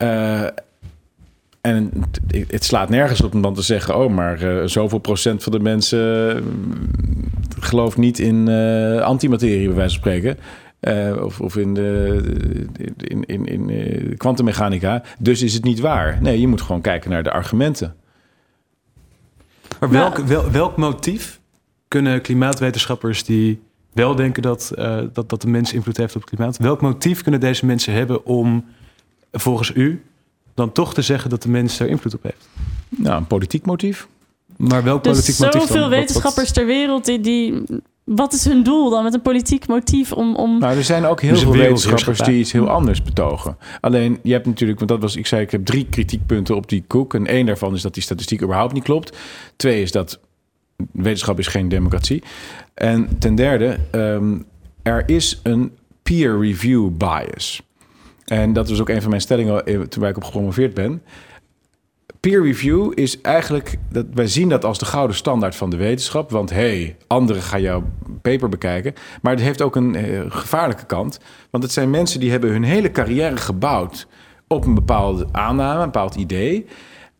Eh, 0.00 0.42
en 1.60 1.90
het, 2.00 2.50
het 2.50 2.64
slaat 2.64 2.88
nergens 2.88 3.20
op 3.20 3.34
om 3.34 3.42
dan 3.42 3.54
te 3.54 3.62
zeggen... 3.62 3.96
oh, 3.96 4.10
maar 4.10 4.42
eh, 4.42 4.66
zoveel 4.66 4.98
procent 4.98 5.42
van 5.42 5.52
de 5.52 5.60
mensen 5.60 6.36
eh, 6.36 6.42
gelooft 7.58 7.96
niet 7.96 8.18
in 8.18 8.48
antimaterie, 9.02 9.66
bij 9.66 9.76
wijze 9.76 10.00
van 10.00 10.12
spreken. 10.12 10.38
Of, 11.24 11.40
of 11.40 11.56
in 11.56 11.74
de 11.74 12.22
in, 12.96 13.24
in, 13.24 13.46
in 13.46 14.14
kwantummechanica. 14.16 15.02
dus 15.18 15.42
is 15.42 15.54
het 15.54 15.64
niet 15.64 15.80
waar. 15.80 16.18
Nee, 16.20 16.40
je 16.40 16.48
moet 16.48 16.60
gewoon 16.60 16.80
kijken 16.80 17.10
naar 17.10 17.22
de 17.22 17.32
argumenten. 17.32 17.94
Maar 19.80 19.90
welk, 19.90 20.16
wel, 20.16 20.50
welk 20.50 20.76
motief 20.76 21.40
kunnen 21.88 22.20
klimaatwetenschappers 22.20 23.24
die 23.24 23.60
wel 23.92 24.14
denken 24.14 24.42
dat, 24.42 24.70
eh, 24.74 24.98
dat, 25.12 25.28
dat 25.28 25.40
de 25.42 25.48
mens 25.48 25.72
invloed 25.72 25.96
heeft 25.96 26.14
op 26.16 26.20
het 26.20 26.30
klimaat, 26.30 26.56
welk 26.58 26.80
motief 26.80 27.22
kunnen 27.22 27.40
deze 27.40 27.66
mensen 27.66 27.92
hebben 27.92 28.24
om 28.26 28.64
volgens 29.32 29.74
u 29.74 30.02
dan 30.54 30.72
toch 30.72 30.94
te 30.94 31.02
zeggen 31.02 31.30
dat 31.30 31.42
de 31.42 31.48
mens 31.48 31.76
daar 31.76 31.88
invloed 31.88 32.14
op 32.14 32.22
heeft? 32.22 32.48
Nou, 32.88 33.16
een 33.16 33.26
politiek 33.26 33.66
motief. 33.66 34.08
Maar 34.56 34.82
welk 34.84 35.04
Dus 35.04 35.12
politiek 35.12 35.38
motief 35.38 35.58
dan? 35.58 35.66
zoveel 35.68 35.80
Wat- 35.82 35.90
wat- 35.90 35.98
wetenschappers 35.98 36.52
ter 36.52 36.66
wereld 36.66 37.04
die, 37.04 37.20
die... 37.20 37.62
Wat 38.14 38.32
is 38.32 38.44
hun 38.44 38.62
doel 38.62 38.90
dan 38.90 39.04
met 39.04 39.14
een 39.14 39.22
politiek 39.22 39.66
motief 39.66 40.12
om... 40.12 40.36
om... 40.36 40.58
Nou, 40.58 40.76
er 40.76 40.84
zijn 40.84 41.04
ook 41.04 41.20
heel 41.20 41.30
Dus 41.30 41.42
veel 41.42 41.52
wetenschappers 41.52 42.18
die 42.18 42.38
iets 42.38 42.52
heel 42.52 42.68
anders 42.68 43.02
betogen. 43.02 43.56
Alleen, 43.80 44.18
je 44.22 44.32
hebt 44.32 44.46
natuurlijk, 44.46 44.78
want 44.78 44.90
dat 44.90 45.00
was, 45.00 45.16
ik 45.16 45.26
zei, 45.26 45.42
ik 45.42 45.50
heb 45.50 45.64
drie 45.64 45.86
kritiekpunten 45.90 46.56
op 46.56 46.68
die 46.68 46.84
koek. 46.86 47.14
En 47.14 47.26
één 47.26 47.46
daarvan 47.46 47.74
is 47.74 47.82
dat 47.82 47.94
die 47.94 48.02
statistiek 48.02 48.42
überhaupt 48.42 48.72
niet 48.72 48.82
klopt. 48.82 49.16
Twee 49.56 49.82
is 49.82 49.92
dat 49.92 50.20
wetenschap 50.92 51.38
is 51.38 51.46
geen 51.46 51.68
democratie. 51.68 52.22
En 52.74 53.18
ten 53.18 53.34
derde, 53.34 53.78
ehm, 53.90 54.38
er 54.82 55.02
is 55.08 55.40
een 55.42 55.72
peer 56.02 56.40
review 56.40 56.90
bias. 56.96 57.62
En 58.24 58.52
dat 58.52 58.68
was 58.68 58.80
ook 58.80 58.88
een 58.88 59.00
van 59.00 59.10
mijn 59.10 59.22
stellingen 59.22 59.66
eh, 59.66 59.80
toen 59.80 60.04
ik 60.04 60.16
op 60.16 60.24
gepromoveerd 60.24 60.74
ben. 60.74 61.02
Peer 62.20 62.42
review 62.42 62.92
is 62.94 63.20
eigenlijk, 63.20 63.76
dat, 63.90 64.06
wij 64.14 64.26
zien 64.26 64.48
dat 64.48 64.64
als 64.64 64.78
de 64.78 64.84
gouden 64.84 65.16
standaard 65.16 65.56
van 65.56 65.70
de 65.70 65.76
wetenschap. 65.76 66.30
Want 66.30 66.50
hey, 66.50 66.96
anderen 67.06 67.42
gaan 67.42 67.60
jouw 67.60 67.82
paper 68.22 68.48
bekijken. 68.48 68.94
Maar 69.22 69.32
het 69.32 69.42
heeft 69.42 69.62
ook 69.62 69.76
een 69.76 69.94
eh, 69.94 70.20
gevaarlijke 70.28 70.86
kant. 70.86 71.20
Want 71.50 71.64
het 71.64 71.72
zijn 71.72 71.90
mensen 71.90 72.20
die 72.20 72.30
hebben 72.30 72.50
hun 72.50 72.62
hele 72.62 72.90
carrière 72.90 73.36
gebouwd 73.36 74.06
op 74.46 74.64
een 74.64 74.74
bepaalde 74.74 75.26
aanname, 75.32 75.78
een 75.78 75.84
bepaald 75.84 76.14
idee. 76.14 76.66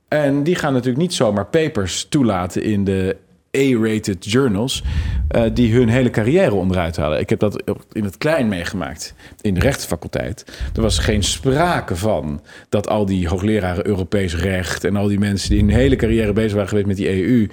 En 0.09 0.43
die 0.43 0.55
gaan 0.55 0.73
natuurlijk 0.73 1.01
niet 1.03 1.15
zomaar 1.15 1.47
papers 1.47 2.09
toelaten 2.09 2.63
in 2.63 2.85
de 2.85 3.17
A-rated 3.57 4.25
journals... 4.25 4.83
eh, 5.29 5.43
die 5.55 5.75
hun 5.75 5.89
hele 5.89 6.11
carrière 6.11 6.55
onderuit 6.55 6.97
halen. 6.97 7.21
Ik 7.21 7.29
heb 7.29 7.39
dat 7.39 7.63
in 7.93 8.05
het 8.05 8.19
klein 8.19 8.49
meegemaakt 8.49 9.15
in 9.41 9.55
de 9.55 9.61
rechtenfaculteit. 9.61 10.45
Er 10.75 10.83
was 10.83 10.99
geen 10.99 11.23
sprake 11.23 11.97
van 11.97 12.43
dat 12.69 12.89
al 12.89 13.07
die 13.07 13.29
hoogleraren 13.29 13.87
Europees 13.87 14.37
recht... 14.37 14.85
en 14.85 14.97
al 14.97 15.09
die 15.09 15.19
mensen 15.19 15.51
die 15.51 15.61
hun 15.61 15.69
hele 15.69 15.97
carrière 15.97 16.33
bezig 16.33 16.53
waren 16.53 16.69
geweest 16.69 16.87
met 16.87 16.97
die 16.97 17.23
EU... 17.23 17.47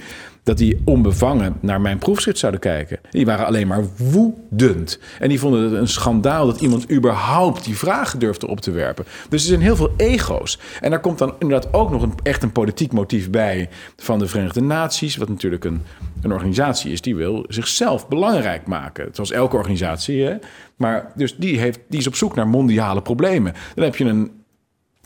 dat 0.47 0.57
die 0.57 0.81
onbevangen 0.85 1.55
naar 1.59 1.81
mijn 1.81 1.97
proefschrift 1.97 2.37
zouden 2.37 2.61
kijken. 2.61 2.99
Die 3.09 3.25
waren 3.25 3.45
alleen 3.45 3.67
maar 3.67 3.83
woedend. 3.97 4.99
En 5.19 5.29
die 5.29 5.39
vonden 5.39 5.63
het 5.63 5.73
een 5.73 5.87
schandaal 5.87 6.45
dat 6.45 6.61
iemand 6.61 6.91
überhaupt 6.91 7.63
die 7.63 7.77
vragen 7.77 8.19
durfde 8.19 8.47
op 8.47 8.59
te 8.59 8.71
werpen. 8.71 9.05
Dus 9.29 9.41
er 9.41 9.47
zijn 9.47 9.61
heel 9.61 9.75
veel 9.75 9.93
ego's. 9.97 10.59
En 10.81 10.89
daar 10.89 10.99
komt 10.99 11.17
dan 11.17 11.33
inderdaad 11.39 11.73
ook 11.73 11.91
nog 11.91 12.01
een, 12.01 12.13
echt 12.23 12.43
een 12.43 12.51
politiek 12.51 12.91
motief 12.91 13.29
bij 13.29 13.69
van 13.95 14.19
de 14.19 14.27
Verenigde 14.27 14.61
Naties. 14.61 15.15
Wat 15.15 15.29
natuurlijk 15.29 15.63
een, 15.63 15.81
een 16.21 16.33
organisatie 16.33 16.91
is 16.91 17.01
die 17.01 17.15
wil 17.15 17.45
zichzelf 17.47 18.07
belangrijk 18.07 18.67
maken. 18.67 19.09
Zoals 19.11 19.31
elke 19.31 19.55
organisatie. 19.55 20.23
Hè? 20.23 20.35
Maar 20.75 21.11
dus 21.15 21.35
die, 21.35 21.59
heeft, 21.59 21.79
die 21.89 21.99
is 21.99 22.07
op 22.07 22.15
zoek 22.15 22.35
naar 22.35 22.47
mondiale 22.47 23.01
problemen. 23.01 23.53
Dan 23.75 23.83
heb 23.83 23.95
je 23.95 24.05
een 24.05 24.31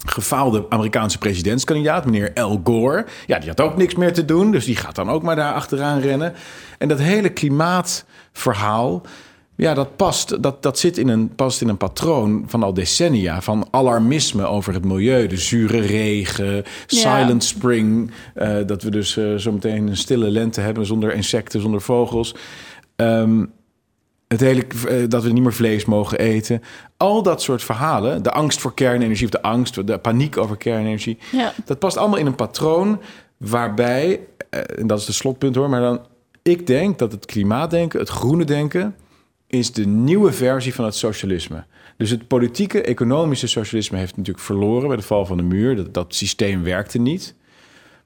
gefaalde 0.06 0.66
Amerikaanse 0.70 1.18
presidentskandidaat, 1.18 2.06
meneer 2.06 2.32
Al 2.34 2.62
Gore. 2.64 3.06
Ja, 3.26 3.40
die 3.40 3.50
had 3.50 3.62
ook 3.62 3.78
niks 3.78 3.96
meer 3.96 4.14
te 4.14 4.26
doen, 4.26 4.52
dus 4.52 4.66
die 4.66 4.76
gaat 4.76 4.96
dan 4.96 5.10
ook 5.10 5.24
maar 5.24 5.36
daar 5.36 5.54
achteraan 5.54 6.00
rennen. 6.00 6.34
En 6.78 6.88
dat 6.88 7.00
hele 7.00 7.30
klimaatverhaal, 7.30 9.02
ja, 9.56 9.74
dat 9.74 9.96
past, 9.96 10.44
dat, 10.44 10.64
dat 10.64 10.80
zit 10.80 10.98
in 10.98 11.08
een, 11.08 11.36
past 11.36 11.62
in 11.62 11.70
een 11.70 11.78
patroon 11.78 12.44
van 12.48 12.64
al 12.64 12.74
decennia 12.74 13.42
van 13.42 13.68
alarmisme 13.72 14.46
over 14.46 14.74
het 14.74 14.86
milieu. 14.86 15.28
De 15.28 15.38
zure 15.38 15.80
regen, 15.80 16.64
silent 16.86 17.44
spring, 17.44 18.12
eh, 18.34 18.58
dat 18.66 18.84
we 18.84 18.92
dus 18.92 19.18
eh, 19.18 19.36
zometeen 19.36 19.88
een 19.88 19.98
stille 19.98 20.30
lente 20.30 20.62
hebben 20.62 20.86
zonder 20.86 21.14
insecten, 21.14 21.62
zonder 21.62 21.82
vogels. 21.82 22.36
Ehm, 22.96 23.46
het 24.32 24.40
hele, 24.40 24.64
eh, 24.88 25.04
dat 25.08 25.24
we 25.24 25.32
niet 25.32 25.44
meer 25.44 25.54
vlees 25.54 25.86
mogen 25.86 26.20
eten. 26.20 26.62
Al 26.98 27.24
dat 27.24 27.42
soort 27.42 27.64
verhalen. 27.64 28.24
De 28.24 28.32
angst 28.32 28.60
voor 28.60 28.74
kernenergie 28.74 29.26
of 29.26 29.32
de 29.32 29.42
angst, 29.42 29.88
de 29.88 29.98
paniek 29.98 30.38
over 30.38 30.58
kernenergie. 30.58 31.18
Ja. 31.32 31.54
Dat 31.66 31.80
past 31.80 31.98
allemaal 31.98 32.20
in 32.20 32.26
een 32.26 32.36
patroon 32.36 33.02
waarbij, 33.38 34.20
eh, 34.50 34.60
en 34.78 34.88
dat 34.88 35.00
is 35.00 35.06
de 35.06 35.12
slotpunt 35.12 35.56
hoor, 35.56 35.70
maar 35.70 35.82
dan, 35.82 36.06
ik 36.42 36.68
denk 36.68 37.00
dat 37.00 37.12
het 37.12 37.26
klimaatdenken, 37.26 38.00
het 38.00 38.10
groene 38.10 38.44
denken, 38.44 38.96
is 39.48 39.72
de 39.72 39.86
nieuwe 39.86 40.32
versie 40.32 40.74
van 40.74 40.86
het 40.86 40.96
socialisme. 40.96 41.66
Dus 41.98 42.10
het 42.10 42.28
politieke, 42.28 42.82
economische 42.82 43.48
socialisme 43.48 43.98
heeft 43.98 44.18
natuurlijk 44.18 44.46
verloren 44.46 44.88
bij 44.88 44.98
de 44.98 45.04
val 45.04 45.26
van 45.26 45.38
de 45.38 45.44
muur. 45.44 45.76
Dat, 45.76 45.94
dat 45.94 46.16
systeem 46.16 46.64
werkte 46.64 47.00
niet. 47.00 47.36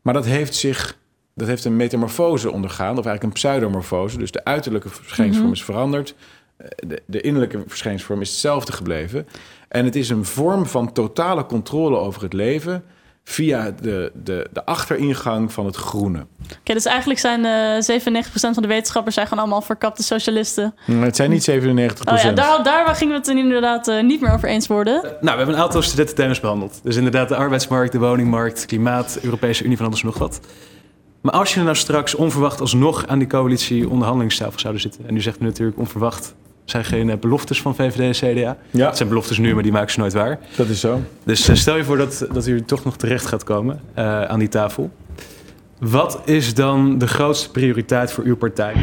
Maar 0.01 0.13
dat 0.13 0.25
heeft 0.25 0.55
zich, 0.55 0.97
dat 1.35 1.47
heeft 1.47 1.65
een 1.65 1.75
metamorfose 1.75 2.51
ondergaan, 2.51 2.97
of 2.97 3.05
eigenlijk 3.05 3.23
een 3.23 3.31
pseudomorfose. 3.31 4.17
Dus 4.17 4.31
de 4.31 4.43
uiterlijke 4.43 4.89
verschijningsvorm 4.89 5.51
is 5.51 5.63
veranderd. 5.63 6.15
Eh, 6.57 6.67
De, 6.87 7.01
de 7.05 7.21
innerlijke 7.21 7.63
verschijningsvorm 7.67 8.21
is 8.21 8.29
hetzelfde 8.29 8.71
gebleven. 8.71 9.27
En 9.67 9.85
het 9.85 9.95
is 9.95 10.09
een 10.09 10.25
vorm 10.25 10.65
van 10.65 10.91
totale 10.91 11.45
controle 11.45 11.97
over 11.97 12.21
het 12.23 12.33
leven 12.33 12.83
via 13.23 13.71
de, 13.81 14.11
de, 14.23 14.47
de 14.53 14.65
achteringang 14.65 15.53
van 15.53 15.65
het 15.65 15.75
groene. 15.75 16.25
Oké, 16.59 16.73
dus 16.73 16.85
eigenlijk 16.85 17.19
zijn 17.19 17.45
eh 17.45 17.99
97% 18.01 18.29
van 18.33 18.53
de 18.61 18.67
wetenschappers 18.67 19.15
zijn 19.15 19.27
gewoon 19.27 19.43
allemaal 19.43 19.61
verkapte 19.61 20.03
socialisten. 20.03 20.75
Maar 20.85 21.01
Het 21.05 21.15
zijn 21.15 21.29
niet 21.29 21.43
97 21.43 22.07
Oh 22.07 22.17
ja, 22.21 22.31
daar, 22.31 22.63
daar 22.63 22.95
gingen 22.95 23.13
we 23.13 23.19
het 23.19 23.37
inderdaad 23.37 23.87
eh, 23.87 24.03
niet 24.03 24.21
meer 24.21 24.33
over 24.33 24.49
eens 24.49 24.67
worden. 24.67 25.01
Nou, 25.01 25.17
we 25.21 25.29
hebben 25.29 25.55
een 25.55 25.61
aantal 25.61 25.81
studententhema's 25.81 26.39
behandeld. 26.39 26.79
Dus 26.83 26.95
inderdaad 26.95 27.29
de 27.29 27.35
arbeidsmarkt, 27.35 27.91
de 27.91 27.99
woningmarkt, 27.99 28.65
klimaat, 28.65 29.19
Europese 29.21 29.63
Unie 29.63 29.77
van 29.77 29.85
alles 29.85 29.99
en 29.99 30.05
nog 30.05 30.17
wat. 30.17 30.39
Maar 31.25 31.33
als 31.33 31.53
je 31.53 31.61
nou 31.61 31.75
straks 31.75 32.15
onverwacht 32.15 32.61
alsnog 32.61 33.07
aan 33.07 33.19
die 33.19 33.27
coalitie 33.27 33.89
onderhandelingstafel 33.89 34.59
zouden 34.59 34.81
zitten... 34.81 35.07
en 35.07 35.13
nu 35.13 35.21
zegt 35.21 35.41
u 35.41 35.43
natuurlijk 35.43 35.77
onverwacht 35.77 36.35
zijn 36.65 36.85
geen 36.85 37.09
eh, 37.09 37.17
beloftes 37.17 37.61
van 37.61 37.75
VVD 37.75 37.99
en 37.99 38.33
CDA. 38.33 38.57
Ja. 38.71 38.87
Het 38.87 38.97
zijn 38.97 39.09
beloftes 39.09 39.37
nu, 39.37 39.53
maar 39.53 39.63
die 39.63 39.71
maken 39.71 39.91
ze 39.91 39.99
nooit 39.99 40.13
waar. 40.13 40.39
Dat 40.55 40.67
is 40.67 40.79
zo. 40.79 41.01
Dus 41.23 41.47
eh, 41.47 41.55
stel 41.55 41.75
je 41.75 41.83
voor 41.83 41.97
dat, 41.97 42.27
dat 42.33 42.47
u 42.47 42.61
toch 42.61 42.83
nog 42.83 42.97
terecht 42.97 43.25
gaat 43.25 43.43
komen 43.43 43.81
eh, 43.93 44.21
aan 44.21 44.39
die 44.39 44.47
tafel. 44.47 44.91
Wat 45.79 46.21
is 46.25 46.53
dan 46.53 46.97
de 46.97 47.07
grootste 47.07 47.51
prioriteit 47.51 48.11
voor 48.11 48.23
uw 48.23 48.35
partij? 48.35 48.73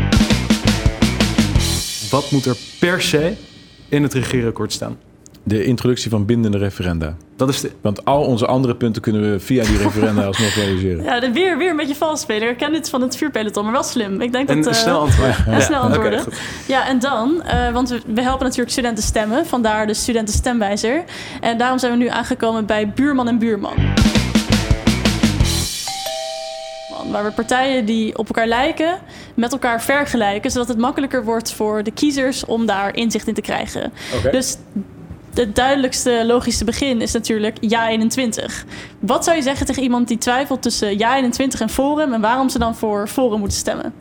wat 2.11 2.31
moet 2.31 2.45
er 2.45 2.57
per 2.81 3.03
se 3.03 3.35
in 3.89 4.03
het 4.03 4.15
regeerakkoord 4.15 4.73
staan? 4.73 4.99
De 5.45 5.65
introductie 5.65 6.11
van 6.11 6.27
bindende 6.27 6.59
referenda. 6.59 7.17
Dat 7.37 7.49
is 7.49 7.61
de... 7.61 7.71
Want 7.81 8.05
al 8.05 8.23
onze 8.23 8.47
andere 8.47 8.77
punten 8.77 9.03
kunnen 9.03 9.33
we 9.33 9.41
via 9.41 9.65
die 9.65 9.77
referenda 9.77 10.25
alsnog 10.33 10.55
realiseren. 10.55 11.05
Ja, 11.05 11.21
de 11.21 11.33
weer, 11.33 11.59
weer 11.59 11.71
een 11.71 11.77
beetje 11.77 11.95
vals 11.95 12.21
spelen. 12.21 12.49
Ik 12.49 12.57
ken 12.57 12.73
dit 12.73 12.89
van 12.89 13.01
het 13.01 13.17
vuurpeloton, 13.17 13.65
maar 13.65 13.73
wel 13.73 13.83
slim. 13.83 14.21
Ik 14.21 14.33
denk 14.33 14.49
dat... 14.49 14.57
Een 14.57 14.67
eh, 14.67 14.73
snel 14.73 15.01
antwoord. 15.07 15.37
en 15.47 15.63
snel 15.63 15.81
antwoorden. 15.81 16.25
ja, 16.67 16.89
en 16.89 16.99
dan, 16.99 17.43
eh, 17.43 17.73
want 17.73 17.89
we, 17.89 18.01
we 18.07 18.23
helpen 18.23 18.43
natuurlijk 18.43 18.71
studenten 18.71 19.05
stemmen, 19.05 19.47
vandaar 19.47 19.87
de 19.87 19.95
studentenstemwijzer. 19.95 21.05
En 21.41 21.59
daarom 21.59 21.79
zijn 21.79 21.93
we 21.93 21.99
nu 21.99 22.09
aangekomen 22.09 22.67
bij 22.67 22.89
buurman 22.89 23.29
en 23.29 23.39
buurman. 23.39 23.75
Man, 26.91 27.11
Waar 27.11 27.25
we 27.25 27.33
partijen 27.33 27.85
die 27.85 28.19
op 28.19 28.27
elkaar 28.27 28.47
lijken, 28.47 28.99
met 29.35 29.53
elkaar 29.53 29.83
vergelijken, 29.83 30.51
zodat 30.51 30.69
het 30.69 30.79
makkelijker 30.79 31.25
wordt 31.25 31.53
voor 31.53 31.83
de 31.83 31.91
kiezers 31.91 32.45
om 32.45 32.67
daar 32.67 32.97
inzicht 32.97 33.27
in 33.29 33.35
te 33.35 33.41
krijgen. 33.41 33.93
Oké. 34.17 34.31
Dus 34.31 34.57
het 35.35 35.57
duidelijkste 35.57 36.23
logische 36.27 36.65
begin 36.65 37.01
is 37.01 37.13
natuurlijk 37.13 37.57
ja 37.61 37.89
21. 37.89 38.65
Wat 39.01 39.25
zou 39.25 39.37
je 39.37 39.43
zeggen 39.43 39.67
tegen 39.67 39.83
iemand 39.83 40.09
die 40.09 40.19
twijfelt 40.19 40.63
tussen 40.63 40.99
ja 40.99 41.17
21 41.17 41.61
en 41.61 41.69
Forum 41.69 42.13
en 42.13 42.21
waarom 42.21 42.49
ze 42.49 42.59
dan 42.59 42.77
voor 42.77 43.09
Forum 43.09 43.39
moeten 43.39 43.59
stemmen? 43.59 43.93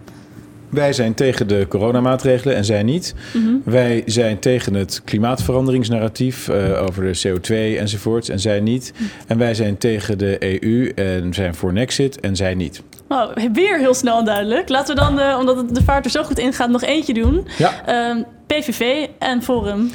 Wij 0.71 0.93
zijn 0.93 1.13
tegen 1.13 1.47
de 1.47 1.65
coronamaatregelen 1.69 2.55
en 2.55 2.65
zij 2.65 2.83
niet. 2.83 3.15
Wij 3.63 4.03
zijn 4.05 4.39
tegen 4.39 4.73
het 4.73 5.01
klimaatveranderingsnarratief 5.05 6.47
eh, 6.49 6.83
over 6.83 7.03
de 7.03 7.21
CO2 7.27 7.79
enzovoorts 7.79 8.29
en 8.29 8.39
zij 8.39 8.59
niet. 8.59 8.93
En 9.27 9.37
wij 9.37 9.53
zijn 9.53 9.77
tegen 9.77 10.17
de 10.17 10.61
EU 10.61 10.89
en 10.95 11.33
zijn 11.33 11.55
voor 11.55 11.73
Nexit 11.73 12.19
en 12.19 12.35
zij 12.35 12.53
niet. 12.53 12.81
Nou, 13.09 13.49
weer 13.53 13.77
heel 13.77 13.93
snel 13.93 14.19
en 14.19 14.25
duidelijk. 14.25 14.69
Laten 14.69 14.95
we 14.95 15.01
dan, 15.01 15.19
eh, 15.19 15.37
omdat 15.39 15.57
het 15.57 15.75
de 15.75 15.83
vaart 15.83 16.05
er 16.05 16.11
zo 16.11 16.23
goed 16.23 16.39
in 16.39 16.53
gaat, 16.53 16.69
nog 16.69 16.83
eentje 16.83 17.13
doen. 17.13 17.47
Ja. 17.57 17.85
Ehm, 17.85 18.21
PVV 18.47 19.07
en 19.19 19.43
Forum. 19.43 19.89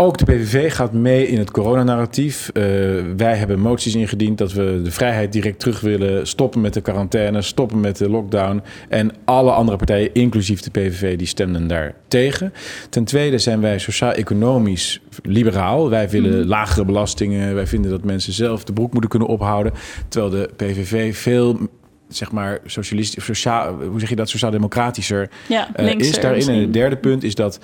Ook 0.00 0.18
de 0.18 0.24
PVV 0.24 0.74
gaat 0.74 0.92
mee 0.92 1.26
in 1.26 1.38
het 1.38 1.50
coronanarratief. 1.50 2.50
Eh 2.52 2.62
wij 3.16 3.36
hebben 3.36 3.60
moties 3.60 3.94
ingediend 3.94 4.38
dat 4.38 4.52
we 4.52 4.80
de 4.84 4.90
vrijheid 4.90 5.32
direct 5.32 5.58
terug 5.58 5.80
willen. 5.80 6.26
Stoppen 6.26 6.60
met 6.60 6.74
de 6.74 6.80
quarantaine, 6.80 7.42
stoppen 7.42 7.80
met 7.80 7.96
de 7.96 8.10
lockdown. 8.10 8.62
En 8.88 9.12
alle 9.24 9.50
andere 9.50 9.76
partijen, 9.76 10.14
inclusief 10.14 10.60
de 10.60 10.70
PVV, 10.70 11.16
die 11.16 11.26
stemden 11.26 11.66
daar 11.66 11.94
tegen. 12.08 12.52
Ten 12.90 13.04
tweede 13.04 13.38
zijn 13.38 13.60
wij 13.60 13.78
sociaal-economisch 13.78 15.00
liberaal. 15.22 15.90
Wij 15.90 16.08
willen 16.08 16.46
lagere 16.46 16.84
belastingen. 16.84 17.54
Wij 17.54 17.66
vinden 17.66 17.90
dat 17.90 18.04
mensen 18.04 18.32
zelf 18.32 18.64
de 18.64 18.72
broek 18.72 18.92
moeten 18.92 19.10
kunnen 19.10 19.28
ophouden. 19.28 19.72
Terwijl 20.08 20.32
de 20.32 20.50
PVV 20.56 21.16
veel 21.16 21.58
zeg 22.08 22.32
maar 22.32 22.58
socialistisch, 22.64 23.24
sociaal, 23.24 23.82
hoe 23.82 24.00
zeg 24.00 24.08
je 24.08 24.16
dat, 24.16 24.28
sociaal-democratischer 24.28 25.30
Ja, 25.48 25.74
eh, 25.74 25.94
is 25.94 26.20
daarin. 26.20 26.48
En 26.48 26.60
het 26.60 26.72
derde 26.72 26.96
punt 26.96 27.24
is 27.24 27.34
dat 27.34 27.60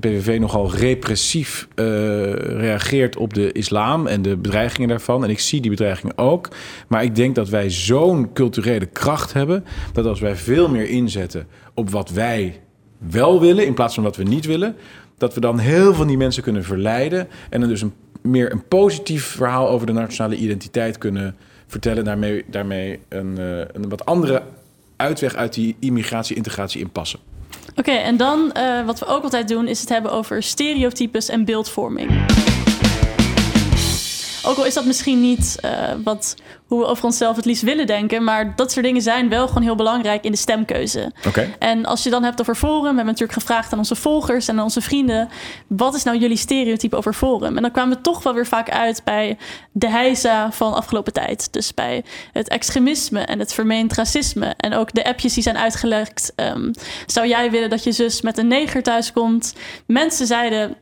de 0.00 0.08
PVV 0.08 0.38
nogal 0.40 0.70
repressief 0.70 1.68
eh, 1.74 1.84
reageert 2.32 3.16
op 3.16 3.34
de 3.34 3.52
islam 3.52 4.06
en 4.06 4.22
de 4.22 4.36
bedreigingen 4.36 4.88
daarvan. 4.88 5.24
En 5.24 5.30
ik 5.30 5.38
zie 5.38 5.60
die 5.60 5.70
bedreigingen 5.70 6.18
ook. 6.18 6.48
Maar 6.88 7.02
ik 7.02 7.14
denk 7.14 7.34
dat 7.34 7.48
wij 7.48 7.70
zo'n 7.70 8.32
culturele 8.32 8.86
kracht 8.86 9.32
hebben 9.32 9.64
dat 9.92 10.06
als 10.06 10.20
wij 10.20 10.36
veel 10.36 10.68
meer 10.68 10.88
inzetten 10.88 11.46
op 11.74 11.90
wat 11.90 12.10
wij 12.10 12.60
wel 12.98 13.40
willen 13.40 13.66
in 13.66 13.74
plaats 13.74 13.94
van 13.94 14.02
wat 14.02 14.16
we 14.16 14.22
niet 14.22 14.46
willen, 14.46 14.76
dat 15.18 15.34
we 15.34 15.40
dan 15.40 15.58
heel 15.58 15.82
veel 15.82 15.94
van 15.94 16.06
die 16.06 16.16
mensen 16.16 16.42
kunnen 16.42 16.64
verleiden 16.64 17.28
en 17.50 17.60
dan 17.60 17.68
dus 17.68 17.82
een 17.82 17.94
meer 18.22 18.52
een 18.52 18.68
positief 18.68 19.24
verhaal 19.24 19.68
over 19.68 19.86
de 19.86 19.92
nationale 19.92 20.36
identiteit 20.36 20.98
kunnen 20.98 21.36
vertellen. 21.66 22.04
Daarmee, 22.04 22.44
daarmee 22.50 22.98
een, 23.08 23.38
eh, 23.38 23.58
een 23.58 23.88
wat 23.88 24.04
andere 24.04 24.42
uitweg 24.96 25.34
uit 25.34 25.54
die 25.54 25.76
immigratie-integratie 25.80 26.80
inpassen. 26.80 27.20
Oké, 27.76 27.90
en 27.90 28.16
dan 28.16 28.52
eh, 28.52 28.84
wat 28.84 28.98
we 28.98 29.06
ook 29.06 29.22
altijd 29.22 29.48
doen, 29.48 29.68
is 29.68 29.80
het 29.80 29.88
hebben 29.88 30.12
over 30.12 30.42
stereotypes 30.42 31.28
en 31.28 31.44
beeldvorming. 31.44 32.10
Ook 34.46 34.56
al 34.56 34.64
is 34.64 34.74
dat 34.74 34.84
misschien 34.84 35.20
niet 35.20 35.58
eh, 35.60 35.70
wat, 36.04 36.34
hoe 36.66 36.78
we 36.80 36.86
over 36.86 37.04
onszelf 37.04 37.36
het 37.36 37.44
liefst 37.44 37.62
willen 37.62 37.86
denken, 37.86 38.24
maar 38.24 38.56
dat 38.56 38.72
soort 38.72 38.84
dingen 38.84 39.02
zijn 39.02 39.28
wel 39.28 39.46
gewoon 39.48 39.62
heel 39.62 39.74
belangrijk 39.74 40.24
in 40.24 40.30
de 40.30 40.36
stemkeuze. 40.36 41.12
En 41.58 41.84
als 41.84 42.02
je 42.02 42.10
dan 42.10 42.22
hebt 42.22 42.40
over 42.40 42.54
Forum, 42.54 42.80
we 42.80 42.86
hebben 42.86 43.04
natuurlijk 43.04 43.32
gevraagd 43.32 43.72
aan 43.72 43.78
onze 43.78 43.94
volgers 43.94 44.48
en 44.48 44.58
aan 44.58 44.62
onze 44.62 44.80
vrienden: 44.80 45.28
wat 45.66 45.94
is 45.94 46.02
nou 46.02 46.18
jullie 46.18 46.36
stereotype 46.36 46.96
over 46.96 47.12
Forum? 47.12 47.56
En 47.56 47.62
dan 47.62 47.70
kwamen 47.70 47.96
we 47.96 48.02
toch 48.02 48.22
wel 48.22 48.34
weer 48.34 48.46
vaak 48.46 48.70
uit 48.70 49.00
bij 49.04 49.38
de 49.72 49.90
heisa 49.90 50.52
van 50.52 50.74
afgelopen 50.74 51.12
tijd. 51.12 51.52
Dus 51.52 51.74
bij 51.74 52.04
het 52.32 52.48
extremisme 52.48 53.20
en 53.20 53.38
het 53.38 53.52
vermeend 53.52 53.92
racisme. 53.92 54.54
En 54.56 54.74
ook 54.74 54.94
de 54.94 55.04
appjes 55.04 55.34
die 55.34 55.42
zijn 55.42 55.58
uitgelekt. 55.58 56.32
Ehm, 56.36 56.72
zou 57.06 57.28
jij 57.28 57.50
willen 57.50 57.70
dat 57.70 57.84
je 57.84 57.92
zus 57.92 58.20
met 58.20 58.38
een 58.38 58.48
neger 58.48 58.82
thuiskomt? 58.82 59.54
Mensen 59.86 60.26
zeiden. 60.26 60.76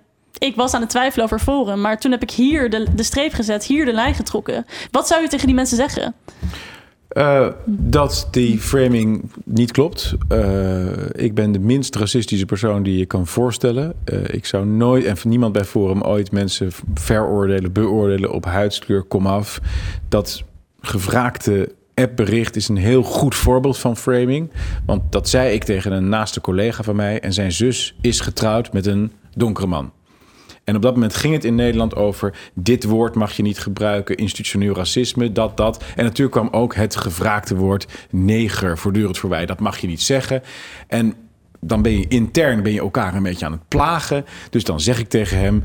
Ik 0.48 0.56
was 0.56 0.74
aan 0.74 0.80
het 0.80 0.90
twijfelen 0.90 1.24
over 1.24 1.38
Forum, 1.38 1.80
maar 1.80 2.00
toen 2.00 2.10
heb 2.10 2.22
ik 2.22 2.30
hier 2.30 2.70
de, 2.70 2.86
de 2.94 3.02
streep 3.02 3.32
gezet, 3.32 3.64
hier 3.64 3.84
de 3.84 3.92
lijn 3.92 4.14
getrokken. 4.14 4.66
Wat 4.90 5.06
zou 5.06 5.22
je 5.22 5.28
tegen 5.28 5.46
die 5.46 5.54
mensen 5.54 5.76
zeggen? 5.76 6.14
Eh, 7.08 7.48
dat 7.66 8.28
die 8.30 8.58
framing 8.58 9.30
niet 9.44 9.72
klopt. 9.72 10.14
Eh, 10.28 10.86
ik 11.12 11.34
ben 11.34 11.52
de 11.52 11.58
minst 11.58 11.96
racistische 11.96 12.46
persoon 12.46 12.82
die 12.82 12.98
je 12.98 13.06
kan 13.06 13.26
voorstellen. 13.26 13.94
Eh, 14.04 14.18
ik 14.28 14.46
zou 14.46 14.66
nooit, 14.66 15.04
en 15.04 15.16
van 15.16 15.30
niemand 15.30 15.52
bij 15.52 15.64
Forum, 15.64 16.02
ooit 16.02 16.32
mensen 16.32 16.70
veroordelen, 16.94 17.72
beoordelen 17.72 18.32
op 18.32 18.44
huidskleur, 18.44 19.02
komaf. 19.02 19.60
Dat 20.08 20.42
gevraagde 20.80 21.72
appbericht 21.94 22.56
is 22.56 22.68
een 22.68 22.76
heel 22.76 23.02
goed 23.02 23.34
voorbeeld 23.34 23.78
van 23.78 23.96
framing. 23.96 24.50
Want 24.86 25.12
dat 25.12 25.28
zei 25.28 25.52
ik 25.54 25.64
tegen 25.64 25.92
een 25.92 26.08
naaste 26.08 26.40
collega 26.40 26.82
van 26.82 26.96
mij. 26.96 27.20
En 27.20 27.32
zijn 27.32 27.52
zus 27.52 27.96
is 28.00 28.20
getrouwd 28.20 28.72
met 28.72 28.86
een 28.86 29.12
donkere 29.34 29.66
man. 29.66 29.92
En 30.64 30.76
op 30.76 30.82
dat 30.82 30.94
moment 30.94 31.16
ging 31.16 31.34
het 31.34 31.44
in 31.44 31.54
Nederland 31.54 31.96
over... 31.96 32.34
dit 32.54 32.84
woord 32.84 33.14
mag 33.14 33.32
je 33.32 33.42
niet 33.42 33.58
gebruiken, 33.58 34.16
institutioneel 34.16 34.74
racisme, 34.74 35.32
dat, 35.32 35.56
dat. 35.56 35.84
En 35.96 36.04
natuurlijk 36.04 36.36
kwam 36.36 36.48
ook 36.62 36.74
het 36.74 36.96
gevraagde 36.96 37.54
woord 37.54 37.86
neger 38.10 38.78
voortdurend 38.78 39.18
voorbij. 39.18 39.46
Dat 39.46 39.60
mag 39.60 39.78
je 39.78 39.86
niet 39.86 40.02
zeggen. 40.02 40.42
En 40.86 41.14
dan 41.60 41.82
ben 41.82 41.98
je 41.98 42.08
intern 42.08 42.62
ben 42.62 42.72
je 42.72 42.80
elkaar 42.80 43.14
een 43.14 43.22
beetje 43.22 43.46
aan 43.46 43.52
het 43.52 43.68
plagen. 43.68 44.24
Dus 44.50 44.64
dan 44.64 44.80
zeg 44.80 44.98
ik 44.98 45.08
tegen 45.08 45.38
hem... 45.38 45.62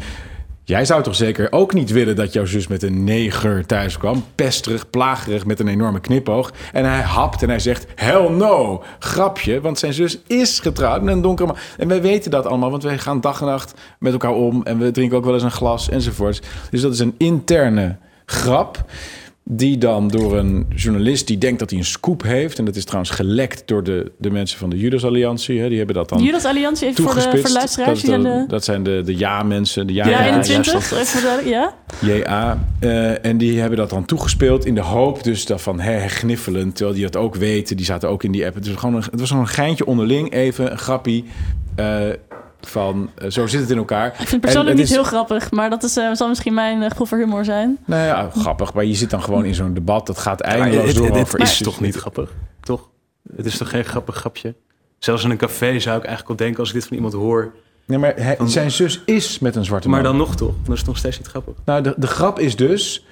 Jij 0.70 0.86
zou 0.86 1.04
toch 1.04 1.16
zeker 1.16 1.52
ook 1.52 1.74
niet 1.74 1.92
willen 1.92 2.16
dat 2.16 2.34
jouw 2.34 2.46
zus 2.46 2.68
met 2.68 2.84
een 2.84 3.04
neger 3.04 3.66
thuis 3.66 3.98
kwam? 3.98 4.26
Pesterig, 4.36 4.90
plagerig, 4.90 5.46
met 5.46 5.60
een 5.60 5.68
enorme 5.68 6.00
knipoog. 6.00 6.52
En 6.74 6.86
hij 6.86 7.02
hapt 7.02 7.42
en 7.42 7.50
hij 7.50 7.60
zegt, 7.60 7.86
hell 7.96 8.30
no, 8.30 8.84
grapje. 9.00 9.62
Want 9.62 9.80
zijn 9.80 9.94
zus 9.94 10.20
is 10.28 10.60
getrouwd 10.60 11.02
met 11.02 11.14
een 11.14 11.22
donkere 11.22 11.48
man. 11.48 11.58
En 11.78 11.88
wij 11.88 12.02
weten 12.02 12.32
dat 12.32 12.46
allemaal, 12.46 12.72
want 12.72 12.84
wij 12.84 12.98
gaan 12.98 13.22
dag 13.22 13.40
en 13.42 13.48
nacht 13.48 13.74
met 14.00 14.12
elkaar 14.12 14.32
om. 14.32 14.64
En 14.64 14.78
we 14.78 14.92
drinken 14.92 15.18
ook 15.18 15.26
wel 15.26 15.34
eens 15.34 15.44
een 15.44 15.52
glas 15.52 15.90
enzovoorts. 15.90 16.42
Dus 16.70 16.82
dat 16.82 16.94
is 16.94 17.00
een 17.00 17.16
interne 17.18 17.98
grap. 18.26 18.86
Die 19.52 19.78
dan 19.78 20.08
door 20.08 20.38
een 20.38 20.66
journalist 20.76 21.28
die 21.28 21.38
denkt 21.38 21.60
dat 21.60 21.70
hij 21.70 21.80
een 21.80 21.86
scoop 21.86 22.24
heeft. 22.24 22.60
En 22.60 22.66
dat 22.66 22.76
is 22.76 22.84
trouwens 22.84 23.12
gelekt 23.12 23.64
door 23.66 23.84
de, 23.84 24.12
de 24.18 24.30
mensen 24.32 24.60
van 24.60 24.70
de 24.70 24.78
Judas 24.78 25.04
Alliantie. 25.06 25.60
Hè. 25.60 25.68
Die 25.68 25.78
hebben 25.78 25.96
dat 25.96 26.10
dan 26.10 26.24
Judas 26.24 26.46
Alliantie, 26.46 26.88
even 26.88 27.04
voor 27.04 27.14
de, 27.14 27.22
voor 27.22 27.32
de 27.32 27.38
toegespitst. 27.38 27.78
luisteraars. 27.78 28.02
dat, 28.02 28.10
zijn 28.10 28.24
de- 28.24 28.40
de, 28.42 28.46
dat 28.48 28.64
zijn 28.64 28.84
de, 28.84 29.02
de 29.06 29.18
ja-mensen. 29.18 29.88
De 29.88 29.94
ja, 29.94 30.08
ja, 30.08 30.20
ja, 30.24 30.26
21, 30.28 30.90
ja, 30.92 30.98
even 31.00 31.48
ja. 31.50 31.74
JA. 32.00 32.68
En 33.22 33.38
die 33.38 33.60
hebben 33.60 33.78
dat 33.78 33.90
dan 33.90 34.06
toegespeeld 34.06 34.66
in 34.66 34.76
de 34.76 34.82
hoop 34.82 35.24
dus 35.24 35.46
van 35.56 35.80
hè, 35.80 36.08
gniffelend. 36.08 36.76
Terwijl 36.76 36.96
die 36.98 37.06
dat 37.06 37.16
ook 37.22 37.36
weten. 37.36 37.76
Die 37.78 37.86
zaten 37.86 38.10
ook 38.10 38.24
in 38.24 38.32
die 38.32 38.46
app. 38.46 38.56
Het 38.56 38.68
was 38.68 38.76
gewoon 38.76 38.96
een, 38.96 39.04
het 39.12 39.20
was 39.20 39.30
gewoon 39.30 39.44
een 39.44 39.50
geintje 39.50 39.86
onderling. 39.86 40.34
Even 40.34 40.72
een 40.72 40.78
grappie. 40.78 41.26
eh, 41.76 42.00
van 42.62 43.10
eh, 43.18 43.30
zo 43.30 43.48
zit 43.48 43.62
het 43.62 43.70
in 43.70 43.78
elkaar. 43.78 44.08
Ik 44.08 44.16
vind 44.16 44.32
het 44.32 44.42
persoonlijk 44.42 44.76
En 44.76 44.82
niet 44.82 44.90
heel 44.92 45.04
grappig, 45.04 45.52
maar 45.52 45.70
dat 45.70 45.84
is, 45.84 45.98
eh, 45.98 46.14
zal 46.14 46.28
misschien 46.28 46.54
mijn 46.54 46.82
uh, 46.82 46.90
grove 46.90 47.16
humor 47.16 47.46
zijn. 47.46 47.78
Nou 47.86 48.04
ja, 48.06 48.30
grappig. 48.38 48.74
Maar 48.74 48.86
je 48.86 48.94
zit 48.96 49.10
dan 49.10 49.24
gewoon 49.24 49.46
in 49.46 49.56
zo'n 49.56 49.74
debat. 49.74 50.08
Dat 50.08 50.18
gaat 50.18 50.40
Maar 50.42 50.50
eindeloos 50.52 50.86
dit, 50.86 50.96
door. 50.96 51.12
dit- 51.12 51.40
is 51.40 51.58
toch 51.58 51.80
niet 51.82 51.96
grappig? 51.96 52.32
Toch? 52.62 52.90
Het 53.36 53.46
is 53.46 53.58
toch 53.58 53.70
geen 53.70 53.86
grappig 53.86 54.16
grapje? 54.16 54.56
Zelfs 55.00 55.24
in 55.24 55.30
een 55.30 55.38
café 55.38 55.80
zou 55.80 55.98
ik 55.98 56.06
eigenlijk 56.06 56.28
wel 56.28 56.38
denken 56.38 56.60
als 56.60 56.68
ik 56.70 56.74
dit 56.76 56.88
van 56.88 56.96
iemand 56.96 57.14
hoor. 57.14 57.54
Nee, 57.86 57.98
maar 57.98 58.14
hij- 58.16 58.38
zijn 58.46 58.72
zus 58.72 59.02
is 59.06 59.40
met 59.40 59.56
een 59.56 59.66
zwarte 59.66 59.90
Maar 59.90 60.02
man. 60.02 60.12
dan 60.12 60.20
nog 60.20 60.36
toch? 60.36 60.54
Dan 60.64 60.74
is 60.74 60.80
het 60.80 60.88
nog 60.88 60.98
steeds 60.98 61.18
niet 61.18 61.28
grappig. 61.28 61.54
Nou, 61.66 61.82
de, 61.82 61.94
de 61.98 62.08
grap 62.08 62.40
is 62.40 62.56
dus... 62.56 63.06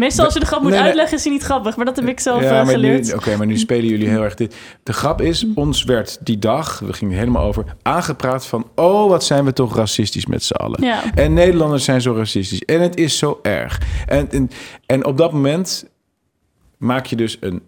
eh, 0.00 0.06
Meestal 0.06 0.24
als 0.24 0.34
je 0.34 0.40
de 0.40 0.46
grap 0.46 0.62
moet 0.62 0.70
Nee, 0.70 0.80
uitleggen 0.80 1.16
is 1.16 1.24
hij 1.24 1.32
niet 1.32 1.42
grappig, 1.42 1.76
maar 1.76 1.84
dat 1.84 1.96
heb 1.96 2.08
ik 2.08 2.20
zelf 2.20 2.42
eh, 2.42 2.50
maar 2.50 2.66
geleerd. 2.66 3.14
oké, 3.14 3.36
maar 3.36 3.46
nu 3.46 3.58
spelen 3.58 3.86
jullie 3.86 4.08
heel 4.08 4.22
erg 4.22 4.34
dit. 4.34 4.54
De 4.82 4.92
grap 4.92 5.20
is, 5.20 5.46
ons 5.54 5.84
werd 5.84 6.18
die 6.20 6.38
dag, 6.38 6.78
we 6.78 6.92
gingen 6.92 7.18
helemaal 7.18 7.44
over, 7.44 7.64
aangepraat 7.82 8.46
van... 8.46 8.66
oh, 8.74 9.08
wat 9.08 9.24
zijn 9.24 9.44
we 9.44 9.52
toch 9.52 9.76
racistisch 9.76 10.26
met 10.26 10.44
z'n 10.44 10.54
allen. 10.54 10.84
Ja. 10.84 11.14
En 11.14 11.32
Nederlanders 11.32 11.84
zijn 11.84 12.00
zo 12.00 12.14
racistisch. 12.14 12.64
En 12.64 12.80
het 12.80 12.96
is 12.96 13.18
zo 13.18 13.38
erg. 13.42 13.80
En, 14.06 14.30
en, 14.30 14.50
en 14.86 15.04
op 15.04 15.16
dat 15.16 15.32
moment 15.32 15.88
maak 16.76 17.06
je 17.06 17.16
dus 17.16 17.36
een 17.40 17.62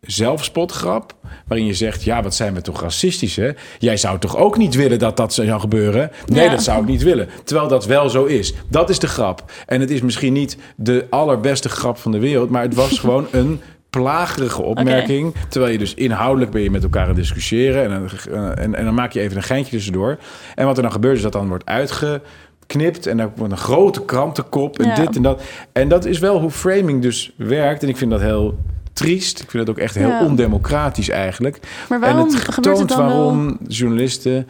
zelfspotgrap... 0.00 1.14
waarin 1.46 1.66
je 1.66 1.74
zegt, 1.74 2.02
ja, 2.02 2.22
wat 2.22 2.34
zijn 2.34 2.54
we 2.54 2.60
toch 2.60 2.80
racistisch, 2.80 3.36
hè? 3.36 3.50
Jij 3.78 3.96
zou 3.96 4.18
toch 4.18 4.36
ook 4.36 4.56
niet 4.56 4.74
willen 4.74 4.98
dat 4.98 5.16
dat 5.16 5.34
zou 5.34 5.60
gebeuren? 5.60 6.10
Nee, 6.26 6.44
Ja. 6.44 6.50
dat 6.50 6.62
zou 6.62 6.80
ik 6.80 6.86
niet 6.88 7.02
willen. 7.02 7.28
Terwijl 7.44 7.68
dat 7.68 7.86
wel 7.86 8.08
zo 8.10 8.24
is. 8.24 8.54
Dat 8.68 8.90
is 8.90 8.98
de 8.98 9.06
grap. 9.08 9.44
En 9.66 9.80
het 9.80 9.90
is 9.90 10.00
misschien 10.00 10.32
niet 10.32 10.56
de 10.76 11.06
allerbeste 11.10 11.68
grap 11.68 11.98
van 11.98 12.12
de 12.12 12.18
wereld... 12.18 12.50
maar 12.50 12.62
het 12.62 12.74
was 12.74 12.98
gewoon 13.00 13.26
een 13.30 13.60
plagerige 13.90 14.62
opmerking. 14.62 15.34
Terwijl 15.48 15.72
je 15.72 15.78
dus 15.78 15.94
inhoudelijk 15.94 16.50
ben 16.50 16.62
je 16.62 16.70
met 16.70 16.82
elkaar 16.82 17.02
aan 17.02 17.08
het 17.08 17.16
discussiëren. 17.16 17.82
En, 17.84 17.90
dan- 17.90 18.34
eh, 18.34 18.64
en, 18.64 18.74
en 18.74 18.84
dan 18.84 18.94
maak 18.94 19.12
je 19.12 19.20
even 19.20 19.36
een 19.36 19.42
geintje 19.42 19.70
tussendoor. 19.76 20.18
En 20.54 20.66
wat 20.66 20.76
er 20.76 20.82
dan 20.82 20.92
gebeurt 20.92 21.16
is 21.16 21.22
dat 21.22 21.32
dan 21.32 21.48
wordt 21.48 21.66
uitgeknipt. 21.66 23.06
En 23.06 23.16
dan 23.16 23.32
wordt 23.36 23.52
een 23.52 23.58
grote 23.58 24.04
krantenkop 24.04 24.78
en 24.78 24.86
Ja. 24.86 24.94
dit 24.94 25.16
en 25.16 25.22
dat. 25.22 25.42
En 25.72 25.88
dat 25.88 26.04
is 26.04 26.18
wel 26.18 26.40
hoe 26.40 26.50
framing 26.50 27.02
dus 27.02 27.32
werkt. 27.36 27.82
En 27.82 27.88
ik 27.88 27.96
vind 27.96 28.10
dat 28.10 28.20
heel 28.20 28.58
triest. 28.98 29.40
Ik 29.40 29.50
vind 29.50 29.66
dat 29.66 29.76
ook 29.76 29.82
echt 29.82 29.94
heel 29.94 30.08
Ja. 30.08 30.24
ondemocratisch 30.24 31.08
eigenlijk. 31.08 31.58
Maar 31.88 32.00
waarom 32.00 32.28
en 32.28 32.34
het 32.34 32.54
gebeurt 32.54 32.78
het 32.78 32.88
dan 32.88 32.98
wel? 32.98 33.06
waarom 33.06 33.58
journalisten 33.68 34.46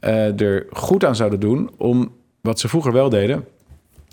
eh, 0.00 0.40
er 0.40 0.66
goed 0.70 1.04
aan 1.04 1.16
zouden 1.16 1.40
doen... 1.40 1.70
om 1.76 2.12
wat 2.40 2.60
ze 2.60 2.68
vroeger 2.68 2.92
wel 2.92 3.08
deden... 3.08 3.44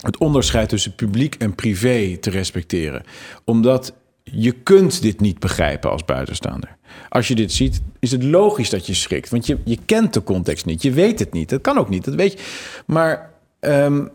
het 0.01 0.17
onderscheid 0.17 0.69
tussen 0.69 0.95
publiek 0.95 1.35
en 1.35 1.55
privé 1.55 2.17
te 2.17 2.29
respecteren. 2.29 3.03
Omdat 3.43 3.93
je 4.23 4.51
kunt 4.51 5.01
dit 5.01 5.19
niet 5.19 5.39
begrijpen 5.39 5.91
als 5.91 6.05
buitenstaander. 6.05 6.75
Als 7.09 7.27
je 7.27 7.35
dit 7.35 7.51
ziet, 7.51 7.81
is 7.99 8.11
het 8.11 8.23
logisch 8.23 8.69
dat 8.69 8.85
je 8.87 8.93
schrikt. 8.93 9.29
Want 9.29 9.45
je, 9.45 9.57
je 9.63 9.77
kent 9.85 10.13
de 10.13 10.23
context 10.23 10.65
niet. 10.65 10.81
Je 10.81 10.91
weet 10.91 11.19
het 11.19 11.33
niet. 11.33 11.49
Dat 11.49 11.61
kan 11.61 11.77
ook 11.77 11.89
niet. 11.89 12.05
Dat 12.05 12.15
weet 12.15 12.31
je. 12.31 12.39
Maar 12.85 13.29
ehm, 13.59 14.05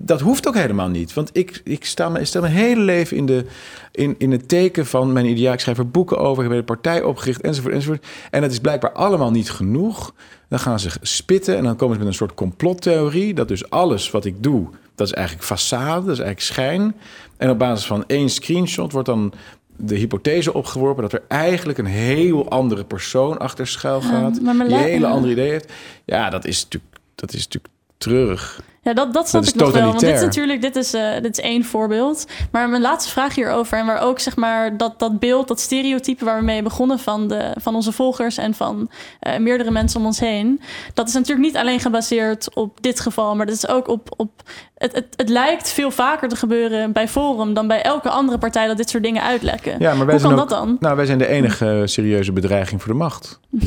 dat 0.00 0.20
hoeft 0.20 0.48
ook 0.48 0.54
helemaal 0.54 0.88
niet. 0.88 1.14
Want 1.14 1.30
ik, 1.32 1.60
ik 1.64 1.84
sta 1.84 2.08
me, 2.08 2.24
stel 2.24 2.40
mijn 2.40 2.52
hele 2.52 2.80
leven 2.80 3.16
in, 3.16 3.26
de, 3.26 3.44
in, 3.92 4.14
in 4.18 4.30
het 4.30 4.48
teken 4.48 4.86
van 4.86 5.12
mijn 5.12 5.26
ideaal. 5.26 5.52
Ik 5.52 5.60
schrijf 5.60 5.78
er 5.78 5.90
boeken 5.90 6.18
over. 6.18 6.44
Ik 6.44 6.50
heb 6.50 6.58
een 6.58 6.64
partij 6.64 7.02
opgericht, 7.02 7.40
enzovoort, 7.40 7.74
enzovoort. 7.74 8.06
En 8.30 8.40
dat 8.40 8.50
is 8.50 8.58
blijkbaar 8.58 8.92
allemaal 8.92 9.30
niet 9.30 9.50
genoeg. 9.50 10.14
Dan 10.48 10.58
gaan 10.58 10.80
ze 10.80 10.90
spitten 11.00 11.56
en 11.56 11.64
dan 11.64 11.76
komen 11.76 11.94
ze 11.94 12.00
met 12.00 12.08
een 12.08 12.16
soort 12.16 12.34
complottheorie. 12.34 13.34
Dat 13.34 13.48
dus 13.48 13.70
alles 13.70 14.10
wat 14.10 14.24
ik 14.24 14.42
doe, 14.42 14.68
dat 14.94 15.06
is 15.06 15.12
eigenlijk 15.12 15.46
façade, 15.46 16.04
dat 16.04 16.14
is 16.14 16.18
eigenlijk 16.18 16.40
schijn. 16.40 16.96
En 17.36 17.50
op 17.50 17.58
basis 17.58 17.86
van 17.86 18.04
één 18.06 18.30
screenshot 18.30 18.92
wordt 18.92 19.08
dan 19.08 19.32
de 19.76 19.94
hypothese 19.94 20.54
opgeworpen... 20.54 21.02
dat 21.02 21.12
er 21.12 21.22
eigenlijk 21.28 21.78
een 21.78 21.86
heel 21.86 22.48
andere 22.48 22.84
persoon 22.84 23.38
achter 23.38 23.66
schuil 23.66 24.00
gaat... 24.00 24.40
mijn 24.40 24.68
die 24.68 24.76
hele 24.76 25.06
ja. 25.06 25.12
andere 25.12 25.32
idee 25.32 25.50
heeft. 25.50 25.72
Ja, 26.04 26.30
dat 26.30 26.44
is 26.44 26.62
natuurlijk, 26.62 26.96
dat 27.14 27.32
is 27.32 27.44
natuurlijk 27.44 27.74
treurig. 27.98 28.60
Ja, 28.86 28.92
dat, 28.92 29.12
dat 29.12 29.28
snap 29.28 29.44
Dat 29.44 29.54
ik 29.54 29.60
nog 29.60 29.72
wel. 29.72 29.86
Want 29.86 30.00
dit 30.00 30.14
is 30.14 30.20
natuurlijk 30.20 30.62
dit 30.62 30.76
is, 30.76 30.94
eh, 30.94 31.12
dit 31.22 31.38
is 31.38 31.44
één 31.44 31.64
voorbeeld. 31.64 32.26
Maar 32.50 32.68
mijn 32.68 32.82
laatste 32.82 33.10
vraag 33.10 33.34
hierover... 33.34 33.78
en 33.78 33.86
waar 33.86 34.00
ook 34.00 34.18
zeg 34.18 34.36
maar 34.36 34.76
dat, 34.76 34.98
dat 34.98 35.18
beeld, 35.18 35.48
dat 35.48 35.60
stereotype... 35.60 36.24
waar 36.24 36.38
we 36.38 36.44
mee 36.44 36.62
begonnen 36.62 36.98
van, 36.98 37.28
de, 37.28 37.54
van 37.60 37.74
onze 37.74 37.92
volgers... 37.92 38.36
en 38.36 38.54
van 38.54 38.90
eh, 39.20 39.38
meerdere 39.38 39.70
mensen 39.70 40.00
om 40.00 40.06
ons 40.06 40.20
heen... 40.20 40.60
dat 40.94 41.08
is 41.08 41.14
natuurlijk 41.14 41.46
niet 41.46 41.56
alleen 41.56 41.80
gebaseerd 41.80 42.54
op 42.54 42.82
dit 42.82 43.00
geval... 43.00 43.36
maar 43.36 43.46
dat 43.46 43.54
is 43.54 43.68
ook 43.68 43.88
op... 43.88 44.08
op 44.16 44.30
het, 44.74 44.92
het, 44.94 45.06
het 45.16 45.28
lijkt 45.28 45.70
veel 45.70 45.90
vaker 45.90 46.28
te 46.28 46.36
gebeuren 46.36 46.92
bij 46.92 47.08
Forum... 47.08 47.54
dan 47.54 47.66
bij 47.66 47.82
elke 47.82 48.10
andere 48.10 48.38
partij 48.38 48.66
dat 48.66 48.76
dit 48.76 48.90
soort 48.90 49.02
dingen 49.02 49.22
uitlekken. 49.22 49.76
Ja, 49.78 49.94
maar 49.94 50.06
wij 50.06 50.14
Hoe 50.14 50.24
zijn 50.24 50.34
kan 50.34 50.42
ook- 50.42 50.48
dat 50.48 50.58
dan? 50.58 50.76
Nou, 50.80 50.96
wij 50.96 51.06
zijn 51.06 51.18
de 51.18 51.28
enige 51.28 51.82
serieuze 51.84 52.32
bedreiging 52.32 52.82
voor 52.82 52.92
de 52.92 52.98
macht. 52.98 53.40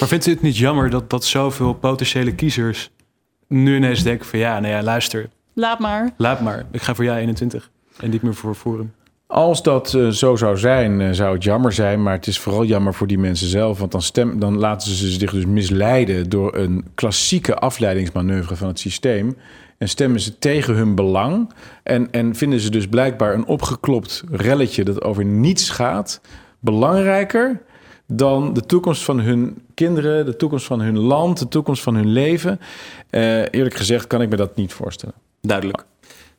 Maar 0.00 0.08
vindt 0.08 0.26
u 0.26 0.30
het 0.30 0.42
niet 0.42 0.56
jammer 0.56 0.90
dat, 0.90 1.10
dat 1.10 1.24
zoveel 1.24 1.72
potentiële 1.72 2.34
kiezers 2.34 2.90
nu 3.48 3.76
ineens 3.76 4.02
denken 4.02 4.26
van 4.26 4.38
ja, 4.38 4.60
nou 4.60 4.74
ja, 4.74 4.82
luister, 4.82 5.28
Laat 5.52 5.78
maar. 5.78 6.10
laat 6.16 6.40
maar. 6.40 6.66
Ik 6.70 6.82
ga 6.82 6.94
voor 6.94 7.04
jij 7.04 7.18
21 7.20 7.70
en 8.00 8.10
niet 8.10 8.22
meer 8.22 8.34
voor 8.34 8.54
Forum. 8.54 8.92
Als 9.26 9.62
dat 9.62 9.94
eh, 9.94 10.08
zo 10.08 10.36
zou 10.36 10.56
zijn, 10.58 11.00
eh, 11.00 11.08
zou 11.12 11.34
het 11.34 11.44
jammer 11.44 11.72
zijn. 11.72 12.02
Maar 12.02 12.14
het 12.14 12.26
is 12.26 12.38
vooral 12.38 12.64
jammer 12.64 12.94
voor 12.94 13.06
die 13.06 13.18
mensen 13.18 13.48
zelf. 13.48 13.78
Want 13.78 13.92
dan, 13.92 14.02
stem, 14.02 14.38
dan 14.38 14.58
laten 14.58 14.90
ze 14.90 15.08
zich 15.08 15.30
dus 15.30 15.46
misleiden 15.46 16.30
door 16.30 16.56
een 16.56 16.84
klassieke 16.94 17.54
afleidingsmanoeuvre 17.54 18.56
van 18.56 18.68
het 18.68 18.78
systeem. 18.78 19.36
En 19.78 19.88
stemmen 19.88 20.20
ze 20.20 20.38
tegen 20.38 20.74
hun 20.74 20.94
belang. 20.94 21.52
En, 21.82 22.10
en 22.10 22.34
vinden 22.34 22.60
ze 22.60 22.70
dus 22.70 22.86
blijkbaar 22.86 23.34
een 23.34 23.46
opgeklopt 23.46 24.24
relletje 24.30 24.84
dat 24.84 25.02
over 25.02 25.24
niets 25.24 25.70
gaat. 25.70 26.20
Belangrijker 26.58 27.62
dan 28.12 28.54
de 28.54 28.66
toekomst 28.66 29.04
van 29.04 29.20
hun 29.20 29.62
kinderen, 29.74 30.24
de 30.26 30.36
toekomst 30.36 30.66
van 30.66 30.80
hun 30.80 30.98
land, 30.98 31.38
de 31.38 31.48
toekomst 31.48 31.82
van 31.82 31.94
hun 31.94 32.08
leven. 32.12 32.60
Eh, 33.10 33.40
eerlijk 33.50 33.74
gezegd 33.74 34.06
kan 34.06 34.22
ik 34.22 34.28
me 34.28 34.36
dat 34.36 34.56
niet 34.56 34.72
voorstellen. 34.72 35.14
Duidelijk. 35.40 35.84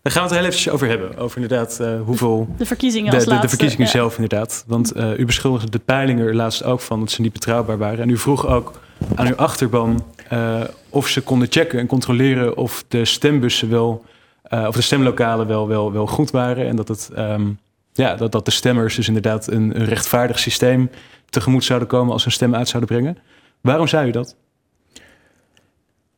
Daar 0.02 0.14
gaan 0.14 0.22
we 0.22 0.28
het 0.30 0.38
heel 0.38 0.48
eventjes 0.48 0.74
over 0.74 0.88
hebben. 0.88 1.18
Over 1.18 1.42
inderdaad 1.42 1.80
eh, 1.80 2.02
hoeveel... 2.02 2.48
De 2.58 2.66
verkiezingen 2.66 3.10
De, 3.10 3.16
als 3.16 3.24
de, 3.26 3.30
de 3.30 3.36
laatste. 3.36 3.58
verkiezingen 3.58 3.86
Ja. 3.86 3.92
zelf 3.92 4.16
inderdaad. 4.16 4.64
Want 4.68 4.92
eh, 4.92 5.18
u 5.20 5.26
beschuldigde 5.26 5.70
de 5.70 5.80
peilingen 5.80 6.28
er 6.28 6.36
laatst 6.36 6.64
ook 6.64 6.80
van 6.80 7.00
dat 7.00 7.12
ze 7.12 7.22
niet 7.22 7.34
betrouwbaar 7.34 7.78
waren. 7.78 8.00
En 8.00 8.10
u 8.10 8.18
vroeg 8.18 8.48
ook 8.48 8.80
aan 9.16 9.28
uw 9.28 9.36
achterban 9.36 10.04
eh, 10.30 10.62
of 10.90 11.08
ze 11.08 11.22
konden 11.22 11.48
checken 11.52 11.80
en 11.80 11.88
controleren 11.88 12.58
of 12.58 12.84
de 12.88 13.06
stembussen 13.06 13.70
wel, 13.70 14.04
eh, 14.44 14.66
of 14.68 14.76
de 14.76 14.82
stemlokalen 14.82 15.48
wel, 15.48 15.68
wel, 15.68 15.92
wel 15.92 16.08
goed 16.08 16.32
waren. 16.32 16.68
En 16.68 16.76
dat, 16.76 16.88
het, 16.88 17.10
ehm, 17.16 17.48
ja, 17.94 18.16
dat, 18.16 18.32
dat 18.32 18.46
de 18.46 18.52
stemmers 18.52 18.96
dus 18.96 19.08
inderdaad 19.08 19.48
een, 19.48 19.80
een 19.80 19.86
rechtvaardig 19.86 20.40
systeem 20.40 20.90
tegemoet 21.30 21.64
zouden 21.64 21.88
komen 21.88 22.14
als 22.14 22.22
ze 22.22 22.28
een 22.28 22.34
stem 22.34 22.56
uit 22.56 22.68
zouden 22.68 22.96
brengen. 22.96 23.18
Waarom 23.62 23.88
zei 23.88 24.08
u 24.08 24.12
dat? 24.12 24.36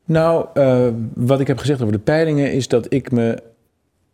Nou, 0.06 0.46
eh, 0.54 0.88
wat 1.14 1.40
ik 1.40 1.48
heb 1.48 1.58
gezegd 1.58 1.82
over 1.82 1.94
de 1.94 2.00
peilingen 2.00 2.54
is 2.54 2.68
dat 2.68 2.94
ik 2.94 3.12
me 3.12 3.44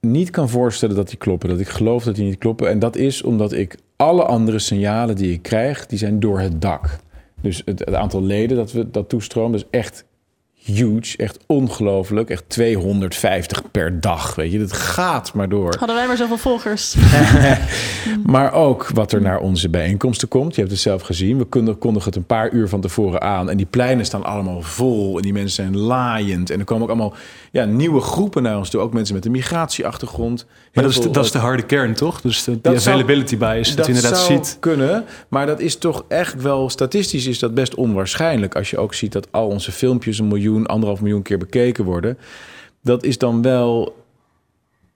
niet 0.02 0.30
kan 0.30 0.50
voorstellen 0.50 0.96
dat 0.96 1.08
die 1.08 1.18
kloppen. 1.18 1.50
Dat 1.50 1.60
ik 1.60 1.68
geloof 1.68 2.04
dat 2.04 2.16
die 2.16 2.26
niet 2.26 2.38
kloppen. 2.38 2.70
En 2.70 2.80
dat 2.80 2.96
is 2.96 3.22
omdat 3.22 3.54
ik 3.54 3.78
alle 3.96 4.24
andere 4.24 4.60
signalen 4.60 5.16
die 5.16 5.32
ik 5.32 5.42
krijg, 5.42 5.86
die 5.86 5.98
zijn 5.98 6.20
door 6.20 6.40
het 6.40 6.62
dak. 6.62 7.00
Dus 7.42 7.62
het, 7.66 7.80
het 7.80 7.94
aantal 7.94 8.24
leden 8.24 8.58
dat 8.58 8.72
we 8.72 8.92
dat 8.92 9.10
toestromen, 9.10 9.52
dat 9.52 9.68
is 9.72 9.80
echt 9.80 10.06
huge, 10.74 11.18
echt 11.18 11.40
ongelooflijk. 11.46 12.30
Echt 12.30 12.44
250 12.48 13.72
per 13.72 14.02
dag, 14.02 14.36
weet 14.36 14.52
je. 14.52 14.60
Dat 14.60 14.74
gaat 14.74 15.34
maar 15.34 15.50
door. 15.50 15.76
Hadden 15.80 15.96
wij 15.96 16.08
maar 16.08 16.18
zoveel 16.18 16.38
volgers. 16.38 16.96
Maar 18.26 18.54
ook 18.54 18.88
wat 18.94 19.12
er 19.12 19.22
naar 19.22 19.40
onze 19.40 19.70
bijeenkomsten 19.70 20.28
komt. 20.28 20.54
Je 20.56 20.60
hebt 20.62 20.74
het 20.74 20.82
zelf 20.82 21.02
gezien. 21.02 21.38
We 21.38 21.44
konden- 21.46 21.78
kondigen 21.78 22.08
het 22.08 22.16
een 22.16 22.26
paar 22.26 22.52
uur 22.52 22.70
van 22.70 22.82
tevoren 22.82 23.22
aan. 23.22 23.50
En 23.50 23.58
die 23.58 23.66
pleinen 23.66 24.06
staan 24.06 24.24
allemaal 24.24 24.62
vol. 24.62 25.16
En 25.18 25.22
die 25.22 25.34
mensen 25.34 25.56
zijn 25.64 25.78
laaiend. 25.78 26.50
En 26.50 26.60
er 26.60 26.66
komen 26.66 26.84
ook 26.84 26.90
allemaal 26.90 27.14
ja, 27.52 27.66
nieuwe 27.66 28.02
groepen 28.02 28.44
naar 28.44 28.58
ons 28.58 28.70
toe. 28.70 28.82
Ook 28.82 28.94
mensen 28.94 29.16
met 29.16 29.26
een 29.26 29.32
migratieachtergrond. 29.32 30.46
Maar 30.74 30.84
dat 30.84 30.94
is, 30.94 31.02
de, 31.02 31.10
dat 31.10 31.26
is 31.26 31.32
de 31.32 31.38
harde 31.38 31.64
kern, 31.64 31.94
toch? 31.94 32.22
Dus 32.22 32.44
de, 32.44 32.52
die 32.52 32.62
Dat 32.62 32.82
zou- 32.82 32.96
availability 32.96 33.38
bias. 33.38 33.68
Dat, 33.68 33.78
dat 33.78 33.86
je 33.86 33.94
inderdaad 33.94 34.20
zou 34.20 34.34
ziet. 34.44 34.58
kunnen, 34.60 35.04
maar 35.28 35.46
dat 35.46 35.60
is 35.60 35.76
toch 35.78 36.06
echt 36.08 36.42
wel... 36.42 36.70
Statistisch 36.70 37.26
is 37.26 37.40
dat 37.40 37.54
best 37.54 37.76
onwaarschijnlijk. 37.76 38.56
Als 38.56 38.70
je 38.70 38.78
ook 38.78 38.94
ziet 38.94 39.12
dat 39.12 39.28
al 39.32 39.48
onze 39.48 39.72
filmpjes 39.72 40.20
een 40.20 40.28
miljoen, 40.28 40.57
anderhalf 40.66 41.02
miljoen 41.02 41.22
keer 41.22 41.38
bekeken 41.38 41.84
worden. 41.84 42.18
Dat 42.82 43.04
is 43.04 43.18
dan 43.18 43.42
wel... 43.42 43.96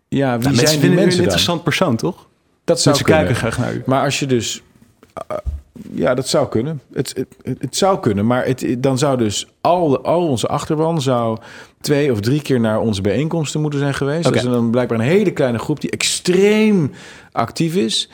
Ja, 0.07 0.37
wie 0.37 0.43
Nou, 0.43 0.55
mensen 0.55 0.67
zijn 0.67 0.79
die 0.79 0.89
u 0.89 0.91
een 0.91 0.95
mensen 0.95 1.15
dan? 1.15 1.23
interessant 1.23 1.63
persoon, 1.63 1.95
toch? 1.95 2.27
Dat 2.63 2.81
zou 2.81 2.95
Mensen 2.95 3.05
kunnen. 3.15 3.33
kijken 3.33 3.51
graag 3.51 3.65
naar 3.65 3.75
u. 3.75 3.83
Maar 3.85 4.03
als 4.03 4.19
je 4.19 4.25
dus. 4.25 4.61
uh, 5.31 5.37
ja, 5.93 6.13
dat 6.13 6.27
zou 6.27 6.47
kunnen. 6.47 6.81
Het, 6.93 7.13
het, 7.43 7.57
het, 7.59 7.75
zou 7.75 7.99
kunnen. 7.99 8.25
Maar 8.25 8.45
het, 8.45 8.75
dan 8.77 8.97
zou 8.97 9.17
dus 9.17 9.47
al, 9.61 9.89
de, 9.89 9.99
al 9.99 10.27
onze 10.27 10.47
achterban 10.47 11.01
zou 11.01 11.37
twee 11.81 12.11
of 12.11 12.19
drie 12.19 12.41
keer 12.41 12.59
naar 12.59 12.79
onze 12.79 13.01
bijeenkomsten 13.01 13.61
moeten 13.61 13.79
zijn 13.79 13.93
geweest. 13.93 14.23
Dat 14.23 14.35
is 14.35 14.43
dan 14.43 14.71
blijkbaar 14.71 14.99
een 14.99 15.05
hele 15.05 15.31
kleine 15.31 15.59
groep 15.59 15.81
die 15.81 15.89
extreem 15.89 16.91
actief 17.31 17.75
is. 17.75 18.09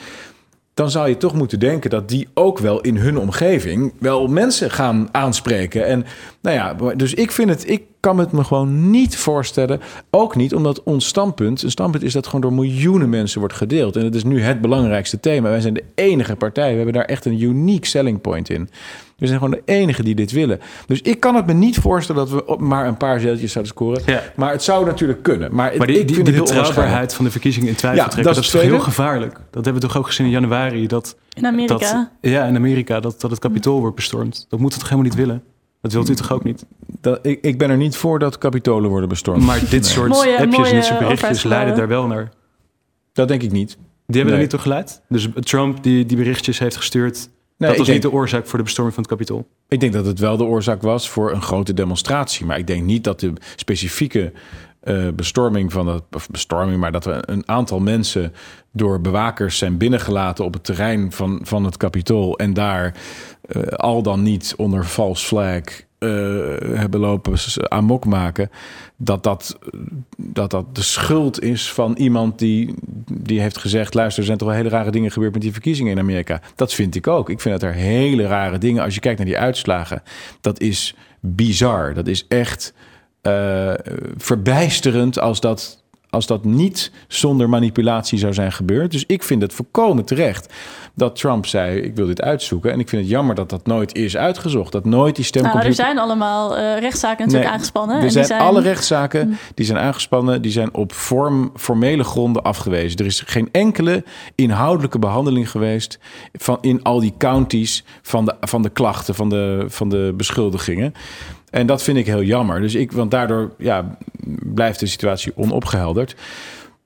Dan 0.78 0.92
zou 0.92 1.10
je 1.10 1.18
toch 1.18 1.34
moeten 1.34 1.60
denken 1.60 1.90
dat 1.90 2.10
die 2.10 2.28
ook 2.34 2.60
wel 2.60 2.82
in 2.82 2.98
hun 2.98 3.18
omgeving 3.18 3.94
wel 4.00 4.28
mensen 4.28 4.72
gaan 4.72 5.10
aanspreken. 5.12 5.86
En 5.86 6.06
nou 6.42 6.56
ja, 6.56 6.94
dus 6.94 7.14
ik 7.14 7.32
vind 7.32 7.50
het, 7.50 7.70
ik 7.70 7.84
kan 8.00 8.18
het 8.18 8.32
me 8.32 8.44
gewoon 8.44 8.90
niet 8.90 9.18
voorstellen. 9.18 9.80
Ook 10.10 10.36
niet 10.36 10.56
omdat 10.56 10.84
ons 10.84 11.08
standpunt, 11.08 11.62
een 11.64 11.72
standpunt 11.72 12.04
is 12.04 12.14
dat 12.14 12.26
gewoon 12.26 12.42
door 12.42 12.54
miljoenen 12.54 13.10
mensen 13.10 13.40
wordt 13.40 13.56
gedeeld. 13.56 13.96
En 13.96 14.04
het 14.04 14.16
is 14.16 14.24
nu 14.24 14.42
het 14.42 14.62
belangrijkste 14.62 15.20
thema. 15.20 15.50
Wij 15.50 15.62
zijn 15.62 15.74
de 15.74 15.84
enige 15.96 16.36
partij. 16.36 16.70
We 16.70 16.76
hebben 16.76 16.94
daar 16.94 17.06
echt 17.06 17.26
een 17.26 17.42
unique 17.42 17.88
selling 17.88 18.22
point 18.22 18.50
in. 18.50 18.70
We 19.18 19.28
zijn 19.28 19.40
gewoon 19.40 19.54
de 19.66 19.74
enige 19.74 20.04
die 20.04 20.16
dit 20.16 20.32
willen. 20.32 20.60
Dus 20.88 21.02
ik 21.02 21.20
kan 21.20 21.36
het 21.36 21.46
me 21.46 21.54
niet 21.54 21.78
voorstellen 21.78 22.22
dat 22.26 22.34
we 22.34 22.46
op 22.46 22.60
maar 22.60 22.88
een 22.88 22.98
paar 22.98 23.20
zeteltjes 23.20 23.52
zouden 23.52 23.74
scoren. 23.74 24.02
Ja. 24.06 24.22
Maar 24.36 24.52
het 24.52 24.64
zou 24.64 24.86
natuurlijk 24.86 25.24
kunnen. 25.24 25.56
Maar, 25.56 25.70
het- 25.70 25.78
Maar 25.78 25.88
die, 25.88 26.00
ik 26.00 26.14
vind 26.14 26.26
die 26.26 26.34
heel 26.36 26.44
betrouwbaarheid 26.44 27.14
van 27.14 27.26
de 27.26 27.32
verkiezingen 27.32 27.68
in 27.70 27.76
twijfel 27.76 28.00
Ja, 28.04 28.08
trekken, 28.10 28.34
dat 28.34 28.44
dat, 28.44 28.54
is 28.54 28.62
heel 28.70 28.80
gevaarlijk? 28.80 29.34
Dat 29.52 29.64
hebben 29.66 29.74
we 29.82 29.88
toch 29.88 29.98
ook 29.98 30.06
gezien 30.08 30.26
in 30.26 30.32
januari, 30.32 30.88
dat, 30.88 31.16
In 31.34 31.46
Amerika. 31.46 31.78
dat 31.78 32.08
ja, 32.22 32.44
in 32.46 32.56
Amerika, 32.56 33.00
dat, 33.00 33.22
dat 33.22 33.32
het 33.32 33.40
kapitool 33.40 33.80
wordt 33.80 33.96
bestormd. 33.96 34.46
Dat 34.50 34.60
moeten 34.60 34.80
we 34.80 34.86
toch 34.86 34.94
helemaal 34.96 35.12
niet 35.16 35.26
willen? 35.26 35.44
Dat 35.82 35.94
wilt 35.94 36.10
u 36.10 36.16
toch 36.16 36.32
ook 36.32 36.44
niet? 36.44 36.66
Dat, 37.02 37.20
ik, 37.22 37.40
ik 37.42 37.58
ben 37.58 37.70
er 37.70 37.78
niet 37.78 37.96
voor 37.96 38.20
dat 38.20 38.38
kapitolen 38.38 38.90
worden 38.90 39.10
bestormd. 39.10 39.44
Maar 39.44 39.62
dit 39.70 39.86
soort 39.86 40.10
Mooie- 40.10 40.38
appjes 40.38 40.58
mooie 40.58 40.70
en 40.70 40.76
dit 40.76 40.86
soort 40.86 41.00
berichtjes 41.00 41.44
leiden 41.44 41.76
daar 41.76 41.88
wel 41.88 42.08
naar. 42.08 42.30
Dat 43.14 43.28
denk 43.28 43.42
ik 43.44 43.52
niet. 43.52 43.68
Die 43.70 43.78
hebben 44.22 44.24
Nee. 44.26 44.34
er 44.34 44.40
niet 44.40 44.50
toe 44.50 44.60
geleid? 44.60 45.02
Dus 45.10 45.28
Trump 45.40 45.84
die 45.84 46.06
die 46.06 46.18
berichtjes 46.18 46.60
heeft 46.60 46.76
gestuurd, 46.76 47.16
Nee, 47.58 47.70
dat 47.70 47.78
was 47.78 47.88
denk, 47.88 48.04
niet 48.04 48.12
de 48.12 48.18
oorzaak 48.18 48.48
voor 48.48 48.58
de 48.58 48.64
bestorming 48.64 48.96
van 48.96 49.04
het 49.04 49.12
kapitool. 49.14 49.48
ik 49.68 49.80
denk 49.80 49.94
dat 49.94 50.06
het 50.06 50.20
wel 50.20 50.38
de 50.38 50.44
oorzaak 50.44 50.82
was 50.82 51.10
voor 51.10 51.32
een 51.32 51.42
grote 51.42 51.74
demonstratie. 51.74 52.46
Maar 52.46 52.58
ik 52.58 52.68
denk 52.68 52.84
niet 52.84 53.04
dat 53.04 53.20
de 53.20 53.34
specifieke 53.56 54.32
eh, 54.80 55.08
bestorming 55.16 55.72
van 55.72 55.88
het... 55.88 56.04
Of 56.12 56.30
bestorming, 56.30 56.80
maar 56.80 56.92
dat 56.92 57.06
we 57.06 57.18
een 57.26 57.44
aantal 57.50 57.80
mensen 57.80 58.34
door 58.72 59.02
bewakers 59.02 59.58
zijn 59.58 59.78
binnengelaten... 59.78 60.46
op 60.46 60.54
het 60.54 60.64
terrein 60.64 61.12
van, 61.12 61.40
van 61.44 61.64
het 61.64 61.78
kapitool. 61.78 62.38
En 62.38 62.54
daar 62.54 62.94
eh, 63.48 63.62
al 63.62 64.02
dan 64.02 64.22
niet 64.22 64.54
onder 64.58 64.86
vals 64.86 65.24
flag 65.24 65.62
eh, 65.98 66.10
hebben 66.74 67.00
lopen 67.00 67.38
amok 67.68 68.06
maken, 68.06 68.50
dat 68.98 69.24
dat, 69.24 69.60
dat 70.18 70.52
dat 70.52 70.76
de 70.76 70.82
schuld 70.82 71.42
is 71.42 71.72
van 71.72 71.96
iemand 71.96 72.40
die, 72.40 72.74
die 73.12 73.42
heeft 73.42 73.58
gezegd: 73.58 73.94
luister, 73.94 74.20
er 74.20 74.26
zijn 74.26 74.38
toch 74.38 74.48
wel 74.48 74.58
hele 74.58 74.70
rare 74.70 74.92
dingen 74.92 75.12
gebeurd 75.12 75.34
met 75.34 75.42
die 75.42 75.52
verkiezingen 75.52 75.92
in 75.92 76.00
Amerika. 76.00 76.42
Dat 76.56 76.74
vind 76.74 76.96
ik 76.96 77.08
ook. 77.08 77.30
Ik 77.30 77.42
vind 77.42 77.60
dat 77.60 77.70
er 77.70 77.76
hele 77.76 78.28
rare 78.28 78.58
dingen, 78.58 78.84
als 78.84 78.94
je 78.94 79.00
kijkt 79.00 79.18
naar 79.18 79.28
die 79.28 79.38
uitslagen, 79.38 80.04
dat 80.42 80.60
is 80.60 80.96
bizar. 81.20 81.94
Dat 81.94 82.08
is 82.08 82.28
echt 82.28 82.74
uh, 83.22 83.74
verbijsterend 84.18 85.20
als 85.20 85.40
dat 85.40 85.84
als 86.18 86.26
dat 86.26 86.44
niet 86.44 86.92
zonder 87.08 87.50
manipulatie 87.50 88.20
zou 88.20 88.34
zijn 88.34 88.52
gebeurd. 88.52 88.92
Dus 88.92 89.04
ik 89.08 89.24
vind 89.24 89.42
het 89.42 89.54
volkomen 89.54 90.06
terecht 90.06 90.54
dat 90.96 91.16
Trump 91.16 91.46
zei: 91.46 91.80
Ik 91.80 91.96
wil 91.96 92.06
dit 92.06 92.22
uitzoeken. 92.22 92.72
En 92.72 92.80
ik 92.80 92.90
vind 92.90 93.02
het 93.02 93.12
jammer 93.12 93.36
dat 93.36 93.50
dat 93.50 93.66
nooit 93.66 93.96
is 93.96 94.18
uitgezocht. 94.18 94.72
Dat 94.72 94.86
nooit 94.86 95.16
die 95.16 95.26
stemcomputer... 95.26 95.70
Nou, 95.70 95.80
er 95.80 95.86
zijn 95.86 96.00
allemaal 96.00 96.58
uh, 96.58 96.80
rechtszaken 96.80 97.26
natuurlijk 97.26 97.54
aangespannen. 97.54 98.02
Er 98.02 98.12
zijn, 98.12 98.26
zijn, 98.26 98.42
alle 98.42 98.62
rechtszaken 98.62 99.28
mm. 99.28 99.38
die 99.54 99.66
zijn 99.66 99.78
aangespannen, 99.78 100.42
die 100.42 100.52
zijn 100.52 100.74
op 100.74 100.94
vorm, 100.94 101.52
formele 101.56 102.04
gronden 102.04 102.44
afgewezen. 102.44 103.00
Er 103.00 103.06
is 103.06 103.24
geen 103.26 103.50
enkele 103.52 104.04
inhoudelijke 104.36 105.00
behandeling 105.00 105.52
geweest 105.52 106.00
van 106.34 106.58
in 106.62 106.84
al 106.84 107.00
die 107.00 107.14
counties 107.18 107.84
van 108.02 108.26
de, 108.26 108.36
van 108.42 108.62
de 108.62 108.70
klachten, 108.70 109.16
van 109.16 109.30
de, 109.30 109.66
van 109.68 109.90
de 109.90 110.14
beschuldigingen. 110.18 110.94
En 111.50 111.68
dat 111.68 111.84
vind 111.84 111.98
ik 111.98 112.06
heel 112.06 112.24
jammer. 112.24 112.62
Dus 112.62 112.76
ik, 112.76 112.92
want 112.92 113.12
daardoor 113.12 113.54
ja, 113.58 113.98
blijft 114.44 114.80
de 114.80 114.88
situatie 114.88 115.32
onopgehelderd. 115.36 116.16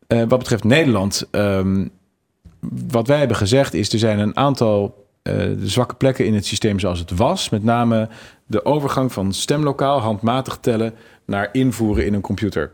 Uh, 0.07 0.23
wat 0.27 0.39
betreft 0.39 0.63
Nederland, 0.63 1.27
um, 1.31 1.89
wat 2.89 3.07
wij 3.07 3.17
hebben 3.17 3.37
gezegd 3.37 3.73
is, 3.73 3.93
er 3.93 3.99
zijn 3.99 4.19
een 4.19 4.37
aantal 4.37 5.05
uh, 5.23 5.51
zwakke 5.63 5.95
plekken 5.95 6.25
in 6.25 6.33
het 6.33 6.45
systeem 6.45 6.79
zoals 6.79 6.99
het 6.99 7.11
was. 7.11 7.49
Met 7.49 7.63
name 7.63 8.09
de 8.45 8.65
overgang 8.65 9.13
van 9.13 9.33
stemlokaal, 9.33 9.99
handmatig 9.99 10.57
tellen, 10.61 10.93
naar 11.25 11.49
invoeren 11.51 12.05
in 12.05 12.13
een 12.13 12.21
computer 12.21 12.71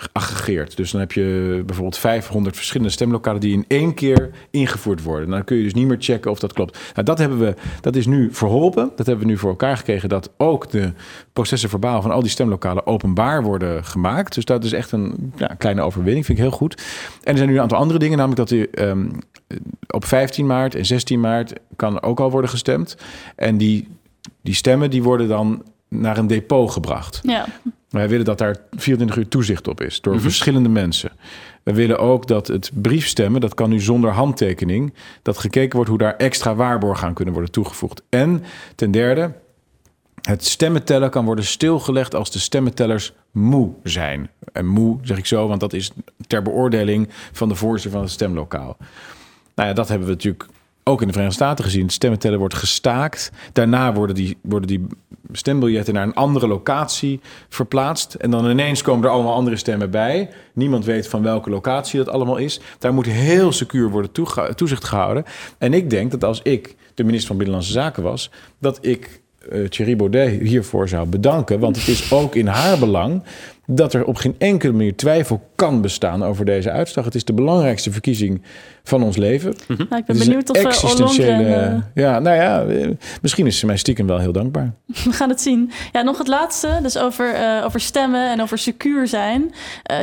geaggregeerd. 0.00 0.76
Dus 0.76 0.90
dan 0.90 1.00
heb 1.00 1.12
je 1.12 1.62
bijvoorbeeld 1.66 1.98
500 1.98 2.56
verschillende 2.56 2.92
stemlokalen 2.92 3.40
die 3.40 3.52
in 3.52 3.64
één 3.68 3.94
keer 3.94 4.30
ingevoerd 4.50 5.02
worden. 5.02 5.30
Dan 5.30 5.44
kun 5.44 5.56
je 5.56 5.62
dus 5.62 5.74
niet 5.74 5.86
meer 5.86 5.96
checken 6.00 6.30
of 6.30 6.38
dat 6.38 6.52
klopt. 6.52 6.78
Nou, 6.94 7.06
dat, 7.06 7.18
hebben 7.18 7.38
we, 7.38 7.54
dat 7.80 7.96
is 7.96 8.06
nu 8.06 8.28
verholpen. 8.32 8.90
Dat 8.96 9.06
hebben 9.06 9.24
we 9.24 9.30
nu 9.30 9.38
voor 9.38 9.50
elkaar 9.50 9.76
gekregen 9.76 10.08
dat 10.08 10.30
ook 10.36 10.70
de 10.70 10.92
processen 11.32 11.68
verbaal 11.68 12.02
van 12.02 12.10
al 12.10 12.20
die 12.20 12.30
stemlokalen 12.30 12.86
openbaar 12.86 13.42
worden 13.42 13.84
gemaakt. 13.84 14.34
Dus 14.34 14.44
dat 14.44 14.64
is 14.64 14.72
echt 14.72 14.92
een 14.92 15.32
ja, 15.36 15.46
kleine 15.46 15.82
overwinning, 15.82 16.26
vind 16.26 16.38
ik 16.38 16.44
heel 16.44 16.54
goed. 16.54 16.74
En 17.22 17.30
er 17.32 17.36
zijn 17.36 17.48
nu 17.48 17.54
een 17.54 17.62
aantal 17.62 17.78
andere 17.78 17.98
dingen, 17.98 18.18
namelijk 18.18 18.48
dat 18.48 18.58
u 18.58 18.68
um, 18.78 19.10
op 19.86 20.04
15 20.04 20.46
maart 20.46 20.74
en 20.74 20.86
16 20.86 21.20
maart 21.20 21.52
kan 21.76 22.02
ook 22.02 22.20
al 22.20 22.30
worden 22.30 22.50
gestemd. 22.50 22.96
En 23.36 23.56
die, 23.56 23.88
die 24.42 24.54
stemmen 24.54 24.90
die 24.90 25.02
worden 25.02 25.28
dan 25.28 25.62
naar 25.88 26.18
een 26.18 26.26
depot 26.26 26.70
gebracht. 26.70 27.20
Ja. 27.22 27.46
Wij 27.90 28.08
willen 28.08 28.24
dat 28.24 28.38
daar 28.38 28.56
24 28.70 29.16
uur 29.16 29.28
toezicht 29.28 29.68
op 29.68 29.80
is 29.80 30.00
door 30.00 30.12
mhm. 30.12 30.22
verschillende 30.22 30.68
mensen. 30.68 31.10
We 31.62 31.72
willen 31.72 31.98
ook 31.98 32.26
dat 32.26 32.46
het 32.46 32.70
briefstemmen, 32.74 33.40
dat 33.40 33.54
kan 33.54 33.70
nu 33.70 33.80
zonder 33.80 34.10
handtekening, 34.10 34.94
dat 35.22 35.38
gekeken 35.38 35.74
wordt 35.74 35.90
hoe 35.90 35.98
daar 35.98 36.16
extra 36.16 36.54
waarborgen 36.54 37.06
aan 37.06 37.14
kunnen 37.14 37.34
worden 37.34 37.52
toegevoegd. 37.52 38.02
En 38.08 38.42
ten 38.74 38.90
derde, 38.90 39.32
het 40.22 40.44
stemmentellen 40.44 41.10
kan 41.10 41.24
worden 41.24 41.44
stilgelegd 41.44 42.14
als 42.14 42.30
de 42.30 42.38
stemmentellers 42.38 43.12
moe 43.30 43.72
zijn. 43.82 44.30
En 44.52 44.66
moe 44.66 44.98
zeg 45.02 45.18
ik 45.18 45.26
zo, 45.26 45.48
want 45.48 45.60
dat 45.60 45.72
is 45.72 45.90
ter 46.26 46.42
beoordeling 46.42 47.08
van 47.32 47.48
de 47.48 47.54
voorzitter 47.54 47.90
van 47.90 48.02
het 48.02 48.10
stemlokaal. 48.10 48.76
Nou 49.54 49.68
ja, 49.68 49.74
dat 49.74 49.88
hebben 49.88 50.06
we 50.06 50.12
natuurlijk 50.12 50.46
ook 50.88 51.00
in 51.00 51.06
de 51.06 51.12
Verenigde 51.12 51.44
Staten 51.44 51.64
gezien. 51.64 51.88
Stemmentellen 51.88 52.38
wordt 52.38 52.54
gestaakt. 52.54 53.32
Daarna 53.52 53.92
worden 53.92 54.14
die, 54.14 54.36
worden 54.42 54.68
die 54.68 54.86
stembiljetten 55.32 55.94
naar 55.94 56.02
een 56.02 56.14
andere 56.14 56.48
locatie 56.48 57.20
verplaatst. 57.48 58.14
En 58.14 58.30
dan 58.30 58.50
ineens 58.50 58.82
komen 58.82 59.04
er 59.04 59.10
allemaal 59.10 59.34
andere 59.34 59.56
stemmen 59.56 59.90
bij. 59.90 60.30
Niemand 60.52 60.84
weet 60.84 61.08
van 61.08 61.22
welke 61.22 61.50
locatie 61.50 61.98
dat 61.98 62.08
allemaal 62.08 62.36
is. 62.36 62.60
Daar 62.78 62.94
moet 62.94 63.06
heel 63.06 63.52
secuur 63.52 63.90
worden 63.90 64.10
toezicht 64.54 64.84
gehouden. 64.84 65.24
En 65.58 65.74
ik 65.74 65.90
denk 65.90 66.10
dat 66.10 66.24
als 66.24 66.42
ik 66.42 66.76
de 66.94 67.04
minister 67.04 67.28
van 67.28 67.36
Binnenlandse 67.36 67.72
Zaken 67.72 68.02
was, 68.02 68.30
dat 68.58 68.78
ik 68.80 69.20
uh, 69.52 69.68
Thierry 69.68 69.96
Baudet 69.96 70.40
hiervoor 70.40 70.88
zou 70.88 71.08
bedanken. 71.08 71.60
Want 71.60 71.76
het 71.76 71.88
is 71.88 72.12
ook 72.12 72.34
in 72.34 72.46
haar 72.46 72.78
belang 72.78 73.22
dat 73.70 73.94
er 73.94 74.04
op 74.04 74.16
geen 74.16 74.34
enkele 74.38 74.72
manier 74.72 74.96
twijfel 74.96 75.42
kan 75.54 75.80
bestaan 75.80 76.24
over 76.24 76.44
deze 76.44 76.70
uitslag. 76.70 77.04
Het 77.04 77.14
is 77.14 77.24
de 77.24 77.32
belangrijkste 77.32 77.92
verkiezing 77.92 78.42
van 78.82 79.02
ons 79.02 79.16
leven. 79.16 79.54
Mhm. 79.66 79.84
Nou, 79.88 80.00
ik 80.00 80.04
ben 80.04 80.18
benieuwd 80.18 80.50
of 80.50 80.56
eh, 80.56 80.64
existentiële. 80.64 81.44
Uh, 81.44 81.78
ja, 81.94 82.18
nou 82.18 82.36
ja, 82.36 82.64
misschien 83.22 83.46
is 83.46 83.58
ze 83.58 83.66
mij 83.66 83.76
stiekem 83.76 84.06
wel 84.06 84.18
heel 84.18 84.32
dankbaar. 84.32 84.72
We 85.04 85.12
gaan 85.12 85.28
het 85.28 85.40
zien. 85.40 85.70
Ja, 85.92 86.02
nog 86.02 86.18
het 86.18 86.28
laatste, 86.28 86.78
dus 86.82 86.98
over, 86.98 87.34
over 87.64 87.80
stemmen 87.80 88.30
en 88.30 88.40
over 88.42 88.58
secuur 88.58 89.06
zijn. 89.06 89.54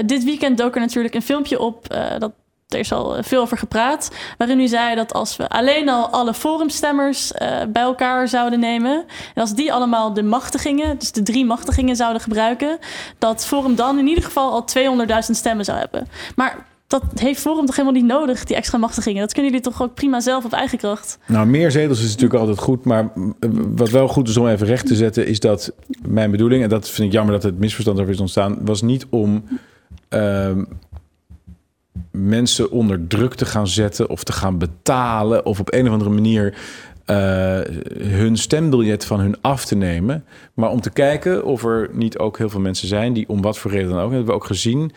dit 0.05 0.23
weekend 0.23 0.57
dook 0.57 0.75
er 0.75 0.81
natuurlijk 0.81 1.15
een 1.15 1.21
filmpje 1.21 1.59
op 1.59 1.87
dat 2.17 2.31
er 2.75 2.81
is 2.81 2.91
al 2.91 3.23
veel 3.23 3.41
over 3.41 3.57
gepraat. 3.57 4.11
Waarin 4.37 4.59
u 4.59 4.67
zei 4.67 4.95
dat 4.95 5.13
als 5.13 5.37
we 5.37 5.47
alleen 5.47 5.89
al 5.89 6.09
alle 6.09 6.33
forumstemmers 6.33 7.31
uh, 7.31 7.57
bij 7.69 7.81
elkaar 7.81 8.27
zouden 8.27 8.59
nemen. 8.59 9.05
En 9.33 9.41
als 9.41 9.53
die 9.53 9.73
allemaal 9.73 10.13
de 10.13 10.23
machtigingen, 10.23 10.99
dus 10.99 11.11
de 11.11 11.23
drie 11.23 11.45
machtigingen 11.45 11.95
zouden 11.95 12.21
gebruiken. 12.21 12.77
Dat 13.17 13.45
Forum 13.45 13.75
dan 13.75 13.99
in 13.99 14.07
ieder 14.07 14.23
geval 14.23 14.51
al 14.51 14.65
200.000 15.07 15.17
stemmen 15.31 15.65
zou 15.65 15.77
hebben. 15.77 16.07
Maar 16.35 16.65
dat 16.87 17.03
heeft 17.15 17.39
Forum 17.39 17.65
toch 17.65 17.75
helemaal 17.75 18.01
niet 18.01 18.11
nodig, 18.11 18.43
die 18.43 18.55
extra 18.55 18.77
machtigingen. 18.77 19.21
Dat 19.21 19.33
kunnen 19.33 19.51
jullie 19.51 19.67
toch 19.67 19.81
ook 19.81 19.93
prima 19.93 20.19
zelf 20.19 20.45
op 20.45 20.53
eigen 20.53 20.77
kracht? 20.77 21.17
Nou, 21.25 21.47
meer 21.47 21.71
zetels 21.71 21.99
is 21.99 22.11
natuurlijk 22.11 22.39
altijd 22.39 22.59
goed. 22.59 22.85
Maar 22.85 23.11
wat 23.75 23.89
wel 23.89 24.07
goed 24.07 24.29
is 24.29 24.37
om 24.37 24.47
even 24.47 24.67
recht 24.67 24.87
te 24.87 24.95
zetten, 24.95 25.27
is 25.27 25.39
dat 25.39 25.71
mijn 26.07 26.31
bedoeling, 26.31 26.63
en 26.63 26.69
dat 26.69 26.89
vind 26.89 27.07
ik 27.07 27.13
jammer 27.13 27.33
dat 27.33 27.43
het 27.43 27.59
misverstand 27.59 27.99
over 27.99 28.13
is 28.13 28.19
ontstaan, 28.19 28.57
was 28.65 28.81
niet 28.81 29.05
om. 29.09 29.43
Uh, 30.09 30.51
mensen 32.15 32.71
onder 32.71 33.07
druk 33.07 33.33
te 33.33 33.45
gaan 33.45 33.67
zetten 33.67 34.09
of 34.09 34.23
te 34.23 34.31
gaan 34.31 34.57
betalen 34.57 35.45
of 35.45 35.59
op 35.59 35.73
een 35.73 35.87
of 35.87 35.91
andere 35.91 36.09
manier 36.09 36.53
uh, 37.05 37.59
hun 37.99 38.37
stembiljet 38.37 39.05
van 39.05 39.19
hun 39.19 39.35
af 39.41 39.65
te 39.65 39.75
nemen. 39.75 40.25
Maar 40.53 40.69
om 40.69 40.81
te 40.81 40.89
kijken 40.89 41.45
of 41.45 41.63
er 41.63 41.89
niet 41.91 42.17
ook 42.17 42.37
heel 42.37 42.49
veel 42.49 42.59
mensen 42.59 42.87
zijn 42.87 43.13
die 43.13 43.29
om 43.29 43.41
wat 43.41 43.57
voor 43.57 43.71
reden 43.71 43.89
dan 43.89 43.99
ook, 43.99 44.09
hebben 44.09 44.27
we 44.27 44.33
ook 44.33 44.45
gezien, 44.45 44.91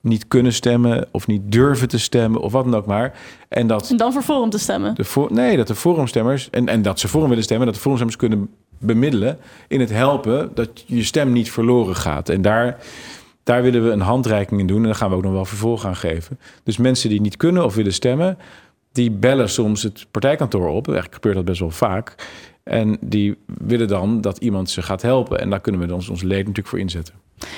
niet 0.00 0.28
kunnen 0.28 0.52
stemmen 0.52 1.08
of 1.10 1.26
niet 1.26 1.42
durven 1.44 1.88
te 1.88 1.98
stemmen 1.98 2.40
of 2.40 2.52
wat 2.52 2.64
dan 2.64 2.74
ook 2.74 2.86
maar. 2.86 3.18
En, 3.48 3.66
dat 3.66 3.90
en 3.90 3.96
dan 3.96 4.12
voor 4.12 4.22
Forum 4.22 4.50
te 4.50 4.58
stemmen? 4.58 4.94
De 4.94 5.04
voor, 5.04 5.32
nee, 5.32 5.56
dat 5.56 5.66
de 5.66 5.74
Forumstemmers, 5.74 6.50
en, 6.50 6.68
en 6.68 6.82
dat 6.82 7.00
ze 7.00 7.08
Forum 7.08 7.28
willen 7.28 7.44
stemmen, 7.44 7.66
dat 7.66 7.74
de 7.74 7.80
Forumstemmers 7.80 8.20
kunnen 8.20 8.50
bemiddelen 8.78 9.38
in 9.68 9.80
het 9.80 9.90
helpen 9.90 10.50
dat 10.54 10.84
je 10.86 11.04
stem 11.04 11.32
niet 11.32 11.50
verloren 11.50 11.96
gaat. 11.96 12.28
En 12.28 12.42
daar 12.42 12.78
daar 13.46 13.62
willen 13.62 13.84
we 13.84 13.90
een 13.90 14.00
handreiking 14.00 14.60
in 14.60 14.66
doen 14.66 14.76
en 14.76 14.84
daar 14.84 14.94
gaan 14.94 15.10
we 15.10 15.16
ook 15.16 15.22
nog 15.22 15.32
wel 15.32 15.44
vervolg 15.44 15.84
aan 15.84 15.96
geven. 15.96 16.38
Dus 16.62 16.76
mensen 16.76 17.08
die 17.08 17.20
niet 17.20 17.36
kunnen 17.36 17.64
of 17.64 17.74
willen 17.74 17.92
stemmen, 17.92 18.38
die 18.92 19.10
bellen 19.10 19.48
soms 19.48 19.82
het 19.82 20.06
partijkantoor 20.10 20.68
op. 20.68 20.86
Eigenlijk 20.86 21.14
gebeurt 21.14 21.34
dat 21.34 21.44
best 21.44 21.60
wel 21.60 21.70
vaak. 21.70 22.14
En 22.62 22.96
die 23.00 23.36
willen 23.46 23.88
dan 23.88 24.20
dat 24.20 24.38
iemand 24.38 24.70
ze 24.70 24.82
gaat 24.82 25.02
helpen. 25.02 25.40
En 25.40 25.50
daar 25.50 25.60
kunnen 25.60 25.86
we 25.86 25.94
ons, 25.94 26.08
ons 26.08 26.22
leed 26.22 26.38
natuurlijk 26.38 26.66
voor 26.66 26.78
inzetten. 26.78 27.14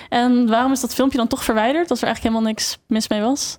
En 0.08 0.46
waarom 0.46 0.72
is 0.72 0.80
dat 0.80 0.94
filmpje 0.94 1.18
dan 1.18 1.28
toch 1.28 1.44
verwijderd 1.44 1.90
als 1.90 2.00
er 2.00 2.06
eigenlijk 2.06 2.34
helemaal 2.34 2.54
niks 2.54 2.78
mis 2.86 3.08
mee 3.08 3.20
was? 3.20 3.58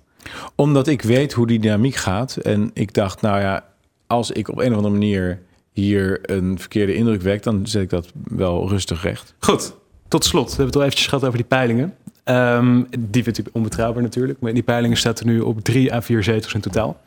Omdat 0.54 0.86
ik 0.86 1.02
weet 1.02 1.32
hoe 1.32 1.46
die 1.46 1.60
dynamiek 1.60 1.94
gaat. 1.94 2.36
En 2.36 2.70
ik 2.74 2.94
dacht, 2.94 3.20
nou 3.20 3.40
ja, 3.40 3.64
als 4.06 4.30
ik 4.30 4.48
op 4.48 4.58
een 4.58 4.70
of 4.70 4.76
andere 4.76 4.94
manier 4.94 5.42
hier 5.72 6.18
een 6.22 6.58
verkeerde 6.58 6.94
indruk 6.94 7.22
wek, 7.22 7.42
dan 7.42 7.66
zet 7.66 7.82
ik 7.82 7.90
dat 7.90 8.12
wel 8.24 8.68
rustig 8.68 9.02
recht. 9.02 9.34
Goed, 9.38 9.74
tot 10.08 10.24
slot. 10.24 10.44
We 10.44 10.50
hebben 10.50 10.66
het 10.66 10.76
al 10.76 10.82
eventjes 10.82 11.06
gehad 11.06 11.24
over 11.24 11.38
die 11.38 11.46
peilingen. 11.46 11.94
Um, 12.24 12.86
die 12.98 13.22
vindt 13.22 13.38
u 13.38 13.44
onbetrouwbaar 13.52 14.02
natuurlijk. 14.02 14.40
Maar 14.40 14.48
in 14.48 14.54
die 14.54 14.64
peilingen 14.64 14.96
staat 14.96 15.20
er 15.20 15.26
nu 15.26 15.40
op 15.40 15.60
drie 15.60 15.94
à 15.94 16.02
vier 16.02 16.22
zetels 16.22 16.54
in 16.54 16.60
totaal. 16.60 17.00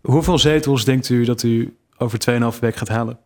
Hoeveel 0.00 0.38
zetels 0.38 0.84
denkt 0.84 1.08
u 1.08 1.24
dat 1.24 1.42
u 1.42 1.76
over 1.98 2.18
2,5 2.54 2.58
week 2.60 2.76
gaat 2.76 2.88
halen? 2.88 3.18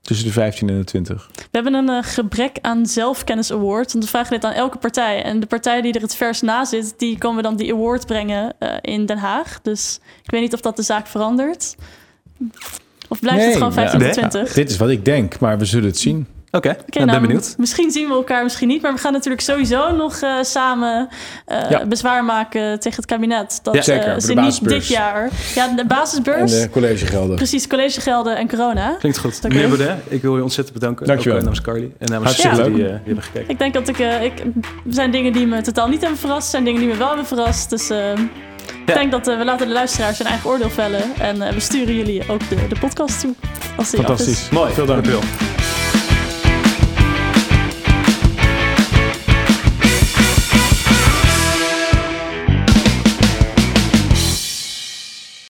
Tussen 0.00 0.26
de 0.26 0.32
15 0.32 0.68
en 0.68 0.78
de 0.78 0.84
20. 0.84 1.30
We 1.34 1.48
hebben 1.50 1.74
een 1.74 1.90
uh, 1.90 1.98
gebrek 2.02 2.58
aan 2.60 2.86
zelfkennis 2.86 3.52
award. 3.52 3.92
Want 3.92 4.04
we 4.04 4.10
vragen 4.10 4.30
dit 4.30 4.44
aan 4.44 4.52
elke 4.52 4.78
partij. 4.78 5.22
En 5.22 5.40
de 5.40 5.46
partij 5.46 5.80
die 5.80 5.92
er 5.92 6.00
het 6.00 6.14
vers 6.14 6.40
na 6.40 6.64
zit, 6.64 6.94
die 6.96 7.18
komen 7.18 7.42
dan 7.42 7.56
die 7.56 7.72
award 7.72 8.06
brengen 8.06 8.54
uh, 8.60 8.74
in 8.80 9.06
Den 9.06 9.18
Haag. 9.18 9.60
Dus 9.62 10.00
ik 10.22 10.30
weet 10.30 10.40
niet 10.40 10.54
of 10.54 10.60
dat 10.60 10.76
de 10.76 10.82
zaak 10.82 11.06
verandert. 11.06 11.76
Of 13.08 13.20
blijft 13.20 13.44
het 13.44 13.54
gewoon 13.56 13.72
15 13.72 14.00
ja, 14.00 14.10
20? 14.10 14.52
Dit 14.52 14.70
is 14.70 14.76
wat 14.76 14.88
ik 14.88 15.04
denk, 15.04 15.38
maar 15.38 15.58
we 15.58 15.64
zullen 15.64 15.88
het 15.88 15.98
zien. 15.98 16.26
Oké, 16.52 16.68
okay, 16.68 16.80
okay, 16.86 17.04
nou, 17.04 17.18
ben 17.18 17.28
benieuwd. 17.28 17.54
Misschien 17.58 17.90
zien 17.90 18.08
we 18.08 18.14
elkaar, 18.14 18.42
misschien 18.42 18.68
niet. 18.68 18.82
Maar 18.82 18.92
we 18.92 18.98
gaan 18.98 19.12
natuurlijk 19.12 19.42
sowieso 19.42 19.96
nog 19.96 20.22
uh, 20.22 20.42
samen 20.42 21.08
uh, 21.48 21.70
ja. 21.70 21.86
bezwaar 21.86 22.24
maken 22.24 22.80
tegen 22.80 22.96
het 22.96 23.06
kabinet. 23.06 23.60
Dat 23.62 23.74
ja, 23.74 23.82
zeker, 23.82 24.14
uh, 24.14 24.20
ze 24.20 24.34
niet 24.34 24.68
dit 24.68 24.86
jaar... 24.86 25.28
Ja, 25.54 25.68
de 25.68 25.86
basisbeurs. 25.86 26.52
En 26.52 26.60
de 26.60 26.70
collegegelden. 26.70 27.36
Precies, 27.36 27.66
collegegelden 27.66 28.36
en 28.36 28.48
corona. 28.48 28.96
Klinkt 28.98 29.18
goed. 29.18 29.42
Meneer 29.42 29.68
Baudet, 29.68 29.96
ik 30.08 30.22
wil 30.22 30.36
je 30.36 30.42
ontzettend 30.42 30.78
bedanken. 30.78 31.06
Dankjewel. 31.06 31.36
Ook 31.36 31.42
namens 31.42 31.60
Carly 31.60 31.92
en 31.98 32.10
namens 32.10 32.36
ja. 32.36 32.54
die, 32.54 32.74
die, 32.74 32.84
hebben 32.84 33.22
gekeken. 33.22 33.48
Ik 33.48 33.58
denk 33.58 33.74
dat 33.74 33.88
ik... 33.88 33.98
ik 33.98 34.38
er 34.38 34.94
zijn 34.94 35.10
dingen 35.10 35.32
die 35.32 35.46
me 35.46 35.60
totaal 35.60 35.88
niet 35.88 36.00
hebben 36.00 36.18
verrast. 36.18 36.44
Er 36.44 36.50
zijn 36.50 36.64
dingen 36.64 36.80
die 36.80 36.88
me 36.88 36.96
wel 36.96 37.08
hebben 37.08 37.26
verrast. 37.26 37.70
Dus... 37.70 37.90
Ik 38.86 38.96
denk 38.96 39.10
dat 39.10 39.26
we 39.26 39.44
laten 39.44 39.66
de 39.66 39.72
luisteraars 39.72 40.16
zijn 40.16 40.28
eigen 40.28 40.50
oordeel 40.50 40.70
vellen. 40.70 41.02
En 41.18 41.38
we 41.54 41.60
sturen 41.60 41.94
jullie 41.94 42.28
ook 42.28 42.48
de, 42.48 42.56
de 42.68 42.78
podcast 42.80 43.20
toe. 43.20 43.34
Als 43.76 43.88
Fantastisch. 43.88 44.48
Mooi. 44.48 44.72
Veel 44.72 44.86
dank. 44.86 45.04
Dankjewel. 45.04 45.68